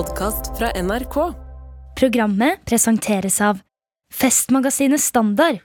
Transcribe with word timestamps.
podkast 0.00 0.58
fra 0.58 0.70
NRK. 0.82 1.16
Programmet 1.96 2.64
presenteres 2.64 3.40
av 3.44 3.58
Festmagasinet 4.14 5.02
Standard. 5.02 5.58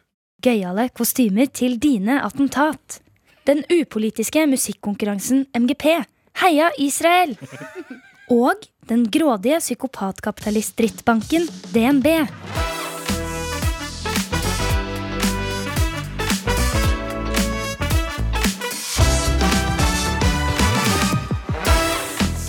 Gøyale 0.43 0.89
kostymer 0.97 1.47
til 1.55 1.77
dine 1.79 2.17
attentat. 2.25 2.99
Den 3.47 3.63
upolitiske 3.71 4.43
musikkonkurransen 4.51 5.45
MGP. 5.55 5.87
Heia 6.41 6.67
Israel! 6.83 7.37
Og 8.43 8.67
den 8.89 9.07
grådige 9.07 9.61
psykopatkapitalist-drittbanken 9.63 11.47
DNB. 11.71 12.09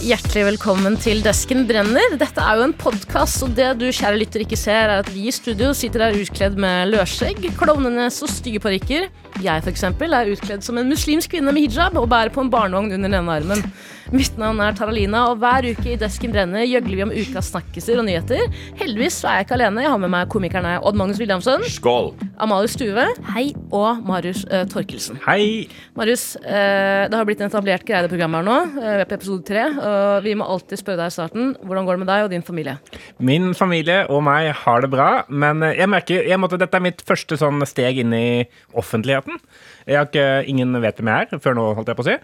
Hjertelig 0.06 0.44
velkommen 0.46 0.94
til 1.02 1.18
Desken 1.18 1.64
brenner. 1.66 2.12
Dette 2.14 2.38
er 2.38 2.60
jo 2.60 2.66
en 2.68 2.74
podkast, 2.78 3.40
og 3.42 3.56
det 3.58 3.72
du 3.80 3.88
kjære 3.88 4.20
lytter 4.20 4.44
ikke 4.44 4.58
ser, 4.60 4.84
er 4.84 5.00
at 5.00 5.08
vi 5.10 5.24
i 5.26 5.32
studio 5.34 5.72
sitter 5.74 6.04
her 6.04 6.18
utkledd 6.20 6.54
med 6.62 6.92
løsskjegg, 6.92 7.48
klovnenes 7.58 8.20
så 8.22 8.28
stygge 8.30 8.62
parykker. 8.62 9.08
Jeg 9.42 9.64
eksempel, 9.66 10.14
er 10.14 10.30
utkledd 10.30 10.62
som 10.62 10.78
en 10.78 10.86
muslimsk 10.86 11.34
kvinne 11.34 11.50
med 11.50 11.66
hijab 11.66 11.98
og 11.98 12.06
bærer 12.12 12.30
på 12.30 12.44
en 12.44 12.52
barnevogn 12.54 12.94
under 12.94 13.08
den 13.08 13.18
ene 13.18 13.34
armen. 13.34 13.66
Mitt 14.14 14.36
navn 14.38 14.60
er 14.62 14.74
Taralina, 14.78 15.24
og 15.32 15.40
hver 15.42 15.66
uke 15.66 15.88
i 15.90 15.96
Desken 15.98 16.30
brenner 16.30 16.62
gjøgler 16.62 16.94
vi 16.94 17.02
om 17.02 17.10
ukas 17.10 17.48
snakkiser 17.50 17.98
og 17.98 18.04
nyheter. 18.06 18.44
Heldigvis 18.78 19.16
så 19.18 19.32
er 19.32 19.40
jeg 19.40 19.46
ikke 19.48 19.56
alene. 19.56 19.82
Jeg 19.82 19.90
har 19.90 19.98
med 19.98 20.12
meg 20.12 20.28
komikerne 20.30 20.76
Odd 20.86 20.98
Magnus 21.00 21.18
Williamson, 21.18 21.64
Skål! 21.66 22.12
Amalie 22.38 22.70
Stuve 22.70 23.08
Hei. 23.32 23.48
og 23.74 24.04
Marius 24.06 24.44
uh, 24.46 24.62
Torkelsen. 24.70 25.18
Hei! 25.24 25.66
Marius, 25.98 26.36
uh, 26.38 27.08
det 27.10 27.18
har 27.18 27.26
blitt 27.26 27.42
en 27.42 27.50
etablert 27.50 27.82
greie 27.88 28.04
i 28.04 28.06
det 28.06 28.12
programmet 28.12 28.44
her 28.44 28.46
nå. 28.46 28.56
Uh, 28.76 28.92
vi 28.92 29.02
er 29.02 29.10
på 29.10 29.18
episode 29.18 29.46
tre. 29.48 29.66
Og 29.74 30.22
vi 30.22 30.36
må 30.38 30.46
alltid 30.54 30.82
spørre 30.84 31.02
deg 31.02 31.10
i 31.10 31.16
starten 31.16 31.50
hvordan 31.66 31.90
går 31.90 31.98
det 31.98 32.04
med 32.04 32.10
deg 32.12 32.28
og 32.28 32.32
din 32.36 32.46
familie. 32.46 32.76
Min 33.18 33.50
familie 33.58 34.04
og 34.06 34.22
meg 34.28 34.52
har 34.62 34.86
det 34.86 34.92
bra, 34.94 35.10
men 35.26 35.66
jeg 35.72 35.90
merker 35.90 36.30
jeg 36.30 36.38
måtte, 36.38 36.60
dette 36.62 36.78
er 36.78 36.86
mitt 36.86 37.02
første 37.06 37.40
sånn 37.42 37.58
steg 37.66 37.98
inn 38.04 38.14
i 38.14 38.28
offentligheten. 38.76 39.42
Jeg 39.86 39.98
har 39.98 40.08
ikke, 40.08 40.28
ingen 40.50 40.74
vet 40.82 40.98
hvem 40.98 41.10
jeg 41.10 41.26
er, 41.26 41.42
før 41.42 41.58
nå, 41.58 41.66
holdt 41.78 41.90
jeg 41.90 41.98
på 41.98 42.02
å 42.02 42.08
si. 42.08 42.16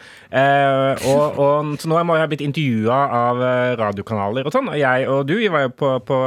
og, 1.12 1.38
og, 1.38 1.71
så 1.80 1.90
nå 1.90 1.98
har 1.98 2.22
jeg 2.22 2.32
blitt 2.32 2.44
intervjua 2.44 2.98
av 3.16 3.42
eh, 3.46 3.74
radiokanaler 3.80 4.48
og 4.48 4.54
sånn. 4.54 4.70
Og 4.72 4.78
jeg 4.80 5.08
og 5.10 5.26
du, 5.28 5.36
vi 5.40 5.50
var 5.52 5.66
jo 5.66 5.74
på, 5.76 5.92
på 6.08 6.18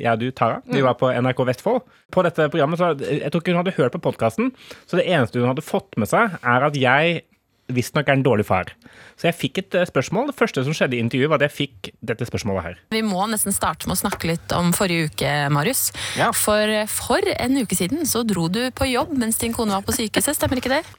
Jeg 0.00 0.12
og 0.12 0.20
du, 0.22 0.28
Tara, 0.36 0.60
vi 0.70 0.82
var 0.84 0.98
på 1.00 1.10
NRK 1.12 1.46
Vestfold. 1.52 1.86
På 2.14 2.22
dette 2.26 2.48
programmet, 2.52 2.80
så 2.80 2.92
Jeg 3.00 3.30
tror 3.32 3.42
ikke 3.42 3.54
hun 3.54 3.62
hadde 3.62 3.76
hørt 3.78 3.96
på 3.96 4.02
podkasten, 4.04 4.52
så 4.86 5.00
det 5.00 5.08
eneste 5.08 5.42
hun 5.42 5.50
hadde 5.50 5.64
fått 5.64 5.98
med 6.00 6.10
seg, 6.10 6.36
er 6.42 6.68
at 6.68 6.78
jeg 6.78 7.24
visstnok 7.72 8.06
er 8.06 8.14
en 8.18 8.22
dårlig 8.22 8.46
far. 8.46 8.70
Så 9.18 9.26
jeg 9.28 9.38
fikk 9.40 9.58
et 9.62 9.76
eh, 9.80 9.86
spørsmål. 9.88 10.30
Det 10.30 10.38
første 10.38 10.62
som 10.66 10.76
skjedde 10.76 10.98
i 10.98 11.02
intervjuet, 11.02 11.30
var 11.32 11.40
at 11.40 11.48
jeg 11.48 11.56
fikk 11.56 11.90
dette 12.12 12.28
spørsmålet 12.28 12.66
her. 12.66 12.78
Vi 12.94 13.02
må 13.06 13.26
nesten 13.30 13.54
starte 13.54 13.88
med 13.88 13.96
å 13.96 14.02
snakke 14.04 14.30
litt 14.30 14.54
om 14.54 14.70
forrige 14.76 15.10
uke, 15.10 15.32
Marius. 15.54 15.88
Ja. 16.18 16.30
For 16.36 16.70
for 16.92 17.26
en 17.36 17.58
uke 17.58 17.78
siden 17.78 18.06
så 18.06 18.22
dro 18.26 18.46
du 18.52 18.62
på 18.76 18.88
jobb 18.90 19.16
mens 19.18 19.40
din 19.42 19.54
kone 19.56 19.74
var 19.74 19.86
på 19.86 19.96
sykehuset, 19.96 20.38
stemmer 20.38 20.62
ikke 20.62 20.76
det? 20.78 20.84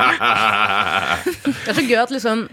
Det 0.00 1.68
er 1.68 1.76
så 1.76 1.84
gøy 1.84 1.98
at 2.00 2.12
liksom 2.14 2.46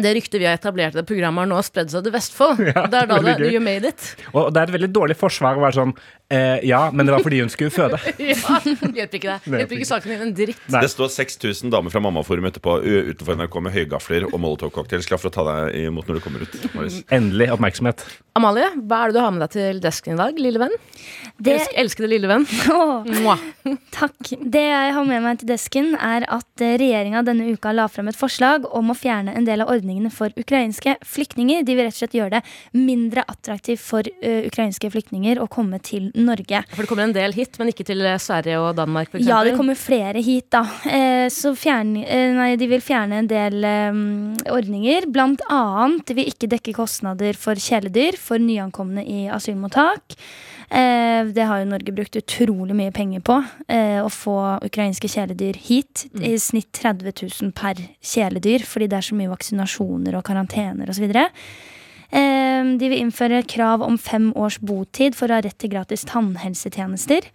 det 0.00 0.14
ryktet 0.16 0.40
vi 0.40 0.46
har 0.48 0.56
etablert 0.56 0.94
i 0.94 1.02
det 1.02 1.04
programmet, 1.04 1.42
har 1.42 1.48
nå 1.50 1.58
spredd 1.66 1.90
seg 1.92 2.06
til 2.06 2.14
Vestfold. 2.14 2.62
Ja, 2.72 2.86
det 2.88 3.02
er 3.02 3.08
da 3.10 3.18
det, 3.26 3.50
you 3.52 3.60
made 3.60 3.84
it. 3.84 4.04
Og 4.32 4.48
det 4.54 4.62
er 4.62 4.70
et 4.70 4.74
veldig 4.78 4.88
dårlig 4.94 5.16
forsvar 5.20 5.58
å 5.58 5.62
være 5.66 5.76
sånn 5.76 5.92
eh, 6.32 6.62
Ja, 6.64 6.86
men 6.94 7.04
det 7.04 7.12
var 7.12 7.24
fordi 7.24 7.42
hun 7.42 7.52
skulle 7.52 7.72
føde. 7.74 7.98
ja, 8.30 8.38
hjelper 8.64 9.18
ikke 9.18 9.34
det. 9.34 9.52
Hjelper 9.52 9.76
ikke 9.76 9.88
saken 9.90 10.14
din 10.14 10.24
en 10.24 10.32
dritt. 10.38 10.62
Nei. 10.72 10.82
Det 10.86 10.90
står 10.94 11.12
6000 11.12 11.74
damer 11.74 11.92
fra 11.92 12.00
Mammaforum 12.04 12.48
etterpå 12.48 12.78
utenfor 13.12 13.36
NRK 13.42 13.58
med 13.66 13.76
høygafler 13.76 14.28
og 14.30 14.38
Molotov-cocktails 14.40 15.10
klar 15.10 15.20
for 15.20 15.28
å 15.28 15.34
ta 15.36 15.44
deg 15.50 15.82
imot 15.84 16.08
når 16.08 16.20
du 16.20 16.24
kommer 16.24 16.46
ut. 16.46 16.56
Marius. 16.72 17.02
Endelig 17.12 17.50
oppmerksomhet. 17.52 18.06
Amalie, 18.38 18.70
hva 18.88 19.02
er 19.02 19.12
det 19.12 19.18
du 19.18 19.20
har 19.20 19.32
med 19.34 19.44
deg 19.44 19.52
til 19.58 19.82
desken 19.84 20.14
i 20.14 20.20
dag, 20.22 20.38
lille 20.40 20.62
venn? 20.62 20.72
Det, 21.36 21.58
Elsk, 21.58 21.74
elskede 21.82 22.08
lille 22.08 22.30
venn. 22.30 22.46
Åh, 22.72 23.42
takk. 23.92 24.32
Det 24.40 24.62
jeg 24.70 24.94
har 24.96 25.04
med 25.08 25.20
meg 25.26 25.42
til 25.42 25.50
desken, 25.52 25.92
er 26.00 26.24
at 26.32 26.64
regjeringa 26.64 27.20
denne 27.26 27.50
uka 27.52 27.74
la 27.76 27.90
frem 27.92 28.08
et 28.08 28.16
forslag 28.16 28.64
om 28.72 28.94
å 28.94 28.96
fjerne 28.96 29.34
en 29.36 29.48
del 29.48 29.66
av 29.66 29.74
ordningene 29.82 30.10
for 30.14 30.32
ukrainske 30.38 30.96
flyktninger. 31.06 31.64
De 31.66 31.74
vil 31.74 31.86
rett 31.86 31.96
og 31.96 32.02
slett 32.02 32.16
gjøre 32.16 32.38
det 32.38 32.42
mindre 32.78 33.24
attraktivt 33.28 33.82
for 33.82 34.06
uh, 34.06 34.46
ukrainske 34.46 34.90
flyktninger 34.92 35.40
å 35.42 35.48
komme 35.50 35.80
til 35.82 36.10
Norge. 36.14 36.62
For 36.72 36.84
det 36.84 36.90
kommer 36.90 37.08
en 37.08 37.16
del 37.16 37.34
hit, 37.36 37.58
men 37.58 37.72
ikke 37.72 37.86
til 37.88 38.04
eh, 38.06 38.20
Sverige 38.22 38.60
og 38.62 38.76
Danmark, 38.78 39.10
for 39.12 39.22
Ja, 39.22 39.42
det 39.44 39.56
kommer 39.58 39.78
flere 39.78 40.22
hit, 40.22 40.50
da. 40.54 40.62
Uh, 40.86 41.26
så 41.32 41.54
fjerne, 41.58 42.04
uh, 42.06 42.36
nei, 42.38 42.52
de 42.60 42.70
vil 42.70 42.84
fjerne 42.84 43.22
en 43.22 43.30
del 43.30 43.66
ordninger. 44.52 45.08
Blant 45.12 45.42
annet 45.52 46.06
de 46.08 46.16
vil 46.16 46.30
ikke 46.30 46.50
dekke 46.52 46.74
kostnader 46.76 47.36
for 47.38 47.58
kjæledyr 47.58 48.18
for 48.20 48.42
nyankomne 48.42 49.04
i 49.04 49.26
asylmottak. 49.32 50.16
Eh, 50.72 51.26
det 51.36 51.44
har 51.44 51.60
jo 51.60 51.68
Norge 51.68 51.92
brukt 51.92 52.16
utrolig 52.16 52.74
mye 52.76 52.92
penger 52.94 53.20
på. 53.26 53.36
Eh, 53.68 53.98
å 54.00 54.08
få 54.08 54.36
ukrainske 54.64 55.10
kjæledyr 55.12 55.58
hit. 55.66 56.06
I 56.16 56.38
snitt 56.40 56.70
30 56.78 57.12
000 57.12 57.52
per 57.56 57.76
kjæledyr, 58.00 58.64
fordi 58.64 58.88
det 58.88 58.98
er 58.98 59.08
så 59.10 59.18
mye 59.18 59.32
vaksinasjoner 59.32 60.16
og 60.16 60.24
karantener 60.24 60.88
osv. 60.88 61.04
Eh, 61.12 62.62
de 62.80 62.88
vil 62.88 63.02
innføre 63.02 63.44
krav 63.48 63.84
om 63.84 64.00
fem 64.00 64.32
års 64.32 64.58
botid 64.64 65.18
for 65.18 65.28
å 65.28 65.36
ha 65.36 65.44
rett 65.44 65.58
til 65.60 65.74
gratis 65.74 66.06
tannhelsetjenester. 66.08 67.28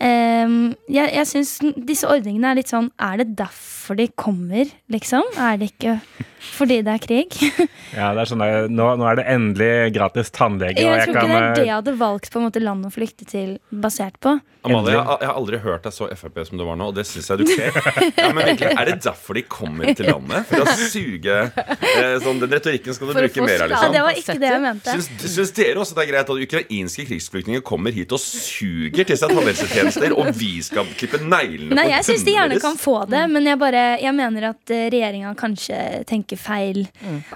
Eh, 0.00 0.56
jeg 0.88 1.12
jeg 1.18 1.28
syns 1.28 1.58
disse 1.76 2.08
ordningene 2.08 2.48
er 2.48 2.56
litt 2.56 2.70
sånn 2.72 2.86
Er 2.96 3.18
det 3.20 3.34
derfor 3.36 3.98
de 3.98 4.06
kommer, 4.16 4.64
liksom? 4.88 5.26
Er 5.36 5.60
det 5.60 5.74
ikke 5.74 5.98
fordi 6.40 6.80
det 6.86 6.96
er 6.96 7.02
krig? 7.04 7.36
Ja, 7.90 8.12
det 8.14 8.22
er 8.22 8.28
sånn 8.30 8.38
der, 8.42 8.68
nå, 8.70 8.84
nå 9.00 9.06
er 9.10 9.16
det 9.18 9.24
endelig 9.32 9.70
gratis 9.96 10.28
tannlege. 10.30 10.78
Jeg, 10.78 10.86
Jeg 10.86 11.08
tror 11.10 11.16
ikke 11.16 11.26
det 11.26 11.34
er 11.40 11.48
det 11.56 11.62
eh, 11.64 11.66
jeg 11.66 11.74
hadde 11.74 11.94
valgt 11.98 12.30
på 12.30 12.38
en 12.38 12.44
måte 12.46 12.62
land 12.62 12.86
å 12.86 12.90
flykte 12.94 13.26
til 13.26 13.56
basert 13.82 14.14
på. 14.22 14.36
Amalie, 14.62 14.92
jeg, 14.92 15.00
jeg 15.22 15.28
har 15.30 15.36
aldri 15.40 15.58
hørt 15.64 15.86
deg 15.86 15.94
så 15.96 16.06
Frp 16.20 16.36
som 16.44 16.60
du 16.60 16.64
var 16.68 16.76
nå, 16.76 16.90
og 16.92 16.96
det 16.98 17.06
syns 17.08 17.30
jeg 17.32 17.40
du 17.40 17.48
ser. 17.48 17.76
Ja, 18.20 18.26
men 18.36 18.44
virkelig, 18.50 18.74
Er 18.76 18.90
det 18.90 18.96
derfor 19.06 19.38
de 19.38 19.42
kommer 19.48 19.88
til 19.96 20.10
landet? 20.10 20.44
For 20.50 20.62
å 20.62 20.74
suge 20.90 21.38
eh, 21.48 22.16
sånn, 22.20 22.42
Den 22.42 22.52
retorikken 22.52 22.94
skal 22.96 23.08
du 23.08 23.14
For 23.16 23.24
bruke 23.24 23.46
mer 23.48 23.64
av, 23.64 23.72
Ja, 23.72 23.80
liksom. 23.80 23.94
det 23.96 24.02
var 24.04 24.20
ikke 24.20 24.36
det 24.42 24.50
jeg 24.52 24.62
mente. 24.66 24.96
Syns, 25.00 25.24
syns 25.34 25.54
dere 25.56 25.80
også 25.82 25.96
det 25.96 26.04
er 26.04 26.10
greit 26.12 26.30
at 26.34 26.44
ukrainske 26.46 27.06
krigsflyktninger 27.08 27.64
kommer 27.66 27.96
hit 27.96 28.12
og 28.14 28.20
suger 28.22 29.08
til 29.08 29.18
seg 29.18 29.32
tannhelsetjenester, 29.34 30.14
og 30.20 30.30
vi 30.38 30.52
skal 30.68 30.92
klippe 30.92 31.22
neglene 31.24 31.74
Nei, 31.80 31.86
på 31.88 31.94
jeg 31.96 32.08
syns 32.10 32.26
de 32.28 32.36
gjerne 32.36 32.60
kan 32.62 32.78
få 32.78 32.98
det, 33.10 33.24
men 33.32 33.48
jeg, 33.50 33.58
bare, 33.64 33.84
jeg 34.04 34.14
mener 34.20 34.50
at 34.52 34.74
eh, 34.76 34.86
regjeringa 34.92 35.32
kanskje 35.40 35.80
tenker 36.10 36.29
feil. 36.38 36.84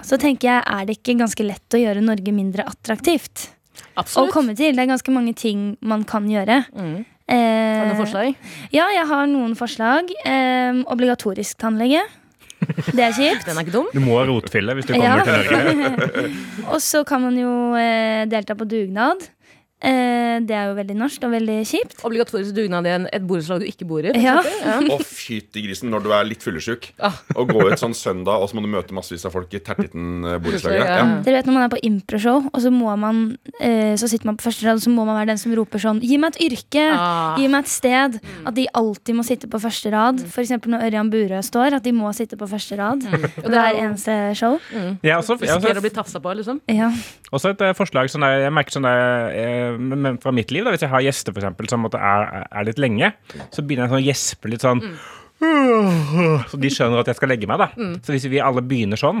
Så 0.03 0.17
tenker 0.21 0.47
jeg, 0.51 0.63
er 0.67 0.85
det 0.85 0.97
ikke 0.99 1.17
ganske 1.19 1.43
lett 1.47 1.75
å 1.75 1.81
gjøre 1.81 2.03
Norge 2.05 2.31
mindre 2.35 2.63
attraktivt 2.69 3.49
å 3.97 4.27
komme 4.31 4.55
til? 4.55 4.75
Det 4.75 4.83
er 4.85 4.91
ganske 4.93 5.11
mange 5.11 5.33
ting 5.35 5.75
man 5.81 6.03
kan 6.07 6.27
gjøre. 6.29 6.61
Mm. 6.75 7.05
Eh, 7.27 7.35
Har 7.35 7.87
du 7.87 7.89
noen 7.91 7.99
forslag? 8.03 8.35
Ja, 8.71 8.85
jeg 8.93 9.07
har 9.09 9.25
noen 9.27 9.55
forslag. 9.57 10.11
Eh, 10.25 10.83
obligatorisk 10.93 11.57
tannlege. 11.57 12.03
Det 12.93 13.01
er 13.03 13.13
kjipt. 13.17 13.45
Den 13.49 13.57
er 13.57 13.65
ikke 13.65 13.73
dum. 13.75 13.87
Du 13.93 13.99
må 14.03 14.19
ha 14.19 14.25
rotfille 14.29 14.75
hvis 14.77 14.85
du 14.87 14.93
kommer 14.93 15.23
Ja. 15.23 15.23
til 15.25 15.57
Norge. 15.57 16.29
Og 16.73 16.79
så 16.81 17.03
kan 17.07 17.21
man 17.25 17.35
jo 17.39 17.73
eh, 17.79 18.25
delta 18.29 18.55
på 18.57 18.67
dugnad. 18.69 19.25
Eh, 19.83 20.39
det 20.47 20.55
er 20.55 20.69
jo 20.69 20.75
veldig 20.77 20.95
norsk 20.97 21.23
og 21.27 21.31
veldig 21.35 21.57
kjipt. 21.67 21.97
Obligatorisk 22.07 22.55
dugnad 22.55 22.85
i 22.87 22.89
en- 22.95 23.09
et 23.11 23.21
borettslag 23.27 23.59
du 23.59 23.65
ikke 23.67 23.85
bor 23.85 23.99
i. 23.99 24.11
for 24.13 24.19
Ja. 24.21 24.41
eksempel. 24.41 24.89
Å, 24.89 24.99
fytti 25.03 25.61
grisen, 25.67 25.89
når 25.91 26.03
du 26.03 26.11
er 26.13 26.23
litt 26.23 26.41
fyllesyk. 26.41 26.93
Ah. 26.99 27.11
Og 27.35 27.49
gå 27.49 27.61
ut 27.71 27.77
sånn 27.77 27.93
søndag, 27.93 28.39
og 28.41 28.49
så 28.49 28.55
må 28.55 28.61
du 28.63 28.67
møte 28.71 28.91
massevis 28.93 29.25
av 29.25 29.31
folk 29.33 29.53
i 29.53 29.59
tertitten 29.59 30.23
eh, 30.25 30.37
borettslaget. 30.39 30.79
Ja. 30.85 30.95
Ja. 30.97 31.21
Dere 31.21 31.35
vet 31.37 31.45
når 31.45 31.53
man 31.53 31.63
er 31.63 31.69
på 31.75 31.81
improshow, 31.83 32.45
og 32.53 32.61
så 32.61 32.71
må 32.71 32.97
man 32.97 33.37
eh, 33.59 33.95
Så 33.95 34.07
sitter 34.09 34.25
man 34.25 34.37
på 34.37 34.43
første 34.49 34.63
rad, 34.65 34.75
og 34.75 34.81
så 34.81 34.89
må 34.89 35.05
man 35.05 35.15
være 35.17 35.27
den 35.27 35.37
som 35.37 35.53
roper 35.53 35.77
sånn 35.79 36.01
Gi 36.01 36.17
meg 36.17 36.35
et 36.35 36.51
yrke! 36.51 36.91
Ah. 36.97 37.35
Gi 37.37 37.47
meg 37.47 37.63
et 37.65 37.67
sted! 37.69 38.19
At 38.45 38.53
de 38.55 38.67
alltid 38.73 39.15
må 39.15 39.23
sitte 39.25 39.47
på 39.47 39.59
første 39.61 39.91
rad. 39.91 40.19
For 40.27 40.41
eksempel 40.41 40.71
når 40.71 40.89
Ørjan 40.89 41.09
Burøe 41.11 41.43
står, 41.43 41.73
at 41.75 41.83
de 41.83 41.91
må 41.91 42.13
sitte 42.15 42.35
på 42.37 42.47
første 42.49 42.77
rad. 42.77 43.03
Og 43.43 43.49
det 43.51 43.59
er 43.59 43.75
eneste 43.83 44.35
show. 44.35 44.59
Jeg 44.71 45.13
har 45.13 45.21
også, 45.21 45.39
jeg 45.39 45.49
har 45.49 45.59
Risikerer 45.59 45.75
å 45.75 45.77
også, 45.77 45.81
bli 45.81 45.89
tafsa 45.89 46.19
på, 46.19 46.35
liksom. 46.35 46.61
Ja. 46.69 46.89
også 47.31 47.49
et 47.51 47.61
eh, 47.61 47.73
forslag 47.73 48.09
sånn 48.09 48.21
der, 48.21 48.39
Jeg 48.45 48.53
merker 48.53 48.71
sånn 48.71 48.83
der, 48.83 49.29
eh, 49.35 49.64
men- 49.79 50.17
fra 50.23 50.31
mitt 50.31 50.51
liv, 50.51 50.63
da, 50.65 50.71
hvis 50.75 50.85
jeg 50.85 50.89
har 50.93 51.01
gjester 51.05 51.33
for 51.33 51.41
eksempel, 51.41 51.69
som 51.69 51.85
er, 51.85 52.45
er 52.51 52.67
litt 52.67 52.79
lenge, 52.81 53.13
så 53.51 53.61
begynner 53.65 53.85
jeg 53.87 53.93
sånn 53.93 54.03
å 54.03 54.07
gjespe 54.09 54.51
litt 54.51 54.61
sånn 54.65 54.83
Så 56.49 56.57
de 56.61 56.69
skjønner 56.71 57.01
at 57.01 57.09
jeg 57.11 57.17
skal 57.19 57.29
legge 57.33 57.47
meg, 57.49 57.59
da. 57.59 57.67
Så 58.05 58.13
hvis 58.15 58.27
vi 58.31 58.39
alle 58.43 58.63
begynner 58.65 58.99
sånn 58.99 59.19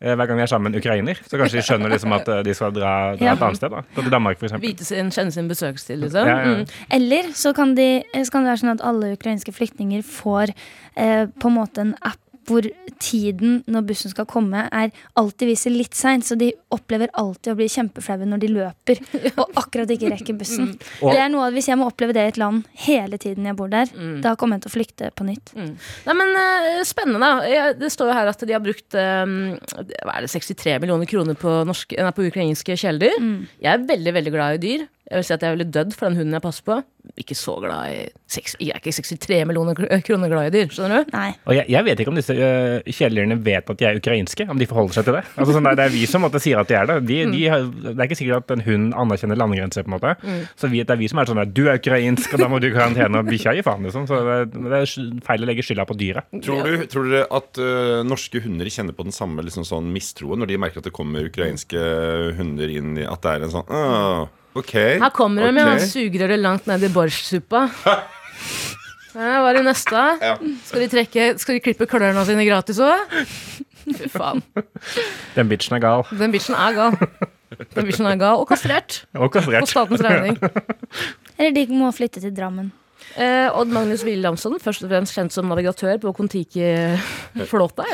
eh, 0.00 0.14
hver 0.14 0.28
gang 0.28 0.38
vi 0.38 0.44
er 0.44 0.50
sammen 0.50 0.70
med 0.70 0.78
ukrainer, 0.78 1.18
så 1.26 1.40
kanskje 1.40 1.58
de 1.58 1.64
skjønner 1.66 1.90
liksom 1.92 2.12
at 2.16 2.28
eh, 2.28 2.42
de 2.46 2.54
skal 2.54 2.74
dra, 2.76 2.92
dra 3.18 3.32
et 3.32 3.42
annet 3.42 3.58
sted. 3.58 3.74
da 3.74 3.82
til 3.96 4.10
Danmark, 4.12 4.38
eksempel. 4.42 4.68
Vite 4.68 4.86
sin, 4.86 5.10
kjenne 5.10 5.32
sin 5.34 5.48
besøkstid, 5.50 5.98
liksom. 6.04 6.28
Ja, 6.28 6.36
ja. 6.44 6.54
Mm. 6.60 6.66
Eller 7.00 7.32
så 7.34 7.54
kan, 7.56 7.74
de, 7.78 7.88
så 8.14 8.30
kan 8.34 8.46
det 8.46 8.52
være 8.54 8.62
sånn 8.62 8.74
at 8.76 8.84
alle 8.86 9.14
ukrainske 9.16 9.54
flyktninger 9.56 10.04
får 10.06 10.54
eh, 10.96 11.26
på 11.26 11.50
en 11.50 11.58
måte 11.58 11.82
en 11.82 11.94
app 12.02 12.20
hvor 12.46 12.66
tiden 13.02 13.62
når 13.66 13.84
bussen 13.88 14.12
skal 14.12 14.26
komme, 14.30 14.64
er 14.72 14.92
alltid 15.18 15.48
viser 15.50 15.72
litt 15.74 15.94
seint. 15.98 16.24
Så 16.26 16.36
de 16.38 16.52
opplever 16.74 17.10
alltid 17.18 17.52
å 17.52 17.56
bli 17.58 17.66
kjempeflaue 17.72 18.26
når 18.28 18.42
de 18.44 18.50
løper 18.54 19.00
og 19.42 19.58
akkurat 19.62 19.90
ikke 19.90 20.10
rekker 20.14 20.38
bussen. 20.38 20.72
Og- 21.02 21.12
Det 21.12 21.20
er 21.20 21.28
noe 21.32 21.48
av, 21.48 21.52
Hvis 21.56 21.68
jeg 21.68 21.78
må 21.80 21.88
oppleve 21.90 22.14
det 22.16 22.24
i 22.24 22.32
et 22.34 22.38
land 22.40 22.64
hele 22.86 23.18
tiden 23.18 23.44
jeg 23.50 23.56
bor 23.58 23.68
der, 23.72 23.86
Mm. 23.96 24.20
da 24.22 24.34
kommer 24.36 24.56
jeg 24.56 24.66
til 24.66 24.70
å 24.70 24.76
flykte 24.76 25.10
på 25.16 25.24
nytt. 25.26 25.52
Nei, 25.56 26.14
men 26.14 26.34
uh, 26.36 26.82
Spennende. 26.86 27.30
Det 27.80 27.90
står 27.92 28.10
jo 28.10 28.16
her 28.18 28.28
at 28.32 28.40
de 28.46 28.52
har 28.52 28.60
brukt 28.64 28.94
um, 28.94 29.56
hva 30.04 30.16
er 30.18 30.26
det, 30.26 30.30
63 30.32 30.78
millioner 30.82 31.06
kroner 31.10 31.34
på, 31.38 31.52
norske, 31.66 31.96
nei, 31.98 32.12
på 32.16 32.26
ukrainske 32.30 32.76
kjæledyr. 32.78 33.18
Mm. 33.20 33.38
Jeg 33.62 33.72
er 33.72 33.86
veldig 33.88 34.12
veldig 34.20 34.32
glad 34.34 34.58
i 34.58 34.62
dyr. 34.66 34.86
Jeg 35.06 35.20
vil 35.20 35.24
si 35.28 35.34
at 35.36 35.42
jeg 35.44 35.52
er 35.52 35.54
veldig 35.56 35.70
dødd 35.70 35.92
for 35.94 36.08
den 36.08 36.16
hunden 36.18 36.34
jeg 36.34 36.42
passer 36.42 36.64
på. 36.66 36.76
Ikke 37.22 37.36
så 37.38 37.52
glad 37.62 37.92
i 37.94 37.98
seks, 38.34 38.56
Jeg 38.58 38.72
er 38.74 38.80
ikke 38.80 38.90
63 38.90 39.36
millioner 39.46 39.76
kroner 40.02 40.30
glad 40.32 40.48
i 40.48 40.50
dyr. 40.56 40.72
Skjønner 40.74 41.04
du? 41.06 41.12
Nei. 41.14 41.28
Og 41.46 41.54
jeg, 41.54 41.68
jeg 41.70 41.86
vet 41.86 42.00
ikke 42.02 42.10
om 42.10 42.16
disse 42.18 42.34
uh, 42.34 42.88
kjæledyrene 42.90 43.36
vet 43.46 43.70
at 43.70 43.78
de 43.78 43.86
er 43.86 44.00
ukrainske, 44.00 44.46
om 44.50 44.58
de 44.58 44.66
forholder 44.66 44.96
seg 44.98 45.06
til 45.06 45.14
det. 45.14 45.20
Altså, 45.38 45.54
sånn, 45.54 45.68
det, 45.78 45.84
er, 45.86 45.92
vi 45.94 46.00
som 46.10 46.24
måtte 46.26 46.40
sier 46.42 46.58
at 46.58 46.72
de 46.72 46.74
er 46.80 46.88
det. 46.90 46.96
De, 47.06 47.18
de, 47.36 47.42
har- 47.52 47.68
det 47.70 47.92
er 47.94 48.08
ikke 48.08 48.18
sikkert 48.18 48.42
at 48.50 48.56
en 48.56 48.64
hund 48.66 48.88
anerkjenner 49.04 49.38
landegrenser, 49.38 49.86
på 49.86 49.92
en 49.92 49.94
måte. 49.94 50.16
Så 50.58 50.72
vi, 50.72 50.82
det 50.82 50.96
er 50.96 50.98
vi 51.04 51.10
som 51.12 51.22
er 51.22 51.30
sånn 51.30 51.42
at 51.44 51.52
du 51.54 51.62
er 51.70 51.78
ukrainsk, 51.78 52.34
og 52.34 52.42
da 52.42 52.48
må 52.50 52.58
du 52.58 52.66
i 52.66 52.72
karantene, 52.74 53.22
og 53.22 53.30
bikkja 53.30 53.54
gir 53.60 53.66
faen, 53.68 53.86
liksom. 53.86 54.08
Så 54.10 54.18
det, 54.26 54.38
det 54.56 54.80
er 54.80 54.94
feil 55.28 55.46
å 55.46 55.50
legge 55.52 55.66
skylda 55.68 55.86
på 55.86 55.98
dyret. 56.02 56.26
Tror, 56.42 56.66
du, 56.66 56.82
tror 56.90 57.06
dere 57.12 57.28
at 57.38 57.62
uh, 57.62 58.00
norske 58.10 58.42
hunder 58.42 58.66
kjenner 58.74 58.98
på 58.98 59.06
den 59.06 59.14
samme 59.14 59.46
liksom, 59.46 59.62
sånn 59.70 59.94
mistroen 59.94 60.42
når 60.42 60.50
de 60.50 60.58
merker 60.66 60.82
at 60.82 60.90
det 60.90 60.94
kommer 60.98 61.30
ukrainske 61.30 61.86
hunder 62.40 62.74
inn 62.74 62.96
i 62.98 63.06
At 63.06 63.22
det 63.22 63.36
er 63.36 63.46
en 63.46 63.54
sånn 63.54 63.70
«Åh, 63.70 64.26
OK. 64.56 64.72
Her 65.02 65.12
kommer 65.14 65.46
de 65.46 65.52
med 65.56 65.66
ok». 65.66 65.72
han 65.74 65.88
sugerøret 65.90 66.40
langt 66.42 66.66
ned 66.70 66.86
i 66.86 66.92
borsjsuppa. 66.94 67.66
Ja, 69.16 69.40
Hva 69.40 69.48
er 69.48 69.56
det 69.56 69.64
neste? 69.64 70.00
Ja. 70.20 70.34
Skal 70.68 70.82
de, 70.84 70.88
trekke, 70.92 71.26
skal 71.40 71.56
de 71.56 71.62
klippe 71.64 71.86
klørne 71.88 72.24
sine 72.28 72.44
gratis 72.48 72.80
òg? 72.84 73.14
Fy 73.86 74.10
faen. 74.12 74.42
Den 75.36 75.48
bitchen 75.48 75.78
er 75.78 75.84
gal. 75.84 76.02
Den 76.10 76.34
bitchen 76.34 76.56
er 76.58 76.74
gal. 76.76 76.96
Den 77.72 77.86
bitchen 77.86 78.08
er 78.10 78.18
gal 78.20 78.40
Og 78.42 78.48
kastrert. 78.50 79.04
Og 79.14 79.30
kastrert. 79.32 79.64
På 79.64 79.70
statens 79.70 80.02
regning. 80.04 80.36
Eller 81.38 81.54
de 81.56 81.66
må 81.78 81.92
flytte 81.96 82.20
til 82.20 82.34
Drammen. 82.36 82.72
Eh, 83.16 83.48
Odd 83.56 83.70
Magnus 83.72 84.02
Williamson, 84.04 84.58
først 84.60 84.84
og 84.84 84.90
fremst 84.92 85.16
kjent 85.16 85.32
som 85.32 85.48
navigatør 85.48 85.96
på 86.02 86.12
Kon-Tiki-flåta. 86.18 87.86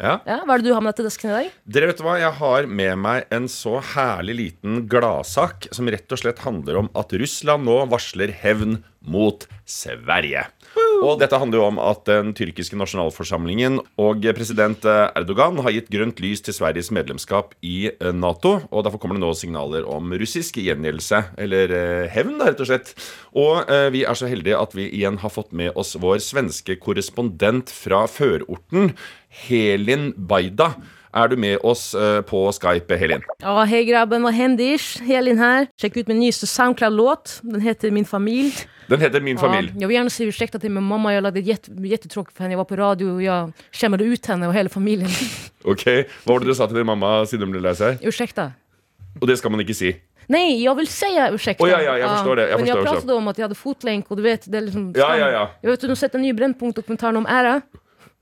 Ja. 0.00 0.14
Ja, 0.24 0.38
hva 0.40 0.56
er 0.56 0.62
det 0.62 0.70
du 0.70 0.72
har 0.72 0.80
med 0.80 0.94
deg 0.94 1.02
til 1.02 1.08
desken 1.10 1.32
i 1.32 1.34
dag? 1.34 1.50
Dere 1.76 1.90
vet 1.90 2.00
hva, 2.00 2.16
Jeg 2.22 2.32
har 2.38 2.68
med 2.80 2.96
meg 3.04 3.28
en 3.34 3.50
så 3.52 3.76
herlig 3.92 4.38
liten 4.38 4.86
gladsak 4.88 5.68
som 5.74 5.90
rett 5.92 6.16
og 6.16 6.22
slett 6.22 6.40
handler 6.46 6.80
om 6.80 6.88
at 6.96 7.12
Russland 7.12 7.68
nå 7.68 7.76
varsler 7.92 8.32
hevn 8.40 8.78
mot 9.04 9.44
Sverige. 9.68 10.46
Og 11.04 11.18
dette 11.20 11.38
handler 11.38 11.60
jo 11.60 11.66
om 11.68 11.78
at 11.82 12.04
den 12.08 12.32
tyrkiske 12.36 12.78
nasjonalforsamlingen 12.78 13.80
og 14.00 14.24
president 14.36 14.86
eh, 14.88 15.10
Erdogan 15.18 15.60
har 15.64 15.74
gitt 15.74 15.90
grønt 15.92 16.22
lys 16.22 16.42
til 16.44 16.56
Sveriges 16.56 16.90
medlemskap 16.94 17.52
i 17.66 17.90
eh, 17.92 18.14
Nato. 18.16 18.56
Og 18.70 18.86
derfor 18.86 19.02
kommer 19.02 19.18
det 19.18 19.24
nå 19.24 19.32
signaler 19.38 19.86
om 19.90 20.14
russisk 20.20 20.58
gjengjeldelse, 20.62 21.20
eller 21.44 21.76
eh, 21.76 22.08
hevn, 22.14 22.38
rett 22.40 22.62
og 22.64 22.70
slett. 22.70 22.94
Og 23.34 23.66
vi 23.90 24.04
er 24.06 24.16
så 24.16 24.28
heldige 24.30 24.58
at 24.60 24.74
vi 24.76 24.86
igjen 24.94 25.18
har 25.22 25.32
fått 25.32 25.50
med 25.56 25.74
oss 25.78 25.96
vår 26.00 26.20
svenske 26.22 26.76
korrespondent 26.80 27.72
fra 27.74 28.04
førorten, 28.10 28.92
Helin 29.44 30.12
Baida. 30.14 30.74
Er 31.14 31.28
du 31.28 31.36
med 31.36 31.58
oss 31.62 31.94
eh, 31.94 32.20
på 32.26 32.40
Skype, 32.52 32.96
Helin? 32.98 33.22
Ja, 33.38 33.62
hei, 33.70 33.84
grabben, 33.86 34.24
og 34.26 34.34
hendish. 34.34 34.98
Helin 35.06 35.38
her. 35.38 35.68
Sjekk 35.78 36.00
ut 36.00 36.08
min 36.10 36.18
nyeste 36.18 36.48
Soundcloud-låt. 36.50 37.36
Den 37.46 37.62
heter 37.62 37.94
Min 37.94 38.04
familj. 38.04 38.64
Den 38.90 39.00
heter 39.00 39.20
Min 39.22 39.38
familj. 39.38 39.68
Ja, 39.74 39.80
jag 39.80 39.88
vill 39.88 39.94
gärna 39.94 40.10
säga 40.10 40.28
ursäkta 40.28 40.58
till 40.58 40.70
min 40.70 40.82
mamma. 40.82 41.14
Jag 41.14 41.22
lagde 41.22 41.40
jätte, 41.40 41.70
jättetråkigt 41.70 42.36
för 42.36 42.44
henne. 42.44 42.52
Jag 42.52 42.58
var 42.58 42.64
på 42.64 42.76
radio 42.76 43.06
och 43.06 43.22
jag 43.22 43.52
det 43.98 44.04
ut 44.04 44.26
henne 44.26 44.48
och 44.48 44.54
hela 44.54 44.68
familjen. 44.68 45.10
Ok, 45.64 45.84
Hva 46.24 46.32
var 46.34 46.40
det 46.40 46.46
du 46.46 46.54
sa 46.54 46.66
til 46.68 46.76
din 46.76 46.86
mamma 46.86 47.22
siden 47.24 47.46
hun 47.46 47.54
ble 47.54 47.60
lei 47.64 47.72
seg? 47.78 48.02
Ursäkta. 48.04 48.50
Og 49.16 49.24
det 49.30 49.38
skal 49.40 49.50
man 49.54 49.62
ikke 49.64 49.74
si. 49.74 49.94
Nej, 50.26 50.64
jag 50.64 50.74
vill 50.74 50.86
säga 50.86 51.30
ursäkta. 51.30 51.64
Oh, 51.64 51.70
ja, 51.70 51.82
ja, 51.82 51.98
jag 51.98 52.10
förstår 52.10 52.36
det. 52.36 52.48
Jag 52.50 52.60
men 52.60 52.68
jag 52.68 52.78
också. 52.78 52.92
pratade 52.92 53.14
om 53.14 53.28
att 53.28 53.38
jag 53.38 53.44
hade 53.44 53.54
fotlänk 53.54 54.10
och 54.10 54.16
du 54.16 54.22
vet, 54.22 54.52
det 54.52 54.58
är 54.58 54.62
liksom 54.62 54.92
Ja, 54.96 55.16
ja, 55.18 55.30
ja. 55.30 55.50
Jag 55.60 55.70
vet 55.70 55.80
du 55.80 55.88
har 55.88 55.94
sett 55.94 56.14
en 56.14 56.22
ny 56.22 56.32
Brännpunkt-dokumentaren 56.32 57.16
om 57.16 57.26
ära. 57.26 57.60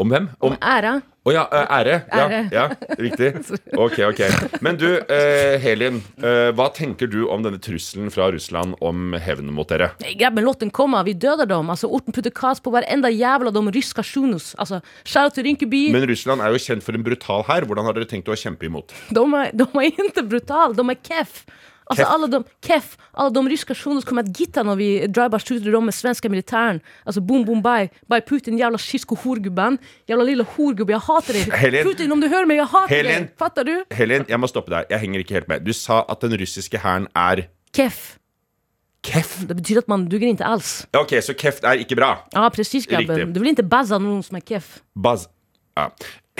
Om 0.02 0.10
hvem? 0.10 0.28
Om 0.42 0.52
Om 0.52 0.58
æra. 0.58 0.96
Å 1.22 1.30
ja, 1.30 1.42
ære. 1.54 2.00
ære. 2.10 2.38
Ja, 2.50 2.62
ja, 2.66 2.94
riktig. 2.98 3.28
Ok, 3.84 4.00
ok. 4.08 4.22
Men 4.64 4.74
du, 4.80 4.88
eh, 5.06 5.54
Helin. 5.62 6.00
Eh, 6.18 6.48
hva 6.58 6.66
tenker 6.74 7.06
du 7.06 7.20
om 7.30 7.44
denne 7.44 7.60
trusselen 7.62 8.10
fra 8.10 8.26
Russland 8.34 8.74
om 8.82 9.14
hevn 9.14 9.52
mot 9.54 9.70
dere? 9.70 9.92
Grabben, 10.18 10.42
låt 10.42 10.64
den 10.64 10.72
komme. 10.74 10.98
Vi 11.06 11.14
døder 11.14 11.46
dem. 11.46 11.70
Altså, 11.70 11.86
orten 11.86 12.14
putter 12.16 12.34
kas 12.34 12.58
på 12.58 12.74
hver 12.74 12.88
enda 12.90 13.12
jævla 13.12 13.54
de 13.54 13.62
ryska 13.78 14.02
shunus. 14.02 14.50
Altså, 14.58 14.82
shout 15.06 15.38
til 15.38 15.46
Rinkeby. 15.46 15.84
Men 15.94 16.08
Russland 16.10 16.42
er 16.42 16.50
jo 16.56 16.62
kjent 16.66 16.82
for 16.82 16.98
en 16.98 17.06
brutal 17.06 17.46
hær. 17.46 17.68
Hvordan 17.70 17.86
har 17.86 17.98
dere 18.00 18.10
tenkt 18.10 18.26
å 18.32 18.38
kjempe 18.38 18.66
imot? 18.66 18.90
De 19.14 19.22
er, 19.22 19.54
de 19.54 19.68
er 19.78 19.92
ikke 20.08 20.26
brutale. 20.26 20.74
de 20.74 20.88
er 20.90 20.98
keff. 21.06 21.44
Alltså 21.92 22.04
alle 22.04 22.24
alla 22.24 22.26
de, 22.38 22.44
keff, 22.66 22.96
alla 23.12 23.30
de 23.30 23.48
ryska 23.48 23.74
som 23.74 24.02
kommer 24.02 24.22
att 24.22 24.40
gitta 24.40 24.62
när 24.62 24.76
vi 24.76 25.06
driver 25.06 25.38
skjuter 25.38 25.72
dem 25.72 25.84
med 25.84 25.94
svenska 25.94 26.28
militären. 26.28 26.80
Alltså 27.04 27.20
boom 27.20 27.44
boom 27.44 27.62
bye, 27.62 27.88
bye 28.08 28.20
Putin 28.20 28.58
jävla 28.58 28.78
kisko 28.78 29.14
horgubben. 29.24 29.78
Jävla 30.06 30.24
lilla 30.24 30.44
horgubbe, 30.56 30.92
jag 30.92 31.00
hatar 31.00 31.32
dig. 31.32 31.42
Helene. 31.50 31.84
Putin 31.84 32.12
om 32.12 32.20
du 32.20 32.28
hører 32.28 32.46
meg, 32.46 32.56
jeg 32.56 32.66
hater 32.66 32.94
Helene. 32.96 33.18
deg! 33.26 33.38
Fattar 33.38 33.64
du? 33.64 33.84
Helen, 33.90 34.24
jeg 34.28 34.38
må 34.40 34.46
stoppe 34.50 34.70
deg. 34.70 34.86
Jeg 34.90 35.00
henger 35.00 35.20
ikke 35.24 35.34
helt 35.34 35.48
med. 35.48 35.64
Du 35.66 35.72
sa 35.72 36.04
at 36.08 36.20
den 36.20 36.36
russiske 36.40 36.78
hæren 36.78 37.06
er 37.16 37.46
Keff. 37.74 38.16
keff. 39.02 39.40
Det 39.48 39.56
betyr 39.56 39.78
at 39.82 39.88
man 39.88 40.04
duger 40.08 40.28
ikke 40.30 40.44
alls. 40.46 40.86
Ja, 40.94 41.00
Ok, 41.00 41.14
så 41.22 41.34
keff 41.34 41.58
er 41.64 41.72
ikke 41.82 41.96
bra. 41.98 42.12
Ja 42.34 42.48
precis 42.48 42.86
grabben. 42.86 43.32
Du 43.34 43.40
vil 43.40 43.50
ikke 43.50 43.66
bazza 43.66 43.98
noen 43.98 44.22
som 44.22 44.36
er 44.38 44.44
keff. 44.46 44.78
Buzz. 44.94 45.26
Ja. 45.76 45.88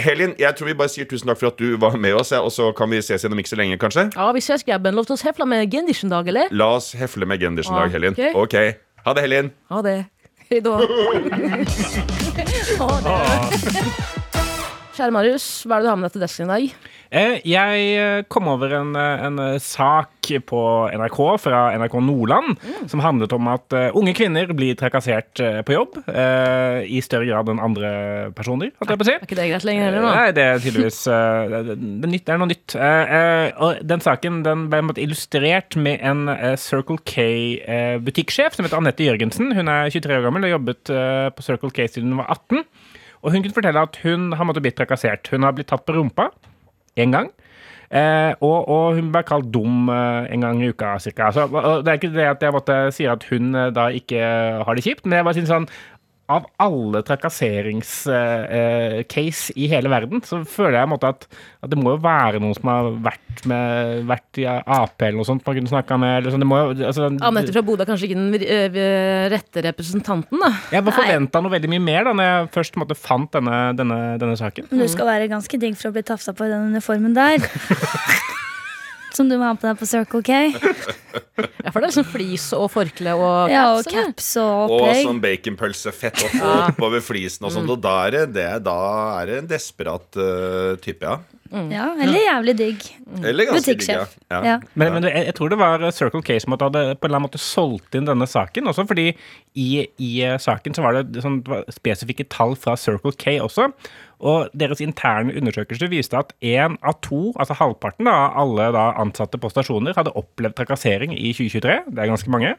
Helin, 0.00 0.32
jeg 0.40 0.54
tror 0.56 0.66
vi 0.70 0.74
bare 0.78 0.88
sier 0.88 1.04
tusen 1.04 1.28
takk 1.28 1.36
for 1.42 1.50
at 1.52 1.58
du 1.60 1.74
var 1.76 1.98
med 2.00 2.14
oss, 2.16 2.30
ja, 2.32 2.38
og 2.40 2.48
så 2.54 2.70
kan 2.76 2.88
vi 2.88 3.02
ses 3.04 3.22
gjennom 3.26 3.38
ikke 3.42 3.52
så 3.52 3.58
lenge, 3.60 3.76
kanskje? 3.80 4.06
Ja 4.16 4.30
vi 4.32 4.40
ses 4.40 4.64
Gaben, 4.64 4.94
lov 4.96 5.04
til 5.04 5.18
oss 5.18 5.24
hefle 5.26 5.44
med 5.48 5.68
Gendischen 5.72 6.08
dag 6.12 6.28
eller? 6.32 6.48
La 6.50 6.70
oss 6.78 6.92
hefle 6.96 7.28
med 7.28 7.42
Ja, 7.76 7.82
dag, 7.84 7.92
Helin. 7.92 8.16
ok. 8.16 8.40
Ok. 8.46 8.56
Ha 9.04 9.12
det, 9.18 9.22
Helin. 9.26 9.52
Ha 9.68 9.82
det. 9.84 9.98
Hejdå. 10.48 10.78
ha 12.80 12.88
det. 13.04 14.02
Kjære 14.92 15.12
Marius, 15.14 15.44
hva 15.64 15.78
er 15.78 15.80
det 15.80 15.86
du 15.86 15.88
har 15.88 15.96
med 15.96 16.10
deg 16.10 16.12
til 16.18 16.22
desken 16.26 16.44
i 16.44 16.52
dag? 16.52 16.72
Eh, 17.12 17.34
jeg 17.48 17.84
eh, 17.96 18.22
kom 18.32 18.50
over 18.52 18.74
en, 18.76 18.90
eh, 18.96 19.22
en 19.24 19.40
sak 19.60 20.28
på 20.48 20.60
NRK 20.92 21.16
fra 21.40 21.62
NRK 21.80 21.96
Nordland 22.04 22.60
som 22.88 23.00
handlet 23.02 23.32
om 23.34 23.48
at 23.50 23.74
unge 23.98 24.12
kvinner 24.16 24.52
blir 24.54 24.76
trakassert 24.78 25.40
på 25.66 25.74
jobb 25.74 25.96
i 26.06 27.00
større 27.02 27.26
grad 27.26 27.50
enn 27.50 27.58
andre 27.60 27.90
personer, 28.36 28.70
å 28.78 28.86
si. 29.02 29.16
Er 29.16 29.26
ikke 29.26 29.36
det 29.40 29.48
greit 29.50 29.66
lenger 29.66 29.88
heller 29.88 30.06
nå? 30.06 30.12
Nei, 30.14 30.28
det 30.36 30.44
er 30.46 30.62
tydeligvis 30.62 31.00
eh, 31.16 31.50
det, 31.50 31.62
det, 31.66 31.76
det, 32.04 32.20
er 32.22 32.36
er 32.36 32.40
noe 32.44 32.52
nytt. 32.52 32.76
Og 33.66 33.82
den 33.90 34.04
saken 34.06 34.40
den 34.46 34.68
ble 34.70 34.84
illustrert 35.02 35.74
med 35.74 36.04
en 36.06 36.30
Circle 36.60 37.00
K-butikksjef 37.02 38.54
som 38.54 38.68
heter 38.68 38.78
Anette 38.78 39.08
Jørgensen. 39.08 39.50
Hun 39.58 39.72
er 39.72 39.90
23 39.90 40.20
år 40.20 40.28
gammel 40.28 40.46
og 40.46 40.54
jobbet 40.54 40.94
på 41.34 41.48
Circle 41.48 41.74
K 41.74 41.90
siden 41.90 42.14
hun 42.14 42.22
var 42.22 42.30
18. 42.38 42.62
Og 43.22 43.32
hun 43.32 43.44
kunne 43.44 43.54
fortelle 43.54 43.86
at 43.86 43.98
hun 44.02 44.32
har 44.34 44.48
måttet 44.48 44.64
blitt 44.64 44.78
trakassert. 44.78 45.30
Hun 45.30 45.46
har 45.46 45.54
blitt 45.56 45.70
tatt 45.70 45.86
på 45.86 45.94
rumpa 45.96 46.30
én 46.98 47.14
gang. 47.14 47.30
Eh, 47.92 48.32
og, 48.40 48.68
og 48.72 48.96
hun 48.96 49.10
ble 49.12 49.20
kalt 49.28 49.50
dum 49.52 49.90
eh, 49.92 50.30
en 50.32 50.44
gang 50.46 50.62
i 50.64 50.70
uka, 50.72 50.94
cirka. 51.02 51.28
Det 51.28 51.90
er 51.92 51.98
ikke 51.98 52.14
det 52.14 52.24
at 52.30 52.44
jeg 52.46 52.54
måtte 52.54 52.76
si 52.96 53.04
at 53.04 53.26
hun 53.28 53.52
eh, 53.52 53.68
da 53.76 53.90
ikke 53.92 54.22
har 54.64 54.78
det 54.78 54.84
kjipt, 54.86 55.04
men 55.04 55.18
jeg 55.18 55.26
bare 55.28 55.36
synes 55.36 55.52
sånn 55.52 55.66
av 56.32 56.42
alle 56.62 57.00
trakasseringscase 57.06 59.52
i 59.58 59.64
hele 59.70 59.88
verden, 59.92 60.18
så 60.26 60.34
føler 60.48 60.76
jeg 60.80 60.90
måte 60.92 61.06
at, 61.12 61.20
at 61.62 61.68
det 61.72 61.78
må 61.80 61.88
jo 61.94 62.00
være 62.04 62.38
noen 62.42 62.56
som 62.56 62.66
har 62.72 62.84
vært, 63.04 63.36
med, 63.50 63.66
vært 64.10 64.32
i 64.42 64.44
Ap 64.48 64.96
eller 65.02 65.18
noe 65.20 65.28
sånt 65.28 65.44
man 65.46 65.56
kunne 65.58 65.72
snakka 65.72 65.94
med. 66.00 66.12
Eller 66.20 66.30
sånn. 66.34 66.42
det 66.44 66.50
må, 66.50 66.56
jo- 66.62 66.72
altså, 66.90 67.02
Anette 67.28 67.54
fra 67.54 67.64
Bodø 67.66 67.80
er 67.86 67.90
kanskje 67.92 68.06
ikke 68.10 68.20
den 68.20 68.32
øh, 68.42 69.22
rette 69.32 69.58
representanten, 69.68 70.36
da. 70.42 70.50
jeg 70.74 70.80
bare 70.88 70.98
forventa 71.00 71.36
noe 71.44 71.54
veldig 71.56 71.70
mye 71.76 71.86
mer 71.88 72.02
da 72.08 72.12
når 72.18 72.26
jeg 72.30 72.38
først 72.58 72.74
måte, 72.82 72.94
fant 72.98 73.30
denne, 73.38 73.56
denne, 73.78 73.98
denne 74.22 74.36
saken. 74.40 74.64
Men 74.72 74.78
du 74.84 74.88
skal 74.92 75.06
være 75.10 75.30
ganske 75.32 75.56
digg 75.62 75.74
for 75.80 75.86
å 75.92 75.96
bli 75.96 76.04
tafsa 76.06 76.30
på 76.36 76.42
i 76.48 76.52
den 76.52 76.62
uniformen 76.74 77.12
der. 77.16 77.36
Som 79.12 79.28
du 79.28 79.36
må 79.36 79.44
ha 79.44 79.54
på 79.58 79.66
deg 79.68 79.76
på 79.80 79.88
Circle 79.88 80.22
K. 80.24 80.38
Ja, 81.62 81.70
for 81.72 81.82
det 81.82 81.90
er 81.90 81.94
sånn 81.98 82.08
flis 82.08 82.46
og 82.56 82.70
forkle 82.72 83.12
og 83.18 83.52
Ja, 83.52 83.66
og 83.76 83.84
caps, 83.88 84.32
og 84.40 84.72
opplegg. 84.72 85.02
og 85.02 85.10
sånn 85.10 85.20
baconpølsefett 85.22 86.24
opp, 86.28 86.38
oppover 86.72 87.04
flisen 87.04 87.44
og 87.48 87.52
sånn. 87.54 87.68
Og 87.72 87.80
da 87.84 87.94
er 88.06 88.16
det, 88.16 88.24
det, 88.38 88.48
da 88.66 88.78
er 89.20 89.28
det 89.30 89.38
en 89.42 89.52
desperat 89.52 90.18
uh, 90.20 90.74
type, 90.82 91.04
ja. 91.04 91.20
Ja, 91.52 91.90
eller 92.00 92.16
jævlig 92.16 92.52
digg. 92.56 92.84
Eller 93.28 93.44
ganske 93.50 93.74
digg, 93.74 93.82
ja. 93.84 94.06
Butikksjef. 94.06 94.14
ja. 94.32 94.38
Ja. 94.48 94.54
Men, 94.72 94.94
men 94.94 95.04
jeg, 95.04 95.26
jeg 95.28 95.34
tror 95.36 95.52
det 95.52 95.58
var 95.60 95.82
Circle 95.92 96.22
K 96.24 96.38
som 96.40 96.54
hadde 96.56 96.70
på 96.72 96.78
en 96.80 97.10
eller 97.10 97.18
annen 97.18 97.26
måte 97.26 97.40
solgt 97.44 97.98
inn 97.98 98.08
denne 98.08 98.24
saken. 98.24 98.70
Også 98.72 98.86
fordi 98.88 99.10
i, 99.52 99.66
i 100.00 100.12
saken 100.40 100.72
så 100.72 100.80
var 100.86 100.96
det, 100.96 101.20
sånn, 101.20 101.42
det 101.44 101.52
var 101.52 101.68
spesifikke 101.76 102.24
tall 102.32 102.56
fra 102.56 102.72
Circle 102.80 103.12
K 103.20 103.36
også. 103.44 103.68
Og 104.22 104.48
deres 104.54 104.80
interne 104.84 105.34
undersøkelse 105.34 105.88
viste 105.90 106.14
at 106.18 106.32
én 106.46 106.76
av 106.86 107.00
to, 107.02 107.32
altså 107.34 107.56
halvparten 107.58 108.06
av 108.06 108.36
alle 108.38 108.68
da, 108.76 108.84
ansatte 109.02 109.40
på 109.42 109.50
stasjoner, 109.50 109.96
hadde 109.98 110.12
opplevd 110.18 110.54
trakassering 110.60 111.14
i 111.16 111.32
2023. 111.34 111.80
Det 111.90 111.98
er 112.04 112.12
ganske 112.12 112.30
mange. 112.30 112.54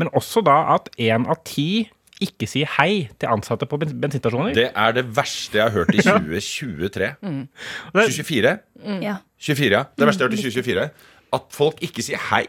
Men 0.00 0.08
også 0.16 0.40
da 0.44 0.56
at 0.74 0.88
én 1.00 1.28
av 1.28 1.42
ti 1.44 1.90
ikke 2.24 2.46
si 2.48 2.62
hei 2.78 3.10
til 3.20 3.28
ansatte 3.28 3.66
på 3.68 3.76
bens- 3.76 3.92
bensinstasjoner. 4.00 4.54
Det 4.56 4.70
er 4.72 4.92
det 4.96 5.04
verste 5.18 5.58
jeg 5.58 5.66
har 5.68 5.74
hørt 5.74 5.92
i 5.92 6.00
2023. 6.06 7.10
Og 7.20 8.00
det- 8.00 8.06
2024? 8.16 8.54
Ja. 9.04 9.18
24, 9.38 9.70
ja. 9.76 9.82
Det 9.98 10.06
verste 10.08 10.24
jeg 10.24 10.30
har 10.30 10.32
hørt 10.32 10.40
i 10.40 10.48
2024. 10.48 10.88
At 11.34 11.48
folk 11.54 11.80
ikke 11.82 12.04
sier 12.04 12.20
hei. 12.30 12.44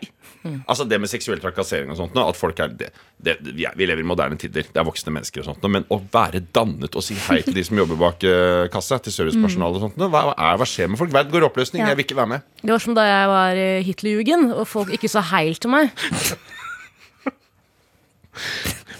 Altså 0.69 0.86
Det 0.88 1.00
med 1.01 1.10
seksuell 1.12 1.41
trakassering 1.43 1.89
og 1.91 1.98
sånt 2.00 2.13
nå, 2.15 2.24
At 2.29 2.38
folk 2.38 2.60
er 2.63 2.69
det, 2.77 2.91
det, 3.19 3.34
vi, 3.50 3.65
er, 3.67 3.74
vi 3.75 3.88
lever 3.89 4.03
i 4.03 4.07
moderne 4.07 4.38
tider. 4.39 4.67
Det 4.69 4.79
er 4.79 4.86
voksne 4.88 5.12
mennesker 5.15 5.43
og 5.43 5.50
sånt 5.50 5.65
nå, 5.65 5.72
Men 5.74 5.88
å 5.91 5.98
være 6.13 6.43
dannet 6.55 6.96
og 6.96 7.03
si 7.03 7.17
hei 7.27 7.41
til 7.43 7.57
de 7.57 7.65
som 7.67 7.79
jobber 7.81 8.00
bak 8.00 8.24
uh, 8.27 8.67
kassa, 8.72 9.00
til 9.03 9.15
servicepersonalet 9.15 9.79
og 9.79 9.88
sånt 9.88 10.00
nå, 10.00 10.12
hva, 10.13 10.22
er, 10.36 10.62
hva 10.62 10.69
skjer 10.69 10.93
med 10.93 11.01
folk? 11.01 11.12
Verden 11.15 11.34
går 11.34 11.43
i 11.43 11.50
oppløsning. 11.50 11.84
Ja. 11.84 11.91
Jeg 11.91 12.00
vil 12.00 12.07
ikke 12.07 12.19
være 12.22 12.34
med. 12.36 12.48
Det 12.62 12.74
var 12.74 12.86
som 12.86 12.98
da 12.98 13.07
jeg 13.07 13.34
var 13.34 13.60
i 13.60 13.67
Hitlerjugend, 13.88 14.53
og 14.55 14.69
folk 14.69 14.93
ikke 14.96 15.12
sa 15.12 15.25
heil 15.34 15.60
til 15.60 15.74
meg. 15.74 15.91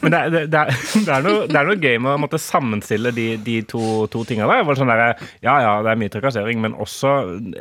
Men 0.02 0.14
det 0.14 0.20
er, 0.20 0.34
det, 0.34 0.42
det, 0.54 0.60
er, 0.62 0.82
det, 1.08 1.14
er 1.18 1.26
noe, 1.26 1.46
det 1.50 1.60
er 1.62 1.70
noe 1.70 1.78
gøy 1.82 1.98
med 2.04 2.12
å 2.14 2.22
måtte 2.22 2.40
sammenstille 2.42 3.12
de, 3.16 3.28
de 3.44 3.58
to, 3.70 3.82
to 4.14 4.24
tinga 4.30 4.48
der. 4.50 4.66
Sånn 4.78 4.92
der. 4.92 5.16
Ja 5.46 5.58
ja, 5.64 5.72
det 5.86 5.94
er 5.94 6.02
mye 6.04 6.14
trakassering, 6.14 6.62
men 6.64 6.76
også 6.78 7.14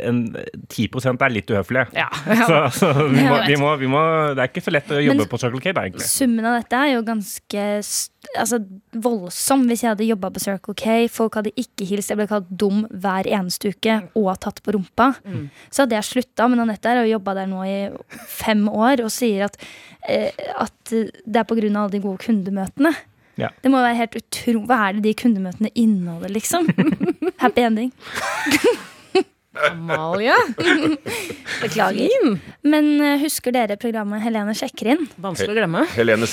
en, 0.02 0.20
10 0.72 0.88
er 1.16 1.32
litt 1.34 1.50
uhøflige. 1.54 1.86
Ja. 1.96 2.08
Så, 2.46 2.58
så 2.76 2.90
vi, 3.08 3.22
må, 3.24 3.38
vi, 3.46 3.56
må, 3.60 3.70
vi 3.80 3.88
må, 3.90 4.02
det 4.36 4.44
er 4.44 4.50
ikke 4.50 4.62
så 4.66 4.72
lett 4.74 4.90
å 4.92 5.00
jobbe 5.00 5.24
Men- 5.24 5.30
på 5.30 5.40
Circle 5.40 5.62
K, 5.62 5.72
da, 5.76 5.86
egentlig. 5.86 6.06
Summen 6.10 6.46
av 6.46 6.58
dette 6.60 6.78
er 6.78 6.92
jo 6.96 7.02
ganske 7.06 7.64
st- 7.84 8.12
altså, 8.34 8.60
voldsom. 8.92 9.66
Hvis 9.70 9.84
jeg 9.84 9.92
hadde 9.92 10.08
jobba 10.08 10.30
på 10.32 10.42
Circle 10.42 10.76
K, 10.78 10.94
folk 11.12 11.38
hadde 11.38 11.54
ikke 11.60 11.88
hilst, 11.88 12.12
jeg 12.12 12.20
ble 12.20 12.28
kalt 12.30 12.48
dum 12.50 12.84
hver 12.90 13.28
eneste 13.30 13.74
uke 13.74 13.98
og 14.18 14.30
tatt 14.42 14.62
på 14.64 14.76
rumpa, 14.76 15.12
så 15.70 15.84
hadde 15.84 15.98
jeg 15.98 16.10
slutta. 16.10 16.48
Men 16.50 16.64
Anette 16.64 16.90
har 16.90 17.02
jo 17.02 17.14
jobba 17.16 17.36
der 17.40 17.50
nå 17.50 17.66
i 17.66 17.76
fem 18.30 18.66
år 18.72 19.04
og 19.04 19.12
sier 19.14 19.46
at, 19.48 19.60
eh, 20.08 20.32
at 20.56 20.78
det 20.90 21.36
er 21.36 21.44
av 21.44 21.54
alle 21.58 21.92
de 21.94 22.02
gode 22.02 22.24
kundemøtene. 22.24 22.94
Ja. 23.36 23.50
Det 23.62 23.70
må 23.72 23.82
være 23.84 24.00
helt 24.00 24.16
utro... 24.16 24.64
Hva 24.64 24.80
er 24.86 24.96
det 24.96 25.04
de 25.10 25.16
kundemøtene 25.20 25.72
inneholder, 25.76 26.32
liksom? 26.32 26.70
Happy 27.42 27.66
ending. 27.68 27.92
Amalie. 29.70 30.34
Beklager. 31.62 32.10
Fin. 32.10 32.38
Men 32.66 32.88
eh, 33.00 33.16
husker 33.22 33.54
dere 33.54 33.78
programmet 33.80 34.22
Helene 34.24 34.54
sjekker 34.56 34.92
inn? 34.94 35.04
Vanskelig 35.22 35.54
å 35.54 35.58
glemme. 35.58 35.84
Helene 35.94 36.28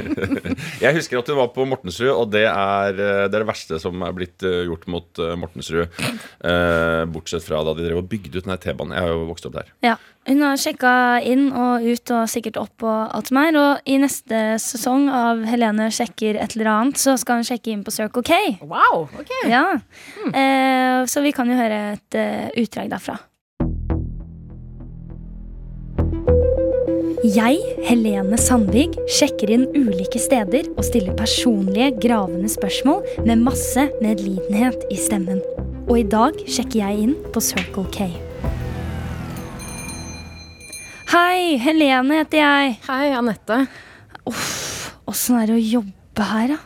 Jeg 0.84 0.96
husker 0.96 1.20
at 1.20 1.30
hun 1.30 1.38
var 1.40 1.50
på 1.54 1.66
Mortensrud, 1.68 2.10
og 2.12 2.30
det 2.34 2.46
er 2.48 2.94
eh, 2.94 3.24
det, 3.26 3.34
er 3.34 3.38
det 3.38 3.48
verste 3.50 3.80
som 3.82 4.02
er 4.06 4.16
blitt 4.16 4.46
eh, 4.46 4.64
gjort 4.68 4.88
mot 4.90 5.22
Mortensrud. 5.40 6.00
Eh, 6.40 7.02
bortsett 7.12 7.46
fra 7.46 7.62
da 7.66 7.74
de 7.76 7.86
drev 7.86 8.02
og 8.02 8.08
bygde 8.10 8.40
ut 8.40 8.48
den 8.48 8.56
T-banen. 8.60 8.96
Jeg 8.96 9.06
har 9.06 9.14
jo 9.14 9.28
vokst 9.30 9.48
opp 9.48 9.58
der. 9.58 9.70
Ja, 9.84 9.96
Hun 10.28 10.42
har 10.44 10.58
sjekka 10.60 10.92
inn 11.24 11.46
og 11.56 11.86
ut 11.86 12.10
og 12.12 12.28
sikkert 12.28 12.58
opp 12.60 12.84
og 12.84 13.14
alt 13.16 13.30
som 13.30 13.38
er. 13.40 13.56
Og 13.56 13.88
i 13.88 13.96
neste 14.02 14.42
sesong 14.60 15.08
av 15.08 15.40
Helene 15.48 15.88
sjekker 15.94 16.36
et 16.36 16.56
eller 16.58 16.70
annet, 16.74 17.00
så 17.00 17.16
skal 17.20 17.40
hun 17.40 17.48
sjekke 17.48 17.72
inn 17.72 17.86
på 17.86 17.94
Circle 17.94 18.22
K. 18.26 18.36
Wow, 18.60 19.08
ok. 19.08 19.32
Ja, 19.48 19.64
eh, 20.34 21.00
Så 21.08 21.24
vi 21.24 21.32
kan 21.32 21.48
jo 21.48 21.56
høre 21.56 21.96
et 21.96 22.14
eh, 22.20 22.52
utdrag 22.60 22.92
derfra. 22.92 23.16
Jeg, 27.20 27.58
Helene 27.84 28.38
Sandvig, 28.40 28.94
sjekker 29.12 29.52
inn 29.52 29.66
ulike 29.76 30.20
steder 30.20 30.70
og 30.72 30.84
stiller 30.86 31.16
personlige, 31.18 31.92
gravende 32.00 32.48
spørsmål 32.48 33.04
med 33.28 33.44
masse 33.44 33.88
medlidenhet 34.00 34.88
i 34.90 34.96
stemmen. 35.00 35.42
Og 35.88 36.00
i 36.00 36.08
dag 36.08 36.36
sjekker 36.48 36.80
jeg 36.80 37.04
inn 37.04 37.14
på 37.34 37.42
Circle 37.44 37.88
K. 37.92 38.08
Hei, 41.10 41.56
Helene 41.58 42.20
heter 42.20 42.38
jeg. 42.38 42.74
Hei, 42.86 43.10
Anette. 43.18 43.64
Uff, 44.30 44.92
Åssen 45.10 45.40
er 45.40 45.50
det 45.50 45.56
å 45.56 45.62
jobbe 45.62 46.26
her, 46.28 46.52
da? 46.52 46.58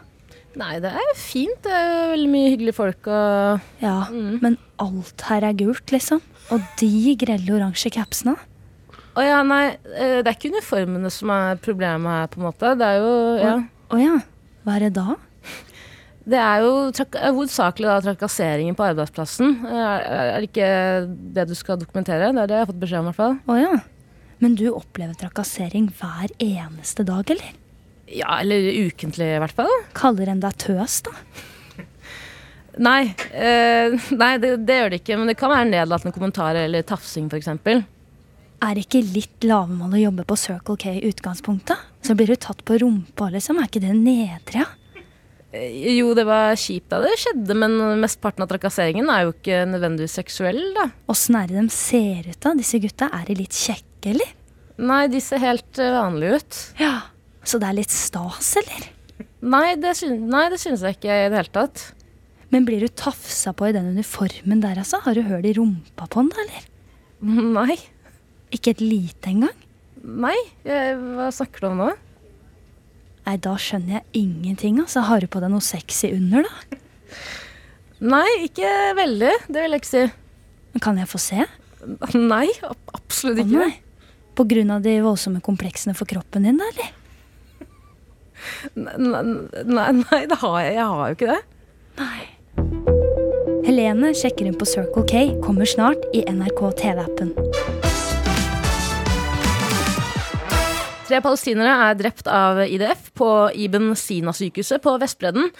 Nei, 0.60 0.74
det 0.84 0.90
er 0.94 1.14
fint. 1.18 1.56
Det 1.64 1.72
er 1.72 1.86
jo 1.88 2.10
veldig 2.12 2.30
mye 2.30 2.50
hyggelige 2.52 2.76
folk 2.76 3.08
og 3.10 3.64
Ja, 3.82 3.94
men 4.12 4.58
alt 4.82 5.24
her 5.30 5.46
er 5.48 5.56
gult, 5.58 5.86
liksom. 5.94 6.20
Og 6.52 6.62
de 6.78 7.14
grelle 7.18 7.56
oransje 7.56 7.90
capsene. 7.94 8.36
Å 9.14 9.22
ja, 9.24 9.40
nei, 9.46 9.76
eh, 9.94 10.20
det 10.20 10.28
er 10.28 10.34
ikke 10.36 10.50
uniformene 10.52 11.10
som 11.14 11.30
er 11.32 11.60
problemet 11.62 12.10
her, 12.10 12.28
på 12.34 12.40
en 12.42 12.46
måte. 12.50 12.74
Det 12.78 12.86
er 12.90 13.00
jo 13.00 13.12
ja. 13.40 13.54
Å 13.94 14.00
ja. 14.02 14.16
Hva 14.64 14.76
er 14.76 14.86
det 14.86 14.92
da? 14.98 15.14
Det 16.24 16.38
er 16.40 16.62
jo 16.64 16.70
eh, 16.90 17.30
hovedsakelig 17.30 17.88
da 17.90 17.96
trakasseringen 18.10 18.76
på 18.78 18.86
arbeidsplassen. 18.90 19.56
Eh, 19.64 19.80
Er, 19.80 20.06
er 20.36 20.38
det 20.44 20.50
ikke 20.50 20.70
det 21.38 21.48
du 21.50 21.54
skal 21.58 21.80
dokumentere? 21.80 22.30
Det 22.34 22.44
er 22.44 22.50
det 22.52 22.58
jeg 22.60 22.66
har 22.66 22.72
fått 22.74 22.82
beskjed 22.84 23.00
om, 23.02 23.08
i 23.08 23.12
hvert 23.14 23.22
fall. 23.22 23.36
Å 23.48 23.58
ja. 23.62 23.74
Men 24.42 24.56
du 24.58 24.66
opplever 24.72 25.14
trakassering 25.18 25.90
hver 25.98 26.32
eneste 26.42 27.04
dag, 27.06 27.30
eller? 27.30 27.54
Ja, 28.10 28.40
eller 28.40 28.66
ukentlig, 28.86 29.28
i 29.36 29.40
hvert 29.42 29.54
fall. 29.56 29.70
Kaller 29.96 30.30
en 30.32 30.42
deg 30.42 30.56
tøs, 30.60 31.00
da? 31.06 31.14
Nei, 32.84 33.14
eh, 33.30 33.94
nei 34.22 34.32
det, 34.42 34.56
det 34.66 34.78
gjør 34.80 34.90
det 34.92 35.00
ikke. 35.02 35.18
Men 35.20 35.30
det 35.30 35.36
kan 35.38 35.52
være 35.52 35.70
nedlatende 35.70 36.14
kommentarer 36.16 36.66
eller 36.66 36.86
tafsing, 36.86 37.28
f.eks. 37.30 37.50
Er 38.64 38.76
det 38.78 38.86
ikke 38.86 39.02
litt 39.14 39.44
lavmål 39.44 39.94
å 39.96 40.00
jobbe 40.06 40.24
på 40.28 40.36
Circle 40.40 40.76
K 40.80 40.94
i 40.96 41.04
utgangspunktet? 41.10 41.80
Så 42.04 42.16
blir 42.16 42.30
du 42.32 42.36
tatt 42.40 42.64
på 42.66 42.78
rumpa, 42.80 43.28
liksom. 43.34 43.60
Er 43.60 43.68
ikke 43.70 43.82
det 43.84 43.94
nedre? 43.98 44.64
Eh, 45.54 45.94
Jo, 45.98 46.10
det 46.18 46.24
var 46.26 46.56
kjipt 46.58 46.90
da 46.90 46.98
det 47.04 47.14
skjedde, 47.20 47.54
men 47.60 47.76
mesteparten 48.02 48.42
av 48.44 48.50
trakasseringen 48.50 49.10
er 49.12 49.26
jo 49.28 49.34
ikke 49.36 49.62
nødvendigvis 49.70 50.18
seksuell, 50.18 50.62
da. 50.76 50.88
Åssen 51.12 51.38
er 51.38 51.50
det 51.50 51.60
de 51.60 51.66
ser 51.72 52.26
ut, 52.30 52.40
da? 52.42 52.54
Disse 52.58 52.80
gutta? 52.82 53.10
Er 53.14 53.28
de 53.30 53.38
litt 53.38 53.54
kjekke, 53.54 53.84
eller? 54.12 54.30
Nei, 54.84 55.06
de 55.08 55.20
ser 55.22 55.38
helt 55.42 55.78
eh, 55.78 55.92
vanlige 55.94 56.40
ut. 56.42 56.60
Ja. 56.80 56.92
Så 57.46 57.60
det 57.62 57.68
er 57.70 57.76
litt 57.78 57.92
stas, 57.94 58.52
eller? 58.60 58.88
Nei, 59.44 59.74
det, 59.76 59.92
syn 59.98 60.24
nei, 60.32 60.46
det 60.52 60.58
synes 60.62 60.82
jeg 60.82 60.96
ikke 60.98 61.12
i 61.12 61.28
det 61.30 61.36
hele 61.38 61.52
tatt. 61.54 61.82
Men 62.54 62.64
blir 62.68 62.80
du 62.84 62.88
tafsa 62.88 63.52
på 63.56 63.68
i 63.68 63.74
den 63.74 63.90
uniformen 63.94 64.60
der, 64.62 64.78
altså? 64.82 65.00
Har 65.04 65.14
du 65.18 65.22
hørt 65.26 65.46
i 65.48 65.52
rumpa 65.56 66.06
på 66.10 66.22
den, 66.24 66.32
da, 66.32 66.44
eller? 66.46 66.70
Nei. 67.58 67.76
Ikke 68.54 68.74
et 68.74 68.82
lite 68.84 69.30
engang? 69.32 69.54
Nei, 70.04 70.36
jeg, 70.66 70.96
hva 71.16 71.30
snakker 71.32 71.64
du 71.64 71.68
om 71.70 71.78
nå? 71.80 71.90
Nei, 73.24 73.36
da 73.40 73.54
skjønner 73.56 73.98
jeg 74.00 74.24
ingenting, 74.24 74.82
altså. 74.82 75.04
Har 75.08 75.22
du 75.24 75.28
på 75.32 75.40
deg 75.42 75.52
noe 75.54 75.64
sexy 75.64 76.10
under, 76.16 76.44
da? 76.44 76.80
Nei, 78.04 78.26
ikke 78.48 78.68
veldig. 78.98 79.30
Det 79.48 79.62
vil 79.64 79.76
jeg 79.76 79.80
ikke 79.84 79.90
si. 79.92 80.02
Men 80.74 80.82
Kan 80.84 80.98
jeg 81.00 81.08
få 81.08 81.20
se? 81.22 81.46
Nei, 82.18 82.46
ab- 82.66 82.92
absolutt 82.96 83.40
Å 83.40 83.44
ikke. 83.46 83.60
nei. 83.62 83.72
Av 84.34 84.80
de 84.82 84.94
voldsomme 85.00 85.38
kompleksene 85.40 85.94
for 85.94 86.10
kroppen 86.10 86.42
din, 86.42 86.58
da, 86.58 86.66
eller? 86.72 86.88
Nei, 88.74 89.22
nei, 89.62 89.90
nei, 90.00 90.22
det 90.26 90.38
har 90.40 90.56
jeg. 90.60 90.74
Jeg 90.74 90.86
har 90.90 91.04
jo 91.06 91.18
ikke 91.18 91.28
det. 91.30 91.42
Nei. 92.00 92.22
Helene 93.64 94.10
sjekker 94.16 94.48
inn 94.48 94.58
på 94.58 94.66
Circle 94.68 95.04
K, 95.08 95.22
kommer 95.44 95.68
snart 95.70 96.02
i 96.12 96.24
NRK 96.26 96.60
TV-appen. 96.82 97.30
Tre 101.04 101.20
palestinere 101.20 101.72
er 101.86 101.96
drept 102.00 102.28
av 102.28 102.64
IDF 102.64 103.10
på 103.16 103.30
Iben 103.54 103.92
Sina-sykehuset 103.96 104.82
på 104.84 104.96
Vestbredden. 105.00 105.52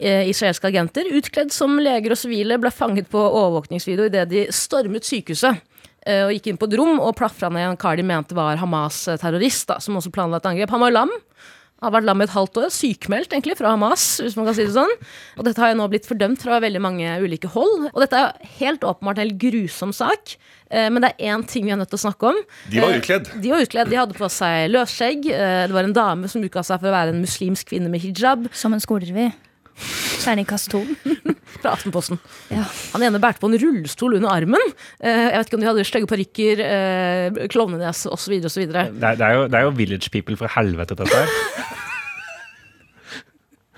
Eh, 0.00 0.26
Israelske 0.28 0.68
agenter, 0.68 1.08
utkledd 1.16 1.54
som 1.54 1.78
leger 1.80 2.12
og 2.12 2.20
sivile, 2.20 2.58
ble 2.60 2.74
fanget 2.74 3.08
på 3.12 3.20
overvåkningsvideo 3.20 4.10
idet 4.10 4.26
de 4.32 4.46
stormet 4.52 5.06
sykehuset. 5.06 5.62
Eh, 6.06 6.22
Og 6.26 6.32
gikk 6.36 6.46
inn 6.52 6.56
på 6.60 6.68
et 6.70 6.78
rom 6.78 7.00
og 7.02 7.16
plafra 7.18 7.50
ned 7.52 7.66
en 7.72 7.76
kar 7.76 7.96
de 7.98 8.02
mente 8.06 8.34
var 8.38 8.56
Hamas-terrorist, 8.62 9.74
som 9.82 9.98
også 9.98 10.12
planla 10.14 10.38
et 10.40 10.46
angrep. 10.48 10.70
Han 10.70 10.80
var 10.86 10.94
lam. 10.94 11.10
Har 11.82 11.92
vært 11.92 12.06
lam 12.08 12.22
i 12.22 12.24
et 12.24 12.32
halvt 12.32 12.56
år. 12.62 12.70
Sykmeldt 12.72 13.34
egentlig 13.36 13.58
fra 13.58 13.74
Hamas, 13.74 14.16
hvis 14.24 14.34
man 14.38 14.46
kan 14.48 14.54
si 14.56 14.64
det 14.64 14.72
sånn. 14.72 14.94
Og 15.36 15.44
dette 15.44 15.60
har 15.60 15.74
jo 15.74 15.76
nå 15.82 15.88
blitt 15.92 16.06
fordømt 16.08 16.40
fra 16.40 16.56
veldig 16.64 16.80
mange 16.80 17.18
ulike 17.20 17.50
hold. 17.52 17.90
Og 17.92 18.00
dette 18.00 18.16
er 18.16 18.48
helt 18.62 18.80
åpenbart 18.80 19.18
en 19.20 19.26
helt 19.28 19.36
grusom 19.42 19.92
sak. 19.92 20.38
Eh, 20.70 20.88
Men 20.88 21.02
det 21.04 21.12
er 21.18 21.34
én 21.36 21.44
ting 21.46 21.66
vi 21.68 21.72
er 21.72 21.76
nødt 21.76 21.90
til 21.92 21.98
å 22.00 22.04
snakke 22.08 22.30
om. 22.32 22.40
De 22.72 22.80
var 22.80 22.94
Eh, 22.94 23.00
utkledd. 23.02 23.28
De 23.42 23.50
var 23.52 23.60
utkledd, 23.60 23.90
de 23.92 23.96
hadde 24.00 24.16
på 24.16 24.30
seg 24.32 24.70
løsskjegg. 24.72 25.28
Eh, 25.28 25.66
Det 25.68 25.74
var 25.76 25.84
en 25.84 25.92
dame 25.92 26.28
som 26.32 26.40
utga 26.42 26.64
seg 26.64 26.80
for 26.80 26.88
å 26.88 26.96
være 26.96 27.12
en 27.12 27.20
muslimsk 27.22 27.68
kvinne 27.68 27.90
med 27.92 28.00
hijab. 28.00 28.48
Som 28.56 28.72
en 28.72 28.80
skolerevy. 28.80 29.34
Terningkast 30.26 30.70
to. 30.74 30.82
Fra 31.62 31.72
Aftenposten. 31.76 32.18
Ja. 32.50 32.64
Han 32.92 33.04
ene 33.06 33.20
bærte 33.22 33.40
på 33.42 33.48
en 33.50 33.56
rullestol 33.62 34.18
under 34.18 34.32
armen. 34.34 34.72
Eh, 35.00 35.30
Jeg 35.30 35.38
vet 35.38 35.46
ikke 35.50 35.58
om 35.60 35.64
de 35.64 35.70
hadde 35.70 35.86
stygge 35.88 36.10
parykker, 36.10 36.62
eh, 36.66 37.40
klovnenes 37.52 38.04
osv. 38.10 38.40
osv. 38.50 38.66
Det 38.66 38.82
er, 38.82 38.92
det, 38.98 39.24
er 39.30 39.34
jo, 39.38 39.46
det 39.48 39.60
er 39.60 39.68
jo 39.68 39.74
Village 39.78 40.10
People 40.12 40.36
fra 40.40 40.50
helvete, 40.58 40.98
dette 40.98 41.14
her. 41.22 41.76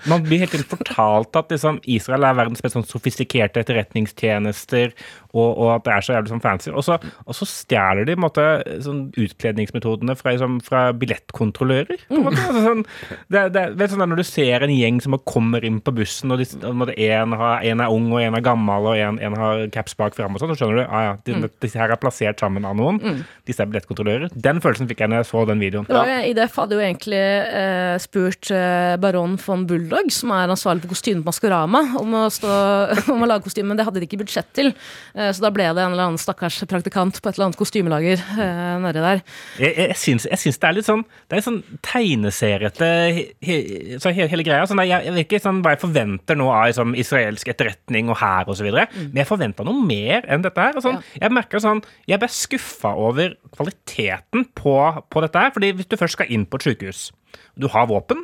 Man 0.07 0.23
blir 0.23 0.43
helt 0.45 0.55
fortalt 0.69 1.35
at 1.39 1.51
liksom, 1.51 1.79
Israel 1.89 2.27
er 2.27 2.37
verdens 2.37 2.63
mest 2.63 2.77
sånn 2.77 2.87
sofistikerte 2.87 3.63
etterretningstjenester, 3.63 4.93
og, 5.33 5.49
og 5.49 5.71
at 5.75 5.85
det 5.85 5.93
er 5.93 6.05
så 6.05 6.15
jævlig 6.15 6.31
sånn 6.31 6.43
fancy. 6.43 6.71
Og 6.71 6.85
så, 6.85 6.97
og 6.99 7.37
så 7.37 7.47
stjeler 7.49 8.07
de 8.07 8.15
måte, 8.19 8.45
sånn 8.85 9.01
utkledningsmetodene 9.19 10.15
fra, 10.19 10.33
liksom, 10.33 10.59
fra 10.65 10.85
billettkontrollører. 10.97 12.05
På 12.07 12.17
en 12.17 12.25
måte. 12.29 12.45
Altså, 12.49 12.63
sånn, 12.65 12.85
det, 13.29 13.43
det, 13.55 13.65
vet, 13.79 13.93
sånn, 13.93 14.05
når 14.09 14.21
du 14.23 14.27
ser 14.27 14.65
en 14.65 14.73
gjeng 14.73 15.01
som 15.05 15.17
kommer 15.29 15.65
inn 15.67 15.81
på 15.83 15.93
bussen, 15.99 16.33
og 16.33 16.41
de, 16.41 16.47
en 16.63 16.79
måte, 16.79 16.95
en, 16.95 17.35
har, 17.41 17.65
en 17.67 17.83
er 17.85 17.93
ung 17.93 18.09
og 18.13 18.23
en 18.23 18.39
er 18.39 18.45
gammel, 18.45 18.89
og 18.93 19.03
en, 19.03 19.19
en 19.25 19.37
har 19.39 19.65
caps 19.75 19.97
bak 19.99 20.17
fram, 20.17 20.35
og 20.35 20.41
sånn, 20.41 20.53
så 20.53 20.63
skjønner 20.63 20.81
du 20.81 20.85
ah, 20.87 21.05
ja, 21.09 21.13
de, 21.27 21.51
disse 21.61 21.79
her 21.79 21.93
er 21.93 22.01
plassert 22.01 22.41
sammen 22.41 22.65
av 22.67 22.77
noen. 22.79 23.21
Disse 23.47 23.63
er 23.63 23.69
billettkontrollører. 23.69 24.33
Den 24.33 24.63
følelsen 24.63 24.89
fikk 24.89 25.03
jeg 25.03 25.11
når 25.11 25.23
jeg 25.23 25.29
så 25.31 25.45
den 25.49 25.61
videoen. 25.61 25.87
Det 25.89 25.97
var, 25.97 26.13
IDF 26.29 26.57
hadde 26.61 26.77
jo 26.77 26.83
egentlig 26.83 27.21
eh, 27.21 27.95
spurt 28.01 28.51
eh, 28.55 28.95
baron 29.01 29.37
von 29.41 29.65
Bulldog, 29.89 30.11
som 30.13 30.31
er 30.33 30.51
ansvarlig 30.51 30.83
for 30.83 30.93
kostymet 30.93 31.23
på 31.23 31.29
Maskorama, 31.31 31.81
om 31.99 32.15
å, 32.17 32.23
stå, 32.33 32.49
om 33.13 33.23
å 33.25 33.29
lage 33.29 33.47
kostyme, 33.47 33.71
men 33.71 33.79
det 33.79 33.85
hadde 33.87 34.01
de 34.01 34.07
ikke 34.07 34.21
budsjett 34.21 34.49
til. 34.55 34.71
Eh, 35.15 35.31
så 35.33 35.43
da 35.43 35.51
ble 35.53 35.65
det 35.65 35.83
en 35.83 35.95
eller 35.95 36.09
annen 36.09 36.21
stakkars 36.21 36.61
praktikant 36.69 37.17
på 37.17 37.29
et 37.29 37.37
eller 37.37 37.49
annet 37.49 37.59
kostymelager 37.59 38.21
eh, 38.21 38.75
nedi 38.83 39.03
der. 39.03 39.23
Jeg, 39.57 39.75
jeg, 39.79 39.97
syns, 40.03 40.27
jeg 40.29 40.41
syns 40.43 40.61
det 40.61 40.69
er 40.69 40.77
litt 40.77 40.87
sånn 40.87 41.03
Det 41.29 41.37
er 41.37 41.45
sånn 41.45 41.59
tegneseriete 41.85 42.89
he, 43.45 43.57
så 44.01 44.13
hele, 44.13 44.29
hele 44.31 44.45
greia. 44.45 44.67
Sånn, 44.69 44.83
jeg, 44.85 45.07
jeg 45.07 45.15
vet 45.15 45.27
ikke 45.27 45.43
sånn, 45.43 45.63
hva 45.65 45.75
jeg 45.75 45.83
forventer 45.83 46.39
nå 46.39 46.49
av 46.53 46.69
liksom, 46.69 46.95
israelsk 46.99 47.53
etterretning 47.53 48.11
og 48.13 48.19
hær 48.21 48.51
osv., 48.51 48.69
mm. 48.69 49.09
men 49.09 49.23
jeg 49.23 49.29
forventa 49.29 49.65
noe 49.67 49.85
mer 49.85 50.27
enn 50.29 50.45
dette 50.45 50.69
her. 50.69 50.77
Sånn, 50.83 50.99
ja. 50.99 51.23
Jeg 51.25 51.35
merker 51.35 51.61
sånn 51.63 51.81
Jeg 52.09 52.21
ble 52.21 52.29
skuffa 52.31 52.93
over 52.99 53.35
kvaliteten 53.55 54.45
på, 54.57 54.75
på 55.09 55.25
dette 55.25 55.45
her. 55.45 55.55
fordi 55.55 55.73
hvis 55.77 55.89
du 55.89 55.97
først 55.99 56.19
skal 56.19 56.29
inn 56.33 56.45
på 56.49 56.59
et 56.59 56.69
sykehus, 56.69 57.09
du 57.59 57.67
har 57.67 57.87
våpen 57.89 58.23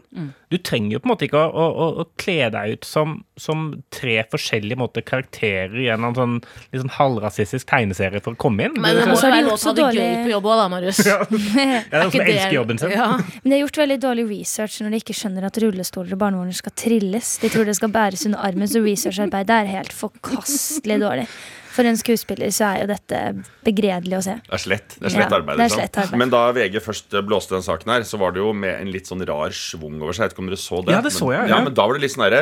Du 0.50 0.58
trenger 0.58 0.96
jo 0.96 1.00
på 1.04 1.10
en 1.10 1.12
måte 1.12 1.26
ikke 1.28 1.40
å, 1.42 1.64
å, 1.66 1.88
å, 2.02 2.06
kle 2.22 2.48
deg 2.54 2.76
ut 2.78 2.88
som, 2.88 3.18
som 3.40 3.66
tre 3.94 4.22
forskjellige 4.32 4.78
måter, 4.80 5.04
karakterer 5.06 5.76
i 5.82 5.90
en 5.92 6.06
sånn, 6.16 6.38
sånn 6.72 6.94
halvrasistisk 6.96 7.68
tegneserie 7.68 8.22
for 8.24 8.38
å 8.38 8.40
komme 8.40 8.70
inn. 8.70 8.78
Men 8.80 8.96
det 8.96 9.08
må 9.10 9.18
jo 9.18 9.26
være 9.26 9.42
lov 9.50 9.60
til 9.60 9.68
å 9.68 9.74
ha 9.74 9.76
det 9.76 9.88
det 9.98 10.06
gøy 10.06 10.24
på 10.24 10.32
jobb 10.36 10.48
òg, 10.52 10.62
da, 10.62 10.68
Marius. 10.72 11.02
ja, 11.10 11.18
det 11.28 11.42
er 11.42 11.76
Er 11.90 12.06
noen 12.06 12.14
som 12.14 12.22
det- 12.22 12.38
elsker 12.38 12.56
jobben 12.56 12.82
sin. 12.82 12.96
Ja. 12.96 13.10
Men 13.42 13.50
de 13.50 13.58
har 13.58 13.64
gjort 13.66 13.82
veldig 13.84 14.00
dårlig 14.08 14.28
research 14.32 14.80
når 14.86 14.96
de 14.96 15.02
ikke 15.04 15.18
skjønner 15.20 15.50
at 15.50 15.60
rullestoler 15.66 16.16
og 16.16 16.24
barnevogner 16.24 16.62
skal 16.62 16.78
trilles. 16.86 17.36
De 17.44 17.52
tror 17.52 17.68
det 17.68 17.76
skal 17.82 17.92
bæres 17.96 18.26
under 18.30 18.46
armen, 18.48 18.72
så 18.72 18.84
researcharbeidet 18.86 19.60
er 19.60 19.74
helt 19.76 19.96
forkastelig 19.96 21.02
dårlig. 21.04 21.28
For 21.76 21.88
en 21.88 21.98
skuespiller 22.00 22.54
så 22.56 22.70
er 22.72 22.84
jo 22.86 22.88
dette 22.94 23.20
begredelig 23.66 24.16
å 24.18 24.22
se. 24.24 24.36
Det 24.46 24.56
er 24.56 24.62
slett, 24.64 24.96
det 24.96 25.10
er 25.10 25.14
slett 25.18 25.34
Ja, 25.34 25.40
arbeid. 25.42 25.58
det 25.60 25.66
er 25.66 25.74
slett 25.74 25.98
arbeid. 26.00 26.20
Men 26.22 26.32
da 26.32 26.44
VG 26.56 26.78
først 26.86 27.16
eh, 27.18 27.24
blåste 27.28 27.58
den 27.58 27.66
saken 27.66 27.92
her, 27.92 28.06
så 28.08 28.20
var 28.22 28.32
det 28.36 28.40
jo 28.40 28.54
med 28.56 28.80
en 28.80 28.92
litt 28.94 29.10
sånn 29.10 29.24
rar 29.28 29.52
schwung 29.56 29.98
over 30.00 30.16
seg. 30.16 30.26
Jeg 30.26 30.32
vet 30.32 30.36
ikke 30.38 30.44
om 30.46 30.52
dere 30.52 30.62
så 30.62 30.80
det? 30.86 30.96
Ja, 30.96 31.02
det 31.04 31.12
så 31.16 31.28
jeg, 31.34 31.42
Men, 31.44 31.52
ja. 31.52 31.58
ja, 31.58 31.64
men 31.68 31.76
da 31.76 31.88
var 31.90 32.00
det 32.00 32.04
litt 32.06 32.16
sånn 32.16 32.26
herre 32.26 32.42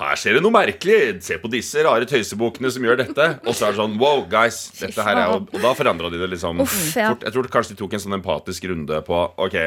Her 0.00 0.18
skjer 0.18 0.38
det 0.38 0.42
noe 0.44 0.54
merkelig! 0.54 0.98
Se 1.22 1.38
på 1.42 1.50
disse 1.52 1.84
rare 1.86 2.08
tøysebukene 2.10 2.72
som 2.74 2.86
gjør 2.88 3.00
dette. 3.04 3.28
Og 3.46 3.54
så 3.54 3.68
er 3.68 3.76
det 3.76 3.80
sånn 3.82 3.96
wow, 4.02 4.24
guys. 4.30 4.58
Dette 4.80 5.06
her 5.06 5.22
er 5.22 5.32
jo 5.32 5.38
Og 5.46 5.58
da 5.62 5.72
forandra 5.78 6.10
de 6.12 6.20
det 6.22 6.30
liksom 6.34 6.62
Uff, 6.66 6.76
ja. 6.98 7.12
fort. 7.14 7.26
Jeg 7.28 7.36
tror 7.36 7.50
kanskje 7.54 7.76
de 7.76 7.80
tok 7.82 7.96
en 7.98 8.04
sånn 8.06 8.18
empatisk 8.18 8.66
runde 8.72 9.00
på 9.06 9.22
Ok, 9.46 9.58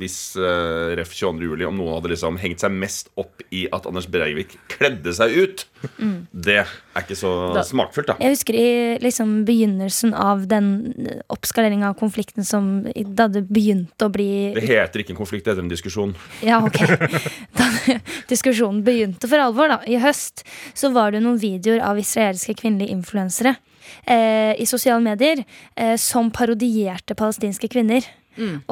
hvis 0.00 0.18
uh, 0.40 0.92
Ref 0.98 1.12
22. 1.16 1.48
juli, 1.48 1.66
om 1.68 1.76
noen 1.80 1.96
hadde 1.96 2.12
liksom 2.12 2.36
hengt 2.42 2.62
seg 2.62 2.74
mest 2.76 3.08
opp 3.20 3.42
i 3.52 3.64
at 3.72 3.88
Anders 3.88 4.08
Breivik 4.12 4.56
kledde 4.72 5.12
seg 5.16 5.32
ut, 5.36 5.66
Mm. 5.98 6.26
det 6.32 6.56
er 6.62 6.68
ikke 7.02 7.16
så 7.18 7.54
Da- 7.54 7.62
smakfullt, 7.66 8.06
da. 8.06 8.16
Jeg 8.20 8.34
husker 8.36 8.54
i 8.54 8.98
liksom 9.02 9.44
begynnelsen 9.48 10.14
av 10.14 10.46
den 10.48 10.94
oppskaleringa 11.32 11.88
av 11.90 11.98
konflikten 11.98 12.44
som 12.44 12.84
da 12.92 13.28
det 13.28 13.46
begynte 13.48 14.06
å 14.06 14.12
bli 14.12 14.52
Det 14.54 14.62
heter 14.68 15.02
ikke 15.02 15.10
en 15.16 15.20
konflikt, 15.20 15.44
det 15.44 15.54
heter 15.54 15.62
en 15.64 15.72
diskusjon. 15.72 16.14
Ja, 16.42 16.60
ok. 16.64 16.78
Da 17.58 17.68
diskusjonen 18.30 18.82
begynte 18.86 19.28
for 19.28 19.42
alvor, 19.42 19.68
da, 19.68 19.80
i 19.86 19.98
høst, 19.98 20.44
så 20.74 20.92
var 20.94 21.12
det 21.12 21.22
noen 21.22 21.38
videoer 21.40 21.82
av 21.82 21.98
israelske 21.98 22.54
kvinnelige 22.58 22.94
influensere 22.94 23.56
eh, 24.06 24.54
i 24.60 24.66
sosiale 24.68 25.02
medier 25.02 25.44
eh, 25.76 25.96
som 25.96 26.30
parodierte 26.30 27.16
palestinske 27.18 27.68
kvinner. 27.72 28.06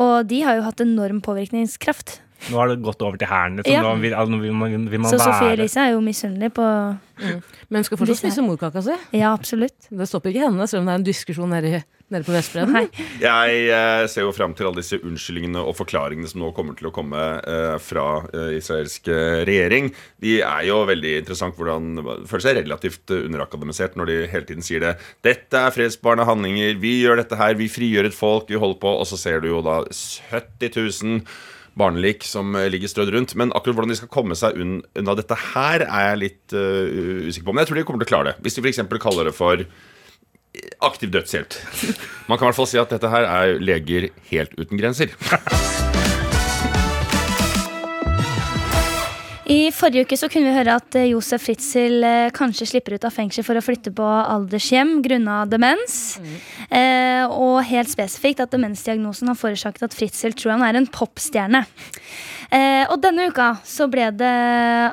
Og 0.01 0.25
de 0.31 0.39
har 0.41 0.57
jo 0.57 0.63
hatt 0.65 0.81
enorm 0.81 1.19
påvirkningskraft. 1.21 2.21
Nå 2.49 2.57
har 2.57 2.73
det 2.73 2.81
gått 2.85 3.03
over 3.05 3.21
til 3.21 3.29
hæren. 3.29 3.61
Liksom. 3.61 3.75
Ja. 3.75 3.85
Nå 3.85 4.01
vil, 4.01 4.17
altså, 4.17 4.41
vil 4.41 4.57
man, 4.57 4.89
vil 4.91 5.03
man 5.05 5.13
Så 5.13 5.21
Sofie 5.21 5.55
Elise 5.59 5.85
er 5.85 5.95
jo 5.95 6.03
misunnelig 6.05 6.53
på 6.57 6.67
Men 7.71 7.85
skal 7.85 8.01
fortsatt 8.01 8.23
spise 8.23 8.45
morkaka 8.45 8.81
si. 8.85 8.97
Ja, 9.19 9.35
absolutt. 9.37 9.91
Det 9.91 10.09
stopper 10.09 10.33
ikke 10.33 10.47
henne, 10.47 10.69
selv 10.71 10.83
om 10.83 10.89
det 10.89 10.95
er 10.95 11.01
en 11.03 11.05
diskusjon 11.05 11.53
nede, 11.53 11.83
nede 12.09 12.25
på 12.25 12.33
Vestbredden. 12.33 12.89
Jeg 13.21 13.59
eh, 13.69 14.05
ser 14.09 14.25
jo 14.25 14.33
fram 14.33 14.55
til 14.57 14.71
alle 14.71 14.81
disse 14.81 14.97
unnskyldningene 14.97 15.61
og 15.61 15.77
forklaringene 15.79 16.31
som 16.33 16.41
nå 16.41 16.51
kommer 16.57 16.79
til 16.79 16.89
å 16.89 16.95
komme 16.97 17.27
eh, 17.45 17.77
fra 17.85 18.07
eh, 18.33 18.57
israelsk 18.57 19.13
eh, 19.13 19.43
regjering. 19.49 19.93
De 20.25 20.39
er 20.41 20.65
jo 20.71 20.81
veldig 20.89 21.15
interessant 21.21 21.61
hvordan 21.61 21.93
det 22.01 22.17
føler 22.33 22.47
seg 22.47 22.59
relativt 22.63 23.15
underakademisert 23.21 24.01
når 24.01 24.11
de 24.11 24.19
hele 24.33 24.49
tiden 24.49 24.65
sier 24.67 24.87
det. 24.87 24.97
Dette 25.27 25.61
er 25.61 25.77
fredsbarne 25.77 26.25
handlinger, 26.27 26.81
vi 26.81 26.97
gjør 27.05 27.21
dette 27.21 27.39
her, 27.39 27.55
vi 27.61 27.69
frigjør 27.71 28.09
et 28.09 28.17
folk, 28.17 28.49
vi 28.49 28.59
holder 28.65 28.81
på. 28.81 28.97
Og 29.05 29.09
så 29.13 29.21
ser 29.21 29.45
du 29.45 29.53
jo 29.53 29.65
da 29.67 29.83
70 29.93 30.73
000 31.05 31.25
barnelik 31.81 32.27
som 32.29 32.55
eh, 32.59 32.69
ligger 32.73 32.93
strødd 32.93 33.15
rundt. 33.17 33.37
Men 33.41 33.55
akkurat 33.57 33.79
hvordan 33.79 33.95
de 33.95 34.01
skal 34.01 34.13
komme 34.13 34.39
seg 34.39 34.59
unna 34.61 35.17
dette 35.19 35.39
her, 35.51 35.87
er 35.87 36.11
jeg 36.11 36.23
litt 36.25 36.57
uh, 36.57 37.29
usikker 37.31 37.49
på. 37.49 37.55
Men 37.55 37.65
jeg 37.65 37.73
tror 37.73 37.81
de 37.81 37.87
kommer 37.89 38.05
til 38.05 38.11
å 38.11 38.15
klare 38.15 38.31
det. 38.31 38.45
Hvis 38.45 38.59
de 38.59 38.65
f.eks. 38.65 38.85
kaller 39.03 39.31
det 39.31 39.37
for 39.37 39.65
aktiv 40.83 41.13
dødshjelp. 41.15 41.55
Man 42.27 42.39
kan 42.39 42.47
i 42.47 42.51
hvert 42.51 42.59
fall 42.59 42.71
si 42.71 42.81
at 42.81 42.91
dette 42.91 43.13
her 43.13 43.29
er 43.29 43.63
leger 43.63 44.11
helt 44.33 44.59
uten 44.59 44.81
grenser. 44.81 45.15
I 49.51 49.73
forrige 49.75 50.05
uke 50.07 50.15
så 50.15 50.29
kunne 50.31 50.47
vi 50.47 50.55
høre 50.55 50.77
at 50.79 50.95
eh, 50.95 51.09
Josef 51.11 51.43
Fritzel 51.43 52.05
eh, 52.07 52.29
kanskje 52.35 52.69
slipper 52.71 52.95
ut 52.95 53.07
av 53.09 53.15
fengsel 53.17 53.43
for 53.43 53.59
å 53.59 53.63
flytte 53.65 53.91
på 53.97 54.07
aldershjem 54.07 55.01
grunna 55.03 55.41
demens. 55.51 56.21
Eh, 56.71 57.25
og 57.27 57.59
helt 57.67 57.91
spesifikt 57.91 58.45
at 58.45 58.55
demensdiagnosen 58.55 59.33
har 59.33 59.39
forårsaket 59.41 59.89
at 59.89 59.97
Fritzel 59.97 60.37
tror 60.39 60.55
han 60.55 60.67
er 60.69 60.79
en 60.79 60.87
popstjerne. 60.87 61.65
Eh, 62.51 62.83
og 62.91 62.99
denne 62.99 63.29
uka 63.31 63.53
så 63.67 63.87
ble 63.91 64.09
det 64.19 64.31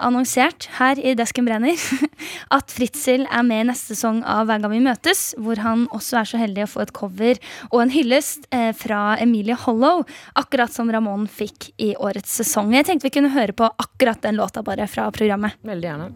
annonsert 0.05 0.67
her 0.77 0.99
i 1.01 1.15
Desken 1.17 1.47
brenner 1.47 1.73
at 2.57 2.73
Fritzel 2.73 3.25
er 3.25 3.45
med 3.47 3.63
i 3.63 3.67
neste 3.71 3.95
sesong 3.95 4.19
av 4.21 4.45
Hver 4.45 4.61
gang 4.61 4.75
vi 4.75 4.83
møtes, 4.85 5.31
hvor 5.41 5.57
han 5.65 5.87
også 5.95 6.19
er 6.21 6.29
så 6.29 6.41
heldig 6.41 6.67
å 6.67 6.69
få 6.69 6.83
et 6.85 6.93
cover 6.97 7.41
og 7.71 7.81
en 7.81 7.93
hyllest 7.93 8.45
eh, 8.53 8.69
fra 8.77 9.17
Emilie 9.23 9.57
Hollow, 9.65 10.05
akkurat 10.37 10.73
som 10.73 10.91
Ramón 10.93 11.25
fikk 11.25 11.71
i 11.81 11.95
årets 11.97 12.37
sesong. 12.43 12.75
Jeg 12.77 12.91
tenkte 12.91 13.09
vi 13.09 13.15
kunne 13.17 13.33
høre 13.33 13.57
på 13.57 13.65
akkurat 13.65 14.21
den 14.21 14.37
låta 14.37 14.61
bare 14.61 14.85
fra 14.91 15.09
programmet. 15.15 15.57
Veldig 15.65 15.89
gjerne. 15.89 16.13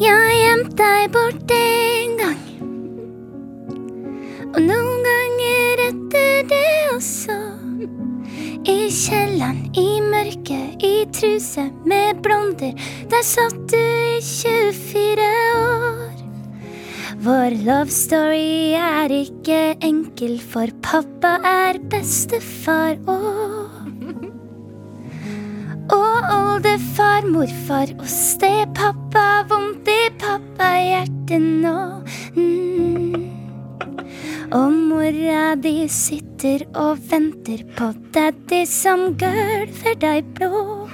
Jeg 0.00 0.40
gjemte 0.40 0.76
deg 0.76 1.12
bort 1.12 1.56
en 1.56 2.20
gang. 2.20 2.55
Og 4.56 4.62
noen 4.64 5.02
ganger 5.04 5.80
etter 5.84 6.46
det 6.48 6.68
også. 6.94 7.34
I 8.66 8.88
kjelleren, 8.88 9.58
i 9.76 10.00
mørket, 10.00 10.80
i 10.80 10.94
truse 11.12 11.66
med 11.84 12.22
blonder. 12.24 12.72
Der 13.12 13.26
satt 13.26 13.58
du 13.68 13.76
i 13.76 14.16
24 14.24 15.26
år. 15.60 16.14
Vår 17.26 17.58
love 17.66 17.92
story 17.92 18.72
er 18.80 19.12
ikke 19.12 19.60
enkel, 19.84 20.38
for 20.40 20.72
pappa 20.80 21.36
er 21.44 21.76
bestefar 21.92 22.96
og 23.04 23.66
og 25.92 26.32
oldefar, 26.32 27.28
morfar 27.28 27.92
og 28.00 28.08
stepappa. 28.08 29.28
Vondt 29.52 29.92
i 29.92 30.00
pappahjertet 30.16 31.44
nå. 31.44 31.78
Mm. 32.40 33.25
Og 34.54 34.70
mora 34.70 35.56
di 35.58 35.88
sitter 35.90 36.62
og 36.78 37.00
venter 37.10 37.64
på 37.74 37.88
daddy 38.14 38.62
som 38.70 39.16
gølver 39.18 39.98
deg 39.98 40.28
blå. 40.38 40.86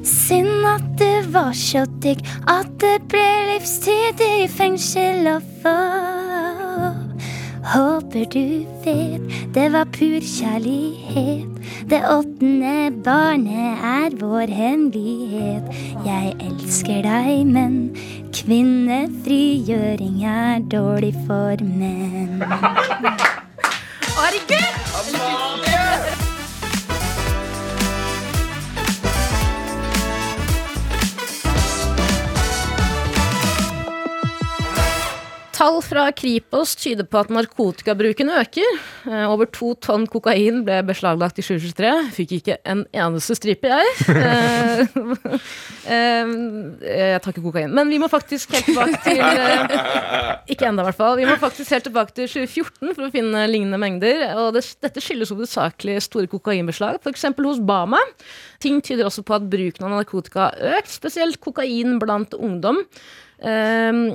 Synd 0.00 0.64
at 0.64 0.86
det 0.96 1.28
var 1.34 1.52
så 1.52 1.84
digg 2.00 2.24
at 2.48 2.72
det 2.80 2.96
ble 3.12 3.28
livstid 3.52 4.24
i 4.24 4.48
fengsel 4.48 5.28
og 5.36 5.54
få. 5.60 6.29
Håper 7.64 8.24
du 8.32 8.64
vet 8.84 9.20
det 9.54 9.72
var 9.72 9.84
pur 9.84 10.20
kjærlighet. 10.24 11.46
Det 11.90 12.00
åttende 12.08 12.90
barnet 13.04 13.78
er 13.84 14.16
vår 14.20 14.46
hemmelighet. 14.54 15.62
Jeg 16.06 16.34
elsker 16.40 17.02
deg, 17.04 17.46
men 17.46 17.96
kvinnefrigjøring 18.32 20.24
er 20.24 20.58
dårlig 20.72 21.14
for 21.26 21.56
menn. 21.64 22.42
Tall 35.60 35.82
fra 35.84 36.06
Kripos 36.16 36.70
tyder 36.80 37.04
på 37.04 37.18
at 37.20 37.28
narkotikabruken 37.28 38.30
øker. 38.32 38.68
Eh, 39.10 39.24
over 39.28 39.44
to 39.52 39.74
tonn 39.84 40.06
kokain 40.08 40.62
ble 40.64 40.78
beslaglagt 40.88 41.36
i 41.36 41.44
2023. 41.44 41.90
Fikk 42.16 42.32
ikke 42.38 42.56
en 42.64 42.86
eneste 42.96 43.36
stripe, 43.36 43.68
jeg. 43.68 43.90
Eh, 44.08 44.80
eh, 45.96 46.32
jeg 46.80 47.20
tar 47.20 47.34
ikke 47.34 47.44
kokain. 47.44 47.74
Men 47.76 47.92
vi 47.92 47.98
må 48.00 48.08
faktisk 48.08 48.56
helt 48.56 48.70
tilbake 48.70 49.02
til 49.04 49.20
Ikke 50.54 50.70
ennå, 50.70 50.80
i 50.80 50.88
hvert 50.88 51.00
fall. 51.02 51.18
Vi 51.20 51.28
må 51.28 51.36
faktisk 51.42 51.76
helt 51.76 51.88
tilbake 51.90 52.16
til 52.16 52.32
2014 52.38 52.96
for 52.96 53.10
å 53.10 53.12
finne 53.12 53.44
lignende 53.52 53.82
mengder. 53.84 54.24
Og 54.40 54.56
det, 54.56 54.64
dette 54.80 55.04
skyldes 55.04 55.34
hovedsakelig 55.34 55.98
store 56.06 56.32
kokainbeslag, 56.38 57.02
f.eks. 57.04 57.28
hos 57.36 57.60
Bama. 57.60 58.00
Ting 58.64 58.80
tyder 58.80 59.12
også 59.12 59.28
på 59.28 59.36
at 59.36 59.52
bruken 59.52 59.90
av 59.90 59.92
narkotika 59.98 60.48
har 60.48 60.80
økt, 60.80 60.96
spesielt 60.96 61.36
kokain 61.44 62.00
blant 62.00 62.32
ungdom. 62.40 62.80
Um, 63.40 64.14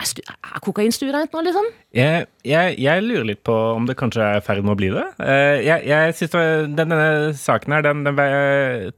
er, 0.00 0.08
stu- 0.10 0.22
er 0.26 0.60
kokain 0.64 0.92
stuereint 0.94 1.32
nå, 1.34 1.42
liksom? 1.46 1.66
Jeg, 1.94 2.24
jeg, 2.46 2.74
jeg 2.82 3.02
lurer 3.04 3.26
litt 3.28 3.42
på 3.46 3.54
om 3.76 3.84
det 3.86 3.94
kanskje 4.00 4.24
er 4.24 4.40
i 4.40 4.44
ferd 4.44 4.64
med 4.66 4.74
å 4.74 4.78
bli 4.80 4.88
det. 4.94 5.04
Eh, 5.22 5.60
Jeg, 5.64 5.84
jeg 5.86 6.14
synes 6.18 6.32
det 6.34 6.40
var, 6.40 6.48
den, 6.64 6.74
Denne 6.94 7.34
saken 7.38 7.74
her, 7.76 7.84
den, 7.86 8.02
den 8.06 8.16
ble 8.18 8.26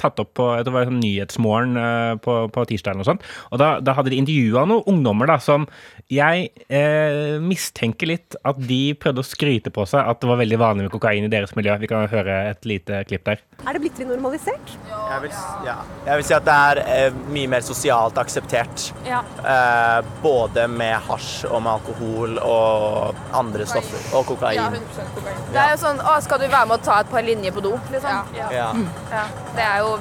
tatt 0.01 0.19
opp 0.23 0.33
på 0.39 0.47
det 0.65 0.73
var 0.75 0.89
sånn 0.89 1.01
Nyhetsmorgen 1.03 1.77
eh, 1.81 2.15
på, 2.25 2.37
på 2.55 2.65
tirsdag. 2.71 3.03
Og 3.03 3.09
sånt, 3.11 3.27
og 3.53 3.61
da, 3.61 3.69
da 3.85 3.95
hadde 3.99 4.15
de 4.15 4.21
intervjua 4.23 4.65
noen 4.71 4.87
ungdommer 4.95 5.29
da, 5.31 5.37
som 5.43 5.67
jeg 6.13 6.49
eh, 6.71 7.37
mistenker 7.43 8.09
litt 8.15 8.37
at 8.47 8.59
de 8.63 8.81
prøvde 9.03 9.21
å 9.25 9.27
skryte 9.27 9.73
på 9.75 9.85
seg 9.91 10.01
at 10.07 10.23
det 10.23 10.31
var 10.31 10.41
veldig 10.41 10.61
vanlig 10.63 10.87
med 10.89 10.95
kokain 10.95 11.27
i 11.27 11.33
deres 11.33 11.53
miljø. 11.59 11.75
Vi 11.83 11.91
kan 11.91 12.07
høre 12.13 12.39
et 12.55 12.65
lite 12.69 13.03
klipp 13.11 13.27
der. 13.27 13.43
Er 13.67 13.77
det 13.77 13.83
blitt 13.85 13.99
litt 14.01 14.09
normalisert? 14.13 14.77
Jeg 14.87 15.23
vil, 15.27 15.35
ja. 15.67 15.77
jeg 16.07 16.21
vil 16.23 16.27
si 16.31 16.37
at 16.39 16.47
det 16.47 16.57
er 16.71 16.83
eh, 16.87 17.21
mye 17.35 17.53
mer 17.57 17.65
sosialt 17.67 18.17
akseptert. 18.23 18.89
Eh, 19.07 20.01
både 20.25 20.67
med 20.71 20.86
hasj 21.09 21.47
og 21.51 21.63
med 21.63 21.73
alkohol 21.73 22.39
og 22.43 23.21
andre 23.37 23.67
stoffer. 23.67 24.03
Og 24.17 24.27
kokain. 24.31 24.79
Det 25.53 25.61
er 25.63 25.75
jo 25.75 25.79
sånn 25.83 26.01
Å, 26.01 26.17
skal 26.25 26.43
du 26.43 26.49
være 26.49 26.67
med 26.71 26.79
å 26.79 26.85
ta 26.87 27.01
et 27.03 27.13
par 27.13 27.27
linjer 27.27 27.55
på 27.55 27.65
do? 27.65 27.77
Liksom. 27.93 28.35
Ja. 28.37 28.51
Ja. 28.55 29.27
Det 29.57 29.65
er 29.65 29.79
jo 29.85 29.97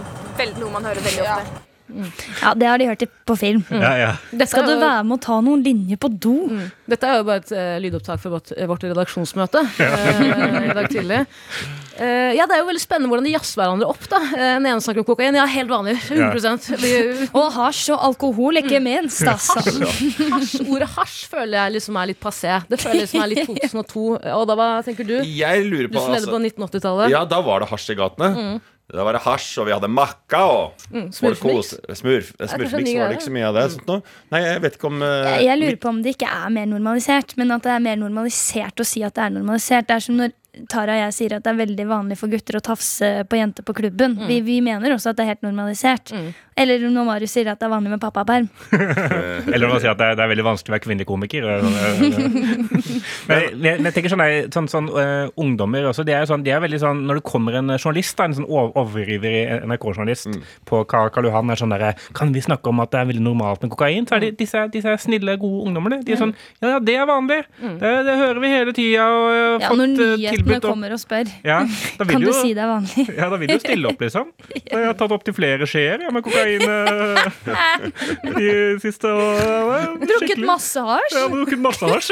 noe 0.60 0.74
man 0.74 0.86
hører 0.91 1.02
veldig 1.06 1.24
ofte. 1.28 1.64
Ja, 2.41 2.54
Det 2.58 2.65
har 2.67 2.78
de 2.82 2.88
hørt 2.89 3.04
på 3.26 3.36
film. 3.38 3.63
Ja, 3.69 3.91
ja. 3.98 4.12
Dette 4.32 4.48
Skal 4.50 4.65
du 4.65 4.74
jo- 4.74 4.82
være 4.82 5.04
med 5.06 5.19
å 5.19 5.21
ta 5.21 5.39
noen 5.41 5.63
linjer 5.63 5.98
på 6.02 6.10
do? 6.10 6.34
Dette 6.89 7.06
er 7.06 7.17
jo 7.19 7.24
bare 7.28 7.43
et 7.43 7.52
uh, 7.54 7.78
lydopptak 7.82 8.19
fra 8.21 8.32
vårt, 8.34 8.52
vårt 8.71 8.84
redaksjonsmøte 8.88 9.62
eh, 9.86 10.69
i 10.69 10.74
dag 10.74 10.89
tidlig. 10.89 11.21
Uh, 11.95 12.34
ja, 12.36 12.43
Det 12.50 12.58
er 12.58 12.60
jo 12.63 12.67
veldig 12.67 12.82
spennende 12.84 13.08
hvordan 13.12 13.28
de 13.30 13.36
jazzer 13.36 13.62
hverandre 13.62 13.88
opp. 13.88 14.10
da 14.12 14.17
uh, 14.17 14.36
Den 14.58 14.65
ene 14.65 14.82
snakker 14.84 15.06
om 15.06 15.08
kokain. 15.08 15.38
Ja, 15.38 15.45
helt 15.45 15.69
vanlig. 15.69 15.95
100 16.10 16.41
ja. 16.82 17.30
Og 17.39 17.50
hasj 17.56 17.93
og 17.95 18.04
alkohol, 18.10 18.60
ikke 18.62 18.82
minst. 18.84 19.21
Altså. 19.30 19.62
Hasj, 20.34 20.60
Ordet 20.65 20.89
hasj 20.98 21.17
føler 21.32 21.60
jeg 21.62 21.78
liksom 21.78 22.02
er 22.02 22.12
litt 22.12 22.21
passé. 22.21 22.58
Det 22.69 22.82
føler 22.82 23.06
jeg 23.06 23.08
liksom 23.08 23.24
er 23.26 23.34
litt 23.34 23.45
2002. 23.54 24.08
Og 24.36 24.48
da, 24.50 24.58
hva 24.60 24.69
tenker 24.86 25.08
du? 25.08 25.17
Jeg 25.24 25.65
lurer 25.69 25.88
Du 25.93 26.00
som 26.02 26.12
levde 26.17 26.34
på 26.34 26.39
altså, 26.41 26.56
1980-tallet. 26.65 27.13
Ja, 27.13 27.24
da 27.30 27.41
var 27.45 27.62
det 27.63 27.69
hasj 27.71 27.93
i 27.93 28.00
gatene. 28.02 28.34
Da 28.93 29.02
var 29.02 29.17
det 29.17 29.24
hasj, 29.26 29.48
og 29.63 29.65
vi 29.65 29.74
hadde 29.74 29.88
makka 29.89 30.39
og 30.45 30.84
mm, 30.93 31.08
smurfmix. 31.15 31.71
kos- 31.74 31.98
Smurf, 31.98 32.28
en 32.38 32.52
var 32.54 33.10
det 33.10 33.15
ikke 33.17 33.26
så 33.26 33.34
mye 33.34 33.48
av 33.48 33.56
det. 33.58 33.63
Sånt 33.74 33.88
nå. 33.89 33.95
Nei, 34.32 34.41
jeg 34.45 34.62
vet 34.62 34.78
ikke 34.78 34.89
om 34.91 35.02
uh, 35.02 35.08
Jeg, 35.26 35.45
jeg 35.48 35.60
lurer 35.63 35.80
på 35.82 35.89
om 35.89 36.02
det 36.06 36.13
ikke 36.13 36.30
er 36.30 36.54
mer 36.54 36.67
normalisert, 36.69 37.34
men 37.41 37.56
at 37.56 37.65
det 37.65 37.71
er 37.74 37.82
mer 37.88 37.98
normalisert 37.98 38.84
å 38.84 38.86
si 38.86 39.02
at 39.08 39.15
det 39.17 39.24
er 39.26 39.34
normalisert. 39.39 39.88
Det 39.89 39.98
er 39.98 40.06
som 40.06 40.19
når 40.21 40.36
Tara 40.72 40.96
og 40.96 41.02
jeg 41.06 41.13
sier 41.18 41.34
at 41.38 41.44
det 41.46 41.52
er 41.54 41.58
veldig 41.65 41.86
vanlig 41.89 42.18
for 42.20 42.32
gutter 42.32 42.58
å 42.60 42.63
tafse 42.63 43.10
på 43.30 43.38
jenter 43.39 43.63
på 43.68 43.74
klubben. 43.76 44.18
Vi, 44.30 44.41
vi 44.46 44.62
mener 44.63 44.94
også 44.96 45.12
at 45.12 45.18
det 45.20 45.26
er 45.26 45.34
helt 45.34 45.44
normalisert. 45.46 46.13
Eller 46.56 46.80
når 46.88 47.04
Marius 47.10 47.34
sier 47.36 47.50
at 47.52 47.60
det 47.60 47.68
er 47.68 47.74
vanlig 47.74 47.91
med 47.91 48.00
pappaperm. 48.00 48.46
Eller 49.54 49.68
å 49.68 49.80
si 49.84 49.89
at 49.91 49.98
det 50.00 50.06
er, 50.08 50.15
det 50.15 50.24
er 50.24 50.30
veldig 50.32 50.46
vanskelig 50.48 50.72
å 50.72 50.76
være 50.78 50.84
kvinnelig 50.86 51.08
komiker. 51.10 51.48
men, 51.52 52.80
men, 53.28 53.44
men 53.60 53.88
jeg 53.89 53.96
tenker 53.98 54.13
sånn, 54.13 54.24
der, 54.24 54.48
sånn, 54.54 54.70
sånn 54.72 54.88
uh, 54.94 55.28
Ungdommer 55.41 55.89
også, 55.89 56.06
de 56.08 56.13
er, 56.15 56.26
sånn, 56.30 56.44
de 56.46 56.54
er 56.56 56.62
veldig 56.63 56.80
sånn 56.82 57.02
Når 57.10 57.20
det 57.20 57.26
kommer 57.28 57.58
en 57.60 57.74
journalist, 57.76 58.15
da, 58.20 58.28
en 58.30 58.38
sånn 58.39 58.48
over- 58.48 58.72
overivrig 58.80 59.65
NRK-journalist 59.68 60.30
på 60.70 60.82
Ka- 60.89 61.08
Karl 61.13 61.28
Johan 61.30 61.52
er 61.54 61.60
sånn 61.60 61.74
derre 61.76 61.91
Kan 62.18 62.32
vi 62.36 62.44
snakke 62.46 62.72
om 62.72 62.80
at 62.84 62.94
det 62.96 63.02
er 63.02 63.10
veldig 63.12 63.26
normalt 63.26 63.65
med 63.65 63.74
kokain? 63.76 64.08
Så 64.10 64.18
er 64.20 64.26
de, 64.28 64.32
disse, 64.39 64.63
disse 64.74 64.96
snille, 65.06 65.36
gode 65.41 65.68
ungdommene. 65.70 66.00
De 66.06 66.15
er 66.15 66.22
sånn 66.22 66.34
Ja, 66.63 66.76
ja, 66.76 66.80
det 66.84 66.96
er 67.02 67.08
vanlig. 67.10 67.41
Det, 67.60 67.91
det 68.08 68.15
hører 68.22 68.39
vi 68.44 68.52
hele 68.56 68.74
tida. 68.76 69.06
Og 69.12 69.24
og 69.26 69.36
har 69.36 69.62
Ja, 69.65 69.70
fått, 69.72 69.80
når 69.80 69.91
nyhetene 69.91 70.44
tilbudt 70.45 70.55
jeg 70.55 70.63
kommer 70.65 70.93
og 70.95 71.01
spør, 71.01 71.31
Ja, 71.45 71.58
da 71.99 72.05
kan 72.10 72.21
du 72.21 72.27
jo 72.29 72.36
si 72.38 72.53
det 72.55 72.63
er 72.63 72.69
vanlig? 72.69 73.05
ja, 73.19 73.29
da 73.31 73.39
vil 73.41 73.51
du 73.51 73.60
stille 73.63 73.91
opp, 73.91 74.03
liksom. 74.05 74.31
Jeg 74.75 74.86
har 74.86 74.97
tatt 74.99 75.13
opp 75.15 75.25
til 75.25 75.36
flere 75.36 75.67
skjeer 75.69 76.05
ja, 76.05 76.12
med 76.13 76.25
kokain 76.25 76.63
eh, 76.65 77.89
de 78.36 78.49
siste 78.84 79.10
årene. 79.10 79.99
Drukket 80.01 80.23
Skikkelig. 80.25 80.47
masse 80.49 80.86
hasj? 80.89 81.17
Ja, 81.17 81.25
drukket 81.31 81.62
masse 81.63 81.89
hasj. 81.89 82.12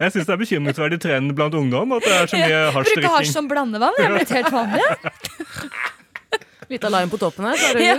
Jeg 0.00 0.14
syns 0.14 0.28
det 0.28 0.34
er 0.34 0.40
bekymringsverdig 0.40 1.00
trend 1.02 1.34
blant 1.38 1.56
ungdom 1.58 1.96
at 1.96 2.06
det 2.06 2.16
er 2.16 2.30
så 2.30 2.40
mye 2.40 2.60
Bruke 2.80 3.14
hasj 3.16 3.34
som 3.34 3.48
blandevann? 3.50 3.96
Det 3.98 4.06
er 4.06 4.16
blitt 4.18 4.34
helt 4.38 4.52
vanlig. 4.54 4.86
Litt 6.70 6.84
av 6.86 6.94
lime 6.94 7.10
på 7.10 7.18
toppen 7.18 7.48
her. 7.50 7.58
så 7.58 7.72
er 7.72 7.78
det 7.80 7.88
Ja. 7.90 7.98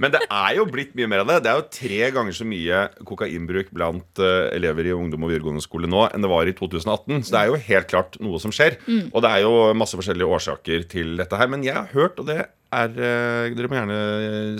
Men 0.00 0.12
det 0.12 0.20
er 0.28 0.56
jo 0.58 0.66
blitt 0.68 0.92
mye 0.96 1.08
mer 1.08 1.22
av 1.22 1.30
det. 1.30 1.38
Det 1.44 1.50
er 1.52 1.60
jo 1.60 1.68
tre 1.72 2.10
ganger 2.12 2.34
så 2.36 2.44
mye 2.48 2.82
kokainbruk 3.08 3.70
blant 3.72 4.20
uh, 4.20 4.48
elever 4.52 4.90
i 4.90 4.92
ungdom 4.96 5.24
og 5.24 5.32
videregående 5.32 5.64
skole 5.64 5.88
nå 5.88 6.02
enn 6.10 6.24
det 6.24 6.28
var 6.32 6.48
i 6.48 6.52
2018. 6.56 7.24
Så 7.24 7.32
det 7.32 7.40
er 7.40 7.48
jo 7.48 7.62
helt 7.68 7.88
klart 7.92 8.18
noe 8.20 8.40
som 8.42 8.52
skjer. 8.52 8.76
Og 9.08 9.24
det 9.24 9.30
er 9.32 9.46
jo 9.46 9.54
masse 9.78 9.96
forskjellige 9.96 10.36
årsaker 10.36 10.84
til 10.92 11.16
dette 11.20 11.40
her. 11.40 11.48
Men 11.52 11.64
jeg 11.64 11.76
har 11.78 11.88
hørt, 11.96 12.20
og 12.20 12.28
det 12.28 12.42
er 12.76 12.92
uh, 12.92 13.54
Dere 13.56 13.70
må 13.70 13.78
gjerne 13.78 14.00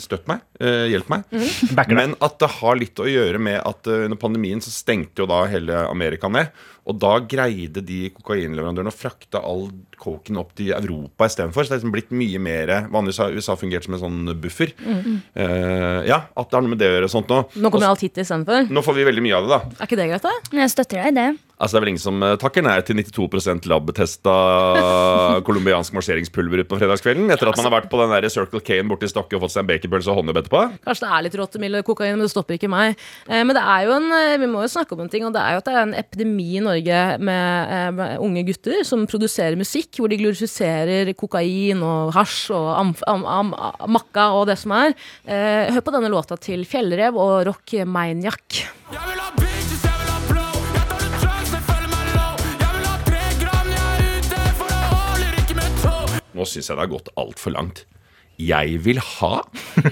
støtte 0.03 0.31
meg. 0.31 0.45
Uh, 0.61 0.87
hjelpe 0.93 1.13
meg. 1.13 1.27
Mm. 1.33 1.93
Men 1.99 2.17
at 2.25 2.39
det 2.41 2.53
har 2.61 2.81
litt 2.81 3.03
å 3.03 3.09
gjøre 3.11 3.41
med 3.43 3.61
at 3.61 3.91
uh, 3.91 4.07
under 4.07 4.21
pandemien 4.21 4.63
så 4.65 4.73
stengte 4.73 5.25
jo 5.25 5.29
da 5.31 5.43
hele 5.51 5.85
Amerika 5.91 6.31
ned. 6.33 6.53
Og 6.87 6.99
da 7.03 7.17
greide 7.27 7.83
de 7.83 8.11
kokainleverandørene 8.15 8.93
å 8.93 8.95
frakte 8.95 9.41
all 9.43 9.67
coken 9.99 10.39
opp 10.39 10.53
til 10.59 10.71
Europa 10.77 11.27
istedenfor. 11.27 11.67
Så 11.67 11.73
det 11.73 11.77
er 11.77 11.81
liksom 11.83 11.95
blitt 11.97 12.13
mye 12.15 12.43
mer 12.43 12.75
Vanligvis 12.93 13.19
har 13.23 13.35
USA 13.35 13.57
fungert 13.59 13.87
som 13.87 13.97
en 13.97 14.03
sånn 14.05 14.21
buffer. 14.43 14.71
Eh, 14.87 16.01
ja, 16.07 16.21
at 16.31 16.51
det 16.51 16.59
har 16.59 16.63
noe 16.63 16.75
med 16.75 16.83
det 16.83 16.91
å 16.93 16.95
gjøre. 16.95 17.11
sånt 17.11 17.33
Nå 17.33 17.43
Nå 17.59 17.73
kommer 17.75 17.91
alt 17.91 18.05
hit 18.07 18.23
istedenfor. 18.23 18.71
Nå 18.71 18.85
får 18.87 19.01
vi 19.01 19.09
veldig 19.11 19.27
mye 19.27 19.41
av 19.41 19.49
det, 19.49 19.57
da. 19.57 19.77
Er 19.81 19.91
ikke 19.91 19.99
det 19.99 20.09
greit, 20.13 20.31
da? 20.31 20.61
Jeg 20.63 20.75
støtter 20.77 21.03
deg 21.03 21.13
i 21.13 21.19
det. 21.19 21.29
Altså 21.57 21.77
Det 21.77 21.79
er 21.79 21.85
vel 21.87 21.91
ingen 21.95 22.03
som 22.03 22.25
eh, 22.25 22.35
takker 22.41 22.65
nei 22.65 22.77
til 22.85 22.99
92 23.01 23.69
lab-testa 23.71 24.33
colombiansk 25.47 25.95
ut 25.97 26.61
utpå 26.67 26.79
fredagskvelden 26.79 27.33
etter 27.33 27.49
at 27.49 27.57
man 27.57 27.69
har 27.69 27.75
vært 27.79 27.89
på 27.93 28.01
den 28.03 28.13
der 28.13 28.29
Circle 28.33 28.61
K-en 28.61 28.91
borti 28.91 29.09
Stokke 29.09 29.39
og 29.39 29.47
fått 29.47 29.55
seg 29.55 29.65
en 29.65 29.71
baconpølse 29.71 30.13
og 30.13 30.21
håndjobb 30.21 30.41
etterpå. 30.43 30.63
Kanskje 30.85 31.07
det 31.07 31.13
er 31.17 31.25
litt 31.25 31.39
rottemild 31.41 31.81
kokain, 31.87 32.17
men 32.19 32.27
det 32.27 32.33
stopper 32.33 32.59
ikke 32.59 32.71
meg. 32.73 33.01
Eh, 33.25 33.41
men 33.41 33.55
det 33.57 33.63
er 33.63 33.87
jo 33.87 33.97
en, 33.97 34.11
eh, 34.19 34.37
vi 34.43 34.51
må 34.53 34.67
jo 34.67 34.73
snakke 34.75 34.97
om 34.97 35.05
en 35.07 35.11
ting, 35.13 35.25
og 35.25 35.33
det 35.33 35.41
er 35.41 35.57
jo 35.57 35.63
at 35.63 35.71
det 35.71 35.75
er 35.77 35.83
en 35.87 35.97
epidemi 35.97 36.49
i 36.61 36.65
Norge 36.67 37.01
med, 37.25 37.97
med 37.97 38.15
unge 38.27 38.45
gutter 38.51 38.85
som 38.85 39.09
produserer 39.09 39.57
musikk 39.57 39.97
hvor 39.97 40.13
de 40.13 40.21
glorifiserer 40.21 41.15
kokain 41.17 41.81
og 41.81 42.13
hasj 42.17 42.53
og 42.57 42.71
am, 42.77 42.95
am, 43.09 43.27
am, 43.39 43.57
am, 43.57 43.91
makka 43.97 44.29
og 44.37 44.49
det 44.53 44.61
som 44.61 44.77
er. 44.77 44.93
Eh, 45.25 45.73
hør 45.73 45.89
på 45.89 45.97
denne 45.97 46.13
låta 46.13 46.37
til 46.37 46.69
Fjellrev 46.69 47.17
og 47.17 47.47
Rock 47.49 47.79
Maniac. 47.89 48.67
Jeg 48.93 49.01
vil 49.01 49.25
ha 49.25 49.56
Nå 56.37 56.47
syns 56.49 56.69
jeg 56.71 56.77
det 56.77 56.85
har 56.85 56.93
gått 56.93 57.13
altfor 57.19 57.57
langt. 57.57 57.87
Jeg 58.37 58.77
vil 58.85 58.99
ha. 59.01 59.37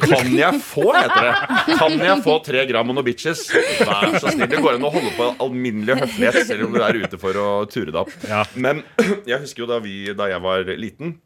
Kan 0.02 0.34
jeg 0.36 0.60
få, 0.60 0.90
heter 0.92 1.30
det. 1.30 1.76
Kan 1.80 1.94
jeg 1.96 2.24
få 2.26 2.34
tre 2.44 2.64
gram 2.68 2.90
og 2.92 2.98
noen 2.98 3.06
bitches? 3.06 3.46
Vær 3.80 4.18
så 4.20 4.34
snill. 4.34 4.50
Det 4.52 4.60
går 4.60 4.76
an 4.76 4.84
å 4.84 4.92
holde 4.92 5.12
på 5.16 5.28
alminnelig 5.46 5.96
høflighet 6.02 6.50
selv 6.50 6.66
om 6.66 6.76
du 6.76 6.82
er 6.84 6.98
ute 7.06 7.20
for 7.20 7.40
å 7.40 7.46
ture 7.72 7.88
det 7.94 8.02
opp. 8.02 8.12
Ja. 8.28 8.42
Men 8.52 8.84
jeg 9.30 9.40
husker 9.46 9.64
jo 9.64 9.70
da, 9.70 9.80
vi, 9.84 10.02
da 10.12 10.28
jeg 10.28 10.44
var 10.44 10.68
liten. 10.76 11.16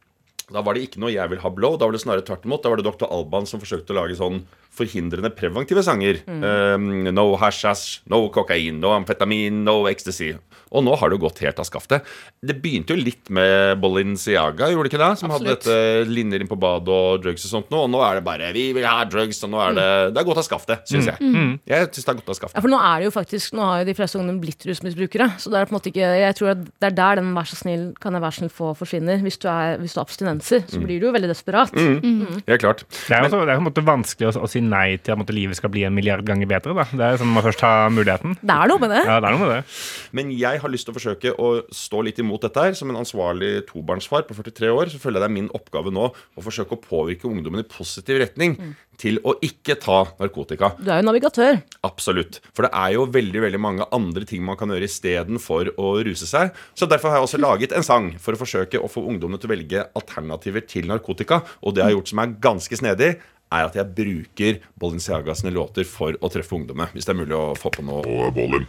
Da 0.49 0.63
var 0.65 0.79
det 0.79 0.87
ikke 0.87 1.03
noe 1.03 1.11
'jeg 1.13 1.29
vil 1.29 1.43
ha 1.43 1.51
blow'. 1.53 1.77
Da 1.77 1.85
var 1.85 1.93
det 1.93 2.01
snarere 2.01 2.25
tvert 2.25 2.47
imot. 2.47 2.63
Da 2.63 2.71
var 2.71 2.81
det 2.81 2.87
Dr. 2.87 3.11
Alban 3.11 3.51
som 3.51 3.61
forsøkte 3.61 3.93
å 3.93 3.99
lage 3.99 4.17
sånn 4.17 4.47
forhindrende 4.79 5.33
preventive 5.35 5.85
sanger. 5.87 6.23
Um, 6.29 7.09
no 7.13 7.31
hashash, 7.41 8.01
no 8.11 8.27
kokain, 8.35 8.81
no 8.83 8.95
amfetamin, 8.97 9.65
no 9.67 9.81
ecstasy. 9.91 10.35
Og 10.75 10.85
nå 10.85 10.95
har 11.01 11.09
det 11.09 11.17
jo 11.17 11.25
gått 11.25 11.41
helt 11.45 11.61
av 11.63 11.67
skaftet. 11.69 12.07
Det 12.45 12.57
begynte 12.61 12.93
jo 12.93 13.01
litt 13.01 13.31
med 13.33 13.79
Bolinciaga, 13.81 14.69
gjorde 14.73 14.89
det 14.89 14.93
ikke 14.93 15.01
det? 15.01 15.11
Som 15.21 15.33
hadde 15.33 15.55
Absolutt. 15.55 15.65
dette 15.65 16.13
linjer 16.13 16.45
inn 16.45 16.51
på 16.51 16.59
badet 16.61 16.93
og 16.93 17.23
drugs 17.25 17.47
og 17.49 17.53
sånt 17.55 17.73
nå. 17.73 17.85
Og 17.87 17.93
nå 17.93 18.03
er 18.05 18.19
det 18.19 18.25
bare 18.27 18.53
'vi 18.53 18.73
vil 18.77 18.85
ha 18.85 19.05
drugs', 19.09 19.43
og 19.45 19.51
nå 19.51 19.61
er 19.65 19.73
det 19.79 19.89
Det 20.15 20.21
er 20.21 20.29
gått 20.29 20.43
av 20.43 20.47
skaftet, 20.49 20.85
syns 20.89 21.09
jeg. 21.09 21.19
Jeg 21.67 21.89
syns 21.93 22.05
det 22.05 22.13
er 22.13 22.21
gått 22.21 22.29
av 22.29 22.37
skaftet. 22.37 22.57
Ja, 22.57 22.61
for 22.61 22.69
nå 22.69 22.79
er 22.79 22.97
det 22.99 23.05
jo 23.09 23.15
faktisk 23.17 23.53
Nå 23.53 23.63
har 23.65 23.79
jo 23.81 23.85
de 23.89 23.95
fleste 23.95 24.19
ungdom 24.19 24.41
blitt 24.41 24.63
rusmisbrukere. 24.67 25.39
Så 25.39 25.51
det 25.51 25.59
er 25.59 25.65
på 25.65 25.73
en 25.73 25.79
måte 25.79 25.91
ikke 25.91 26.09
Jeg 26.19 26.35
tror 26.37 26.51
at 26.53 26.65
det 26.65 26.87
er 26.93 26.97
der 26.97 27.15
den 27.17 27.35
'vær 27.35 27.47
så 27.49 27.57
snill, 27.57 27.95
kan 28.01 28.13
jeg 28.13 28.23
være 28.23 28.37
snill 28.39 28.51
få' 28.51 28.77
forsvinner. 28.77 29.23
Hvis 29.23 29.39
du 29.39 29.49
er, 29.49 29.79
hvis 29.79 29.95
du 29.95 30.01
har 30.01 30.05
abstinenser, 30.05 30.69
så 30.69 30.79
blir 30.81 31.01
du 31.01 31.07
jo 31.09 31.13
veldig 31.13 31.29
desperat. 31.29 31.73
Helt 31.73 32.61
klart. 32.61 32.85
Det 33.09 33.17
er, 33.17 33.29
jo 33.29 33.47
det 33.47 33.57
på 33.57 33.63
en 33.63 33.71
måte 33.71 33.85
vanskelig 33.85 34.37
å, 34.37 34.45
å 34.45 34.49
si 34.49 34.61
nei 34.71 34.99
til 35.01 35.15
at 35.15 35.21
måtte, 35.21 35.35
livet 35.37 35.59
skal 35.59 35.73
bli 35.75 35.85
en 35.89 35.95
milliard 35.97 36.25
ganger 36.27 36.49
bedre. 36.51 36.75
Da. 36.77 36.87
Det 36.89 37.07
er 37.07 37.21
sånn 37.21 37.33
man 37.35 37.47
først 37.47 37.65
har 37.67 37.93
muligheten. 37.95 38.37
Det 38.41 38.57
er 38.57 38.73
noe 38.73 38.83
med 38.83 38.95
det. 38.95 39.03
Ja, 39.05 39.19
det 39.19 39.31
er 39.31 39.37
noe 39.37 39.45
med 39.45 39.55
det. 39.55 39.79
Men 40.19 40.33
jeg 40.37 40.63
har 40.63 40.73
lyst 40.73 40.89
til 40.89 40.95
å 40.95 40.99
forsøke 40.99 41.35
å 41.35 41.53
stå 41.75 42.03
litt 42.07 42.21
imot 42.23 42.45
dette 42.47 42.67
her. 42.69 42.77
Som 42.79 42.93
en 42.93 43.01
ansvarlig 43.01 43.53
tobarnsfar 43.71 44.27
på 44.29 44.37
43 44.39 44.75
år 44.75 44.93
så 44.93 45.01
føler 45.03 45.19
jeg 45.21 45.27
det 45.27 45.31
er 45.31 45.39
min 45.39 45.51
oppgave 45.57 45.93
nå 45.95 46.11
å 46.11 46.45
forsøke 46.45 46.77
å 46.77 46.83
påvirke 46.83 47.31
ungdommen 47.31 47.65
i 47.65 47.69
positiv 47.69 48.21
retning 48.23 48.59
til 48.99 49.21
å 49.27 49.35
ikke 49.45 49.77
ta 49.81 50.01
narkotika. 50.19 50.73
Du 50.83 50.91
er 50.91 51.01
jo 51.01 51.07
navigatør. 51.07 51.61
Absolutt. 51.87 52.41
For 52.51 52.67
det 52.67 52.73
er 52.75 52.97
jo 52.97 53.07
veldig 53.15 53.45
veldig 53.47 53.61
mange 53.63 53.87
andre 53.95 54.27
ting 54.29 54.43
man 54.47 54.59
kan 54.59 54.73
gjøre 54.75 54.89
istedenfor 54.89 55.73
å 55.79 55.95
ruse 56.07 56.27
seg. 56.29 56.53
Så 56.75 56.89
derfor 56.91 57.13
har 57.13 57.21
jeg 57.21 57.29
også 57.29 57.43
laget 57.43 57.75
en 57.77 57.87
sang 57.87 58.11
for 58.23 58.35
å 58.35 58.41
forsøke 58.41 58.83
å 58.83 58.91
få 58.91 59.05
ungdommene 59.07 59.41
til 59.41 59.51
å 59.51 59.55
velge 59.55 59.87
alternativer 59.99 60.67
til 60.67 60.91
narkotika. 60.91 61.43
Og 61.63 61.77
det 61.77 61.85
jeg 61.85 61.93
har 61.93 61.99
gjort 61.99 62.13
som 62.13 62.23
er 62.25 62.39
ganske 62.49 62.81
snedig, 62.83 63.13
er 63.53 63.69
at 63.69 63.77
jeg 63.79 63.95
bruker 63.97 64.61
Balenciaga 64.81 65.35
sine 65.37 65.55
låter 65.55 65.87
for 65.89 66.17
å 66.21 66.31
treffe 66.33 66.57
ungdommer. 66.57 66.93
Hvis 66.95 67.09
det 67.09 67.15
er 67.15 67.21
mulig 67.23 67.37
å 67.37 67.55
få 67.59 67.73
på 67.75 67.85
noe. 67.87 68.05
Å, 68.05 68.31
Bollin. 68.35 68.69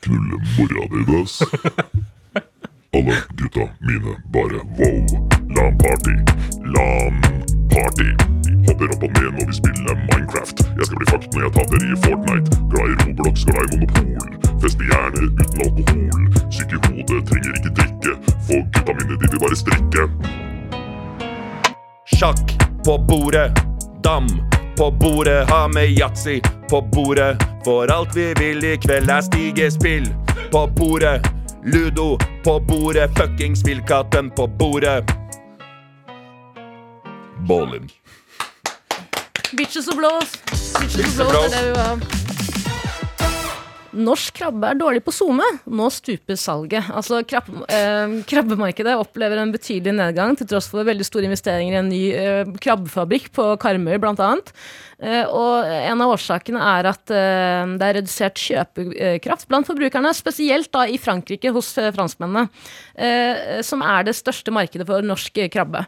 Knulle 0.00 0.36
mora 0.56 0.86
di, 0.92 1.00
dass. 1.12 1.42
Alle 2.92 3.16
gutta 3.36 3.68
mine 3.86 4.16
bare 4.32 4.60
wow. 4.78 5.04
LAN-party, 5.56 6.16
LAN-party. 6.74 8.08
Hopper 8.66 8.94
opp 8.94 9.04
og 9.04 9.12
ned 9.18 9.30
når 9.36 9.46
vi 9.46 9.56
spiller 9.58 10.00
Minecraft. 10.08 10.64
Jeg 10.78 10.88
skal 10.88 10.96
bli 11.00 11.08
fucked 11.10 11.36
når 11.36 11.44
jeg 11.44 11.52
taper 11.58 11.84
i 11.84 11.98
Fortnite. 12.04 12.58
Glad 12.72 12.86
i 12.88 12.96
Roblox, 13.02 13.44
glad 13.50 13.62
i 13.62 13.68
Monopol. 13.76 14.50
Feste 14.64 14.88
gjerne 14.90 15.18
uten 15.26 15.62
alkohol. 15.66 16.24
Syk 16.48 16.74
i 16.74 16.82
hodet, 16.86 17.20
trenger 17.30 17.60
ikke 17.60 17.74
drikke. 17.78 18.16
For 18.48 18.66
gutta 18.74 18.96
mine, 18.98 19.20
de 19.20 19.30
vil 19.30 19.44
bare 19.44 19.60
strikke. 19.62 20.08
Sjakk 22.16 22.69
på 22.84 22.98
bordet. 22.98 23.52
Dam 24.02 24.26
på 24.76 24.90
bordet. 24.90 25.50
Ha 25.50 25.68
med 25.68 25.88
yatzy 25.98 26.40
på 26.70 26.82
bordet. 26.92 27.42
For 27.64 27.92
alt 27.92 28.16
vi 28.16 28.34
vil 28.38 28.64
i 28.64 28.76
kveld 28.76 29.10
er 29.10 29.20
stigespill 29.20 30.08
på 30.52 30.66
bordet. 30.76 31.26
Ludo 31.64 32.18
på 32.44 32.60
bordet. 32.60 33.10
Fuckings 33.18 33.64
villkatten 33.66 34.30
på 34.30 34.46
bordet. 34.46 35.04
Bowling. 37.48 37.90
Bitches 39.56 39.88
og 39.88 39.96
blås. 39.96 40.38
Bitches 40.80 41.20
og 41.20 41.30
blås, 41.30 41.52
er 41.52 41.62
det 41.62 41.68
vi 41.68 41.76
var. 41.76 42.19
Norsk 43.96 44.36
krabbe 44.38 44.68
er 44.70 44.78
dårlig 44.78 45.00
på 45.02 45.12
SoMe. 45.14 45.46
Nå 45.66 45.88
stuper 45.90 46.38
salget. 46.38 46.86
Altså, 46.94 47.20
krab 47.26 47.48
eh, 47.66 48.20
krabbemarkedet 48.30 48.94
opplever 49.00 49.40
en 49.42 49.54
betydelig 49.54 49.96
nedgang 49.96 50.36
til 50.38 50.46
tross 50.50 50.68
for 50.70 50.86
veldig 50.86 51.06
store 51.06 51.26
investeringer 51.26 51.74
i 51.74 51.80
en 51.80 51.90
ny 51.90 52.02
eh, 52.14 52.52
krabbefabrikk 52.62 53.30
på 53.34 53.48
Karmøy 53.62 53.98
bl.a. 54.02 54.30
Eh, 55.00 55.24
og 55.26 55.66
en 55.66 56.04
av 56.04 56.14
årsakene 56.14 56.62
er 56.76 56.90
at 56.92 57.14
eh, 57.14 57.74
det 57.80 57.88
er 57.88 57.98
redusert 57.98 58.38
kjøpekraft 58.38 59.50
blant 59.50 59.68
forbrukerne, 59.70 60.14
spesielt 60.14 60.70
da 60.76 60.86
i 60.86 61.00
Frankrike 61.00 61.50
hos 61.56 61.72
eh, 61.80 61.90
franskmennene, 61.96 62.46
eh, 62.94 63.58
som 63.66 63.82
er 63.82 64.06
det 64.06 64.18
største 64.18 64.54
markedet 64.54 64.86
for 64.88 65.02
norsk 65.06 65.42
krabbe. 65.50 65.86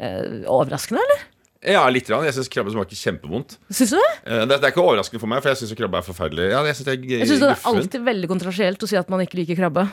Eh, 0.00 0.40
overraskende, 0.48 1.04
eller? 1.04 1.28
Ja, 1.62 1.84
litt. 1.94 2.08
Rann. 2.10 2.24
Jeg 2.26 2.34
syns 2.34 2.48
krabbe 2.50 2.72
smaker 2.74 2.98
kjempevondt. 2.98 3.56
Syns 3.70 3.92
du 3.94 3.98
det? 4.00 4.08
Eh, 4.26 4.40
Det, 4.50 4.56
det 4.58 4.66
er 4.66 4.72
ikke 4.74 4.82
overraskende 4.82 5.20
for 5.22 5.30
meg, 5.30 5.42
for 5.44 5.52
jeg 5.52 5.60
syns 5.62 5.74
krabbe 5.78 6.00
er 6.00 6.06
forferdelig. 6.06 6.48
Ja, 6.50 6.62
jeg 6.66 6.78
synes 6.80 6.88
det 6.88 6.96
det 7.06 7.50
er 7.52 7.68
alltid 7.70 8.06
veldig 8.08 8.30
kontroversielt 8.32 8.82
å 8.82 8.88
si 8.90 8.98
at 8.98 9.12
man 9.12 9.22
ikke 9.22 9.38
liker 9.42 9.60
krabbe. 9.60 9.86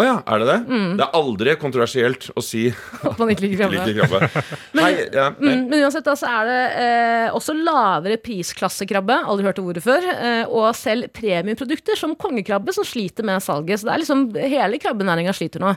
Å 0.00 0.04
ja, 0.06 0.14
er 0.24 0.40
det 0.40 0.46
det? 0.48 0.78
Det 0.96 1.04
er 1.04 1.16
aldri 1.18 1.54
kontroversielt 1.60 2.30
å 2.32 2.42
si 2.44 2.62
At 3.10 3.18
man 3.20 3.32
ikke 3.32 3.44
liker 3.44 3.60
krabbe. 3.60 3.84
liker 3.84 4.08
krabbe. 4.08 4.44
Nei, 4.78 4.90
ja. 5.12 5.26
Mm, 5.36 5.66
men 5.68 5.76
uansett 5.82 6.06
da, 6.06 6.14
så 6.16 6.30
er 6.30 6.48
det 6.48 6.60
eh, 6.80 7.26
også 7.36 7.54
lavere 7.58 8.16
prisklassekrabbe, 8.22 9.18
aldri 9.28 9.48
hørt 9.50 9.60
ordet 9.62 9.84
før, 9.84 10.06
eh, 10.14 10.42
og 10.48 10.70
selv 10.78 11.10
premieprodukter 11.16 11.98
som 12.00 12.16
kongekrabbe 12.20 12.72
som 12.76 12.86
sliter 12.86 13.26
med 13.28 13.44
salget. 13.44 13.82
Så 13.82 13.90
det 13.90 13.94
er 13.94 14.04
liksom, 14.04 14.26
hele 14.40 14.80
krabbenæringa 14.80 15.34
sliter 15.36 15.62
nå. 15.62 15.74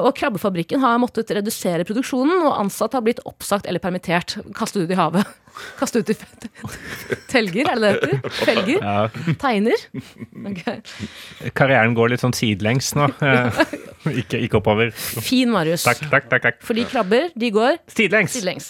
Og 0.00 0.12
krabbefabrikken 0.16 0.80
har 0.82 1.00
måttet 1.02 1.34
redusere 1.36 1.86
produksjonen, 1.88 2.46
og 2.46 2.56
ansatte 2.62 2.96
har 2.96 3.04
blitt 3.04 3.24
oppsagt 3.28 3.68
eller 3.68 3.82
permittert. 3.82 4.38
Kastet 4.56 4.86
ut 4.86 4.94
i 4.94 4.98
havet. 4.98 5.36
Kastet 5.78 6.04
ut 6.04 6.10
i 6.12 7.16
telger, 7.30 7.70
er 7.72 7.80
det 7.80 7.90
det 8.02 8.10
heter? 8.18 8.36
Felger? 8.44 8.82
Ja. 8.82 9.32
Tegner? 9.40 9.84
Okay. 10.52 10.80
Karrieren 11.56 11.96
går 11.96 12.12
litt 12.14 12.24
sånn 12.24 12.36
sidelengs 12.36 12.92
nå. 12.98 13.08
Ikke, 14.20 14.38
ikke 14.38 14.60
oppover. 14.60 14.92
Fin, 14.94 15.50
Marius. 15.50 15.82
Takk, 15.88 16.04
takk, 16.12 16.28
takk. 16.30 16.44
takk. 16.44 16.60
Fordi 16.68 16.84
krabber, 16.86 17.32
de 17.34 17.48
går 17.50 17.80
Sidelengs. 17.90 18.36
sidelengs. 18.36 18.68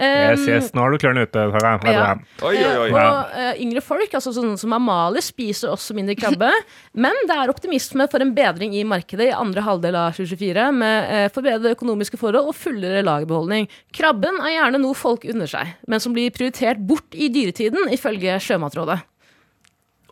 Yes, 0.00 0.40
Um, 0.40 0.48
yes. 0.48 0.70
Nå 0.72 0.80
har 0.80 0.94
du 0.94 0.98
klørne 1.02 1.26
ute, 1.28 1.42
Ja. 1.84 2.14
Oi, 2.46 2.54
oi, 2.56 2.76
oi. 2.86 2.88
Og 2.96 3.34
eh, 3.36 3.60
yngre 3.60 3.82
folk, 3.84 4.14
altså 4.16 4.32
sånne 4.32 4.56
som 4.60 4.72
Amalie, 4.72 5.20
spiser 5.20 5.74
også 5.74 5.92
mindre 5.96 6.16
krabbe. 6.16 6.48
Men 7.04 7.12
det 7.28 7.36
er 7.36 7.52
optimisme 7.52 8.06
for 8.10 8.24
en 8.24 8.32
bedring 8.36 8.72
i 8.78 8.86
markedet 8.88 9.28
i 9.28 9.36
andre 9.36 9.60
halvdel 9.66 9.98
av 10.00 10.16
2024, 10.16 10.66
med 10.80 11.12
eh, 11.12 11.28
forbedrede 11.34 11.74
økonomiske 11.76 12.20
forhold 12.20 12.48
og 12.48 12.56
fullere 12.56 13.04
lagerbeholdning. 13.04 13.68
Krabben 13.92 14.40
er 14.40 14.56
gjerne 14.56 14.80
noe 14.80 14.96
folk 14.96 15.28
unner 15.28 15.50
seg, 15.50 15.76
men 15.86 16.00
som 16.00 16.16
blir 16.16 16.32
prioritert 16.32 16.80
bort 16.80 17.12
i 17.12 17.28
dyretiden, 17.32 17.90
ifølge 17.92 18.40
Sjømatrådet. 18.40 19.02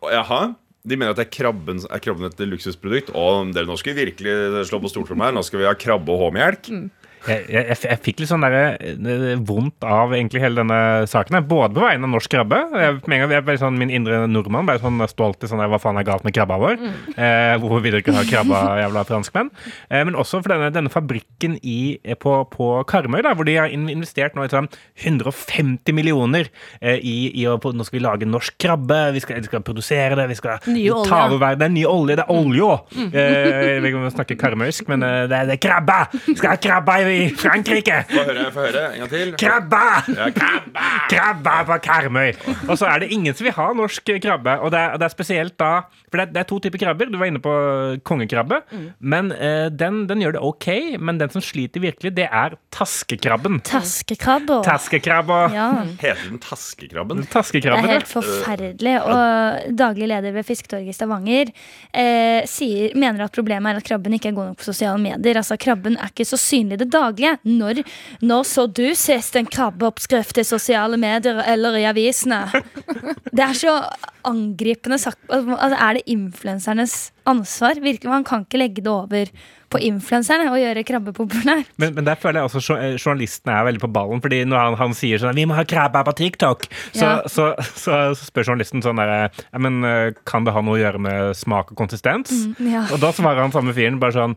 Jaha. 0.05 0.53
De 0.89 0.95
mener 0.95 1.11
at 1.11 1.19
det 1.19 1.25
er 1.27 1.33
krabben, 1.33 1.81
er 1.83 2.01
krabben 2.01 2.29
et 2.29 2.39
luksusprodukt. 2.47 3.11
Og 3.17 3.51
dere, 3.53 3.67
nå 3.67 3.75
skal 3.77 3.93
vi 3.97 4.05
virkelig 4.07 4.63
slå 4.69 4.79
på 4.81 4.91
stortromma 4.93 5.27
her. 5.27 5.35
Nå 5.35 5.43
skal 5.45 5.59
vi 5.61 5.67
ha 5.67 5.73
krabbe 5.77 6.13
og 6.13 6.29
H-melk. 6.29 6.69
Jeg, 6.71 6.87
jeg, 7.27 7.45
jeg, 7.51 7.77
jeg 7.83 7.99
fikk 8.05 8.21
litt 8.23 8.29
sånn 8.31 8.45
der, 8.45 8.55
eh, 8.79 9.35
vondt 9.45 9.83
av 9.83 10.13
egentlig 10.15 10.41
hele 10.43 10.61
denne 10.61 10.79
saken. 11.09 11.35
her. 11.39 11.45
Både 11.49 11.73
på 11.75 11.83
vegne 11.83 12.07
av 12.07 12.13
norsk 12.13 12.31
krabbe. 12.31 12.59
Sånn, 13.59 13.77
min 13.81 13.91
indre 13.91 14.21
nordmann 14.29 14.65
ble 14.69 14.77
sånn 14.79 15.01
stolt 15.11 15.43
i 15.43 15.49
sånn 15.51 15.59
Hva 15.69 15.79
faen 15.81 15.97
er 15.99 16.05
galt 16.07 16.23
med 16.23 16.33
krabba 16.37 16.57
vår? 16.61 16.77
Eh, 17.17 17.55
hvorfor 17.59 17.81
vil 17.83 17.97
dere 17.97 18.03
ikke 18.05 18.15
ha 18.15 18.23
krabba, 18.33 18.61
jævla 18.83 19.03
franskmenn? 19.09 19.49
Eh, 19.89 20.03
men 20.07 20.15
også 20.15 20.39
for 20.43 20.53
denne, 20.53 20.69
denne 20.75 20.89
fabrikken 20.93 21.57
i, 21.63 21.99
eh, 22.03 22.15
på, 22.19 22.37
på 22.53 22.69
Karmøy, 22.89 23.21
da, 23.25 23.33
hvor 23.35 23.47
de 23.49 23.57
har 23.59 23.69
investert 23.73 24.37
nå 24.37 24.45
i 24.47 24.51
sånn 24.53 24.69
150 25.03 25.93
millioner 25.97 26.47
eh, 26.81 26.97
i, 27.01 27.17
i 27.41 27.45
å 27.49 27.57
Nå 27.69 27.85
skal 27.85 27.99
vi 27.99 28.01
lage 28.03 28.25
norsk 28.25 28.55
krabbe, 28.59 28.97
vi 29.13 29.21
skal, 29.21 29.37
vi 29.43 29.47
skal 29.49 29.61
produsere 29.65 30.15
det, 30.17 30.25
vi 30.31 30.37
skal 30.39 30.63
Nye 30.71 30.89
olje. 30.95 31.09
ta 31.11 31.19
over 31.27 31.37
verden. 31.43 31.59
Det 31.59 31.67
er 31.67 31.73
ny 31.75 31.83
olje, 31.87 32.15
det 32.17 32.23
er 32.25 32.31
olje 32.33 32.65
òg! 32.65 32.95
Eh, 33.13 33.83
ikke 33.85 33.99
om 33.99 34.05
jeg 34.07 34.13
snakker 34.15 34.37
karmøysk, 34.41 34.87
men 34.89 35.03
eh, 35.05 35.25
det, 35.29 35.37
er- 35.37 35.49
det 35.51 35.57
er 35.57 35.61
krabbe! 35.67 35.97
Vi 36.25 36.35
skal 36.39 36.55
ha 36.55 36.59
krabbe 36.63 36.95
i 37.03 37.08
Frankrike! 37.39 38.01
Få 38.09 38.23
høre, 38.27 38.45
få 38.55 38.65
høre. 38.67 38.83
En 38.93 39.03
gang 39.03 39.11
til. 39.13 39.33
Krabbe! 39.39 39.81
Ja, 40.15 40.29
krabbe! 40.35 40.87
Krabbe 41.11 41.55
på 41.69 41.77
Karmøy! 41.85 42.33
Og 42.67 42.75
så 42.79 42.89
er 42.89 43.03
det 43.03 43.11
ingen 43.15 43.35
som 43.35 43.47
vil 43.47 43.55
ha 43.57 43.67
norsk 43.77 44.11
krabbe. 44.23 44.57
Og 44.63 44.73
det 44.73 44.81
er, 44.81 44.97
det 44.99 45.07
er 45.09 45.13
spesielt 45.13 45.55
da 45.59 45.71
For 46.09 46.17
det 46.17 46.23
er, 46.27 46.31
det 46.33 46.41
er 46.41 46.47
to 46.49 46.59
typer 46.63 46.81
krabber. 46.81 47.09
Du 47.11 47.17
var 47.21 47.29
inne 47.29 47.41
på 47.43 47.53
kongekrabbe. 48.07 48.61
Men 48.99 49.31
eh, 49.35 49.67
den, 49.69 50.03
den 50.09 50.23
gjør 50.23 50.37
det 50.37 50.43
ok. 50.45 50.67
Men 50.99 51.19
den 51.21 51.33
som 51.33 51.43
sliter 51.45 51.83
virkelig, 51.83 52.13
det 52.17 52.27
er 52.27 52.57
taskekrabben. 52.75 53.59
Taskekrabber. 53.67 54.63
Taskekrabba. 54.65 55.39
Ja. 55.53 55.67
Heter 56.01 56.25
den 56.29 56.41
taskekrabben? 56.43 57.25
Det 57.29 57.73
er 57.73 57.87
helt 57.93 58.09
forferdelig. 58.09 58.95
Og 59.05 59.75
daglig 59.77 60.09
leder 60.09 60.33
ved 60.35 60.47
Fisketorget 60.47 60.89
i 60.89 60.95
Stavanger 60.97 61.51
eh, 61.93 62.41
sier, 62.49 62.95
mener 62.99 63.25
at 63.25 63.35
problemet 63.35 63.73
er 63.73 63.81
at 63.81 63.87
krabben 63.87 64.15
ikke 64.17 64.31
er 64.31 64.37
god 64.37 64.51
nok 64.51 64.61
på 64.61 64.69
sosiale 64.69 64.99
medier. 65.01 65.39
Altså 65.39 65.57
Krabben 65.59 65.97
er 65.99 66.11
ikke 66.11 66.27
så 66.27 66.39
synlig 66.39 66.79
i 66.79 66.83
det 66.83 66.89
daglige. 66.99 67.33
Når, 67.47 67.81
når 68.21 68.47
så 68.51 68.67
du 68.67 68.85
sist 68.99 69.35
en 69.39 69.49
krabbeoppskrift 69.49 70.37
i 70.43 70.47
sosiale 70.47 70.99
medier 70.99 71.41
eller 71.47 71.79
i 71.79 71.87
avisene? 71.89 72.43
Det 73.39 73.43
er 73.45 73.53
så 73.55 73.73
angripende 74.27 74.97
sagt. 74.99 75.19
Altså, 75.31 75.77
er 75.79 75.93
det 75.99 76.03
influensernes 76.11 77.11
ansvar? 77.29 77.77
Virkelig, 77.81 78.09
Man 78.11 78.25
kan 78.27 78.43
ikke 78.45 78.59
legge 78.59 78.81
det 78.83 78.91
over 78.91 79.29
på 79.69 79.77
influenserne 79.85 80.47
og 80.49 80.57
gjøre 80.57 80.81
krabbe 80.83 81.11
populær. 81.13 81.59
Men, 81.77 81.93
men 81.93 82.07
der 82.07 82.17
føler 82.17 82.39
jeg 82.41 82.49
også 82.49 82.61
jo- 82.73 82.97
journalistene 82.97 83.53
er 83.53 83.67
veldig 83.67 83.83
på 83.83 83.91
ballen. 83.93 84.21
Fordi 84.23 84.39
når 84.49 84.63
han, 84.63 84.77
han 84.79 84.95
sier 84.97 85.21
sånn 85.21 85.37
'Vi 85.37 85.45
må 85.45 85.53
ha 85.59 85.63
krabbe 85.63 86.01
på 86.07 86.15
TikTok', 86.17 86.65
så, 86.91 87.05
Ja. 87.05 87.21
så, 87.29 87.53
så, 87.77 87.99
spør 88.17 88.49
journalisten 88.49 88.81
sånn 88.81 88.97
derre 88.97 89.29
men 89.61 89.83
eh, 89.85 90.11
Kan 90.25 90.43
det 90.43 90.53
ha 90.57 90.61
noe 90.65 90.79
å 90.79 90.81
gjøre 90.81 90.99
med 90.99 91.35
smak 91.37 91.71
og 91.71 91.77
konsistens? 91.77 92.33
ja. 92.59 92.87
Og 92.91 92.99
da 92.99 93.11
svarer 93.13 93.41
han 93.45 93.51
samme 93.53 93.73
fyren 93.77 93.99
bare 94.01 94.11
sånn 94.17 94.35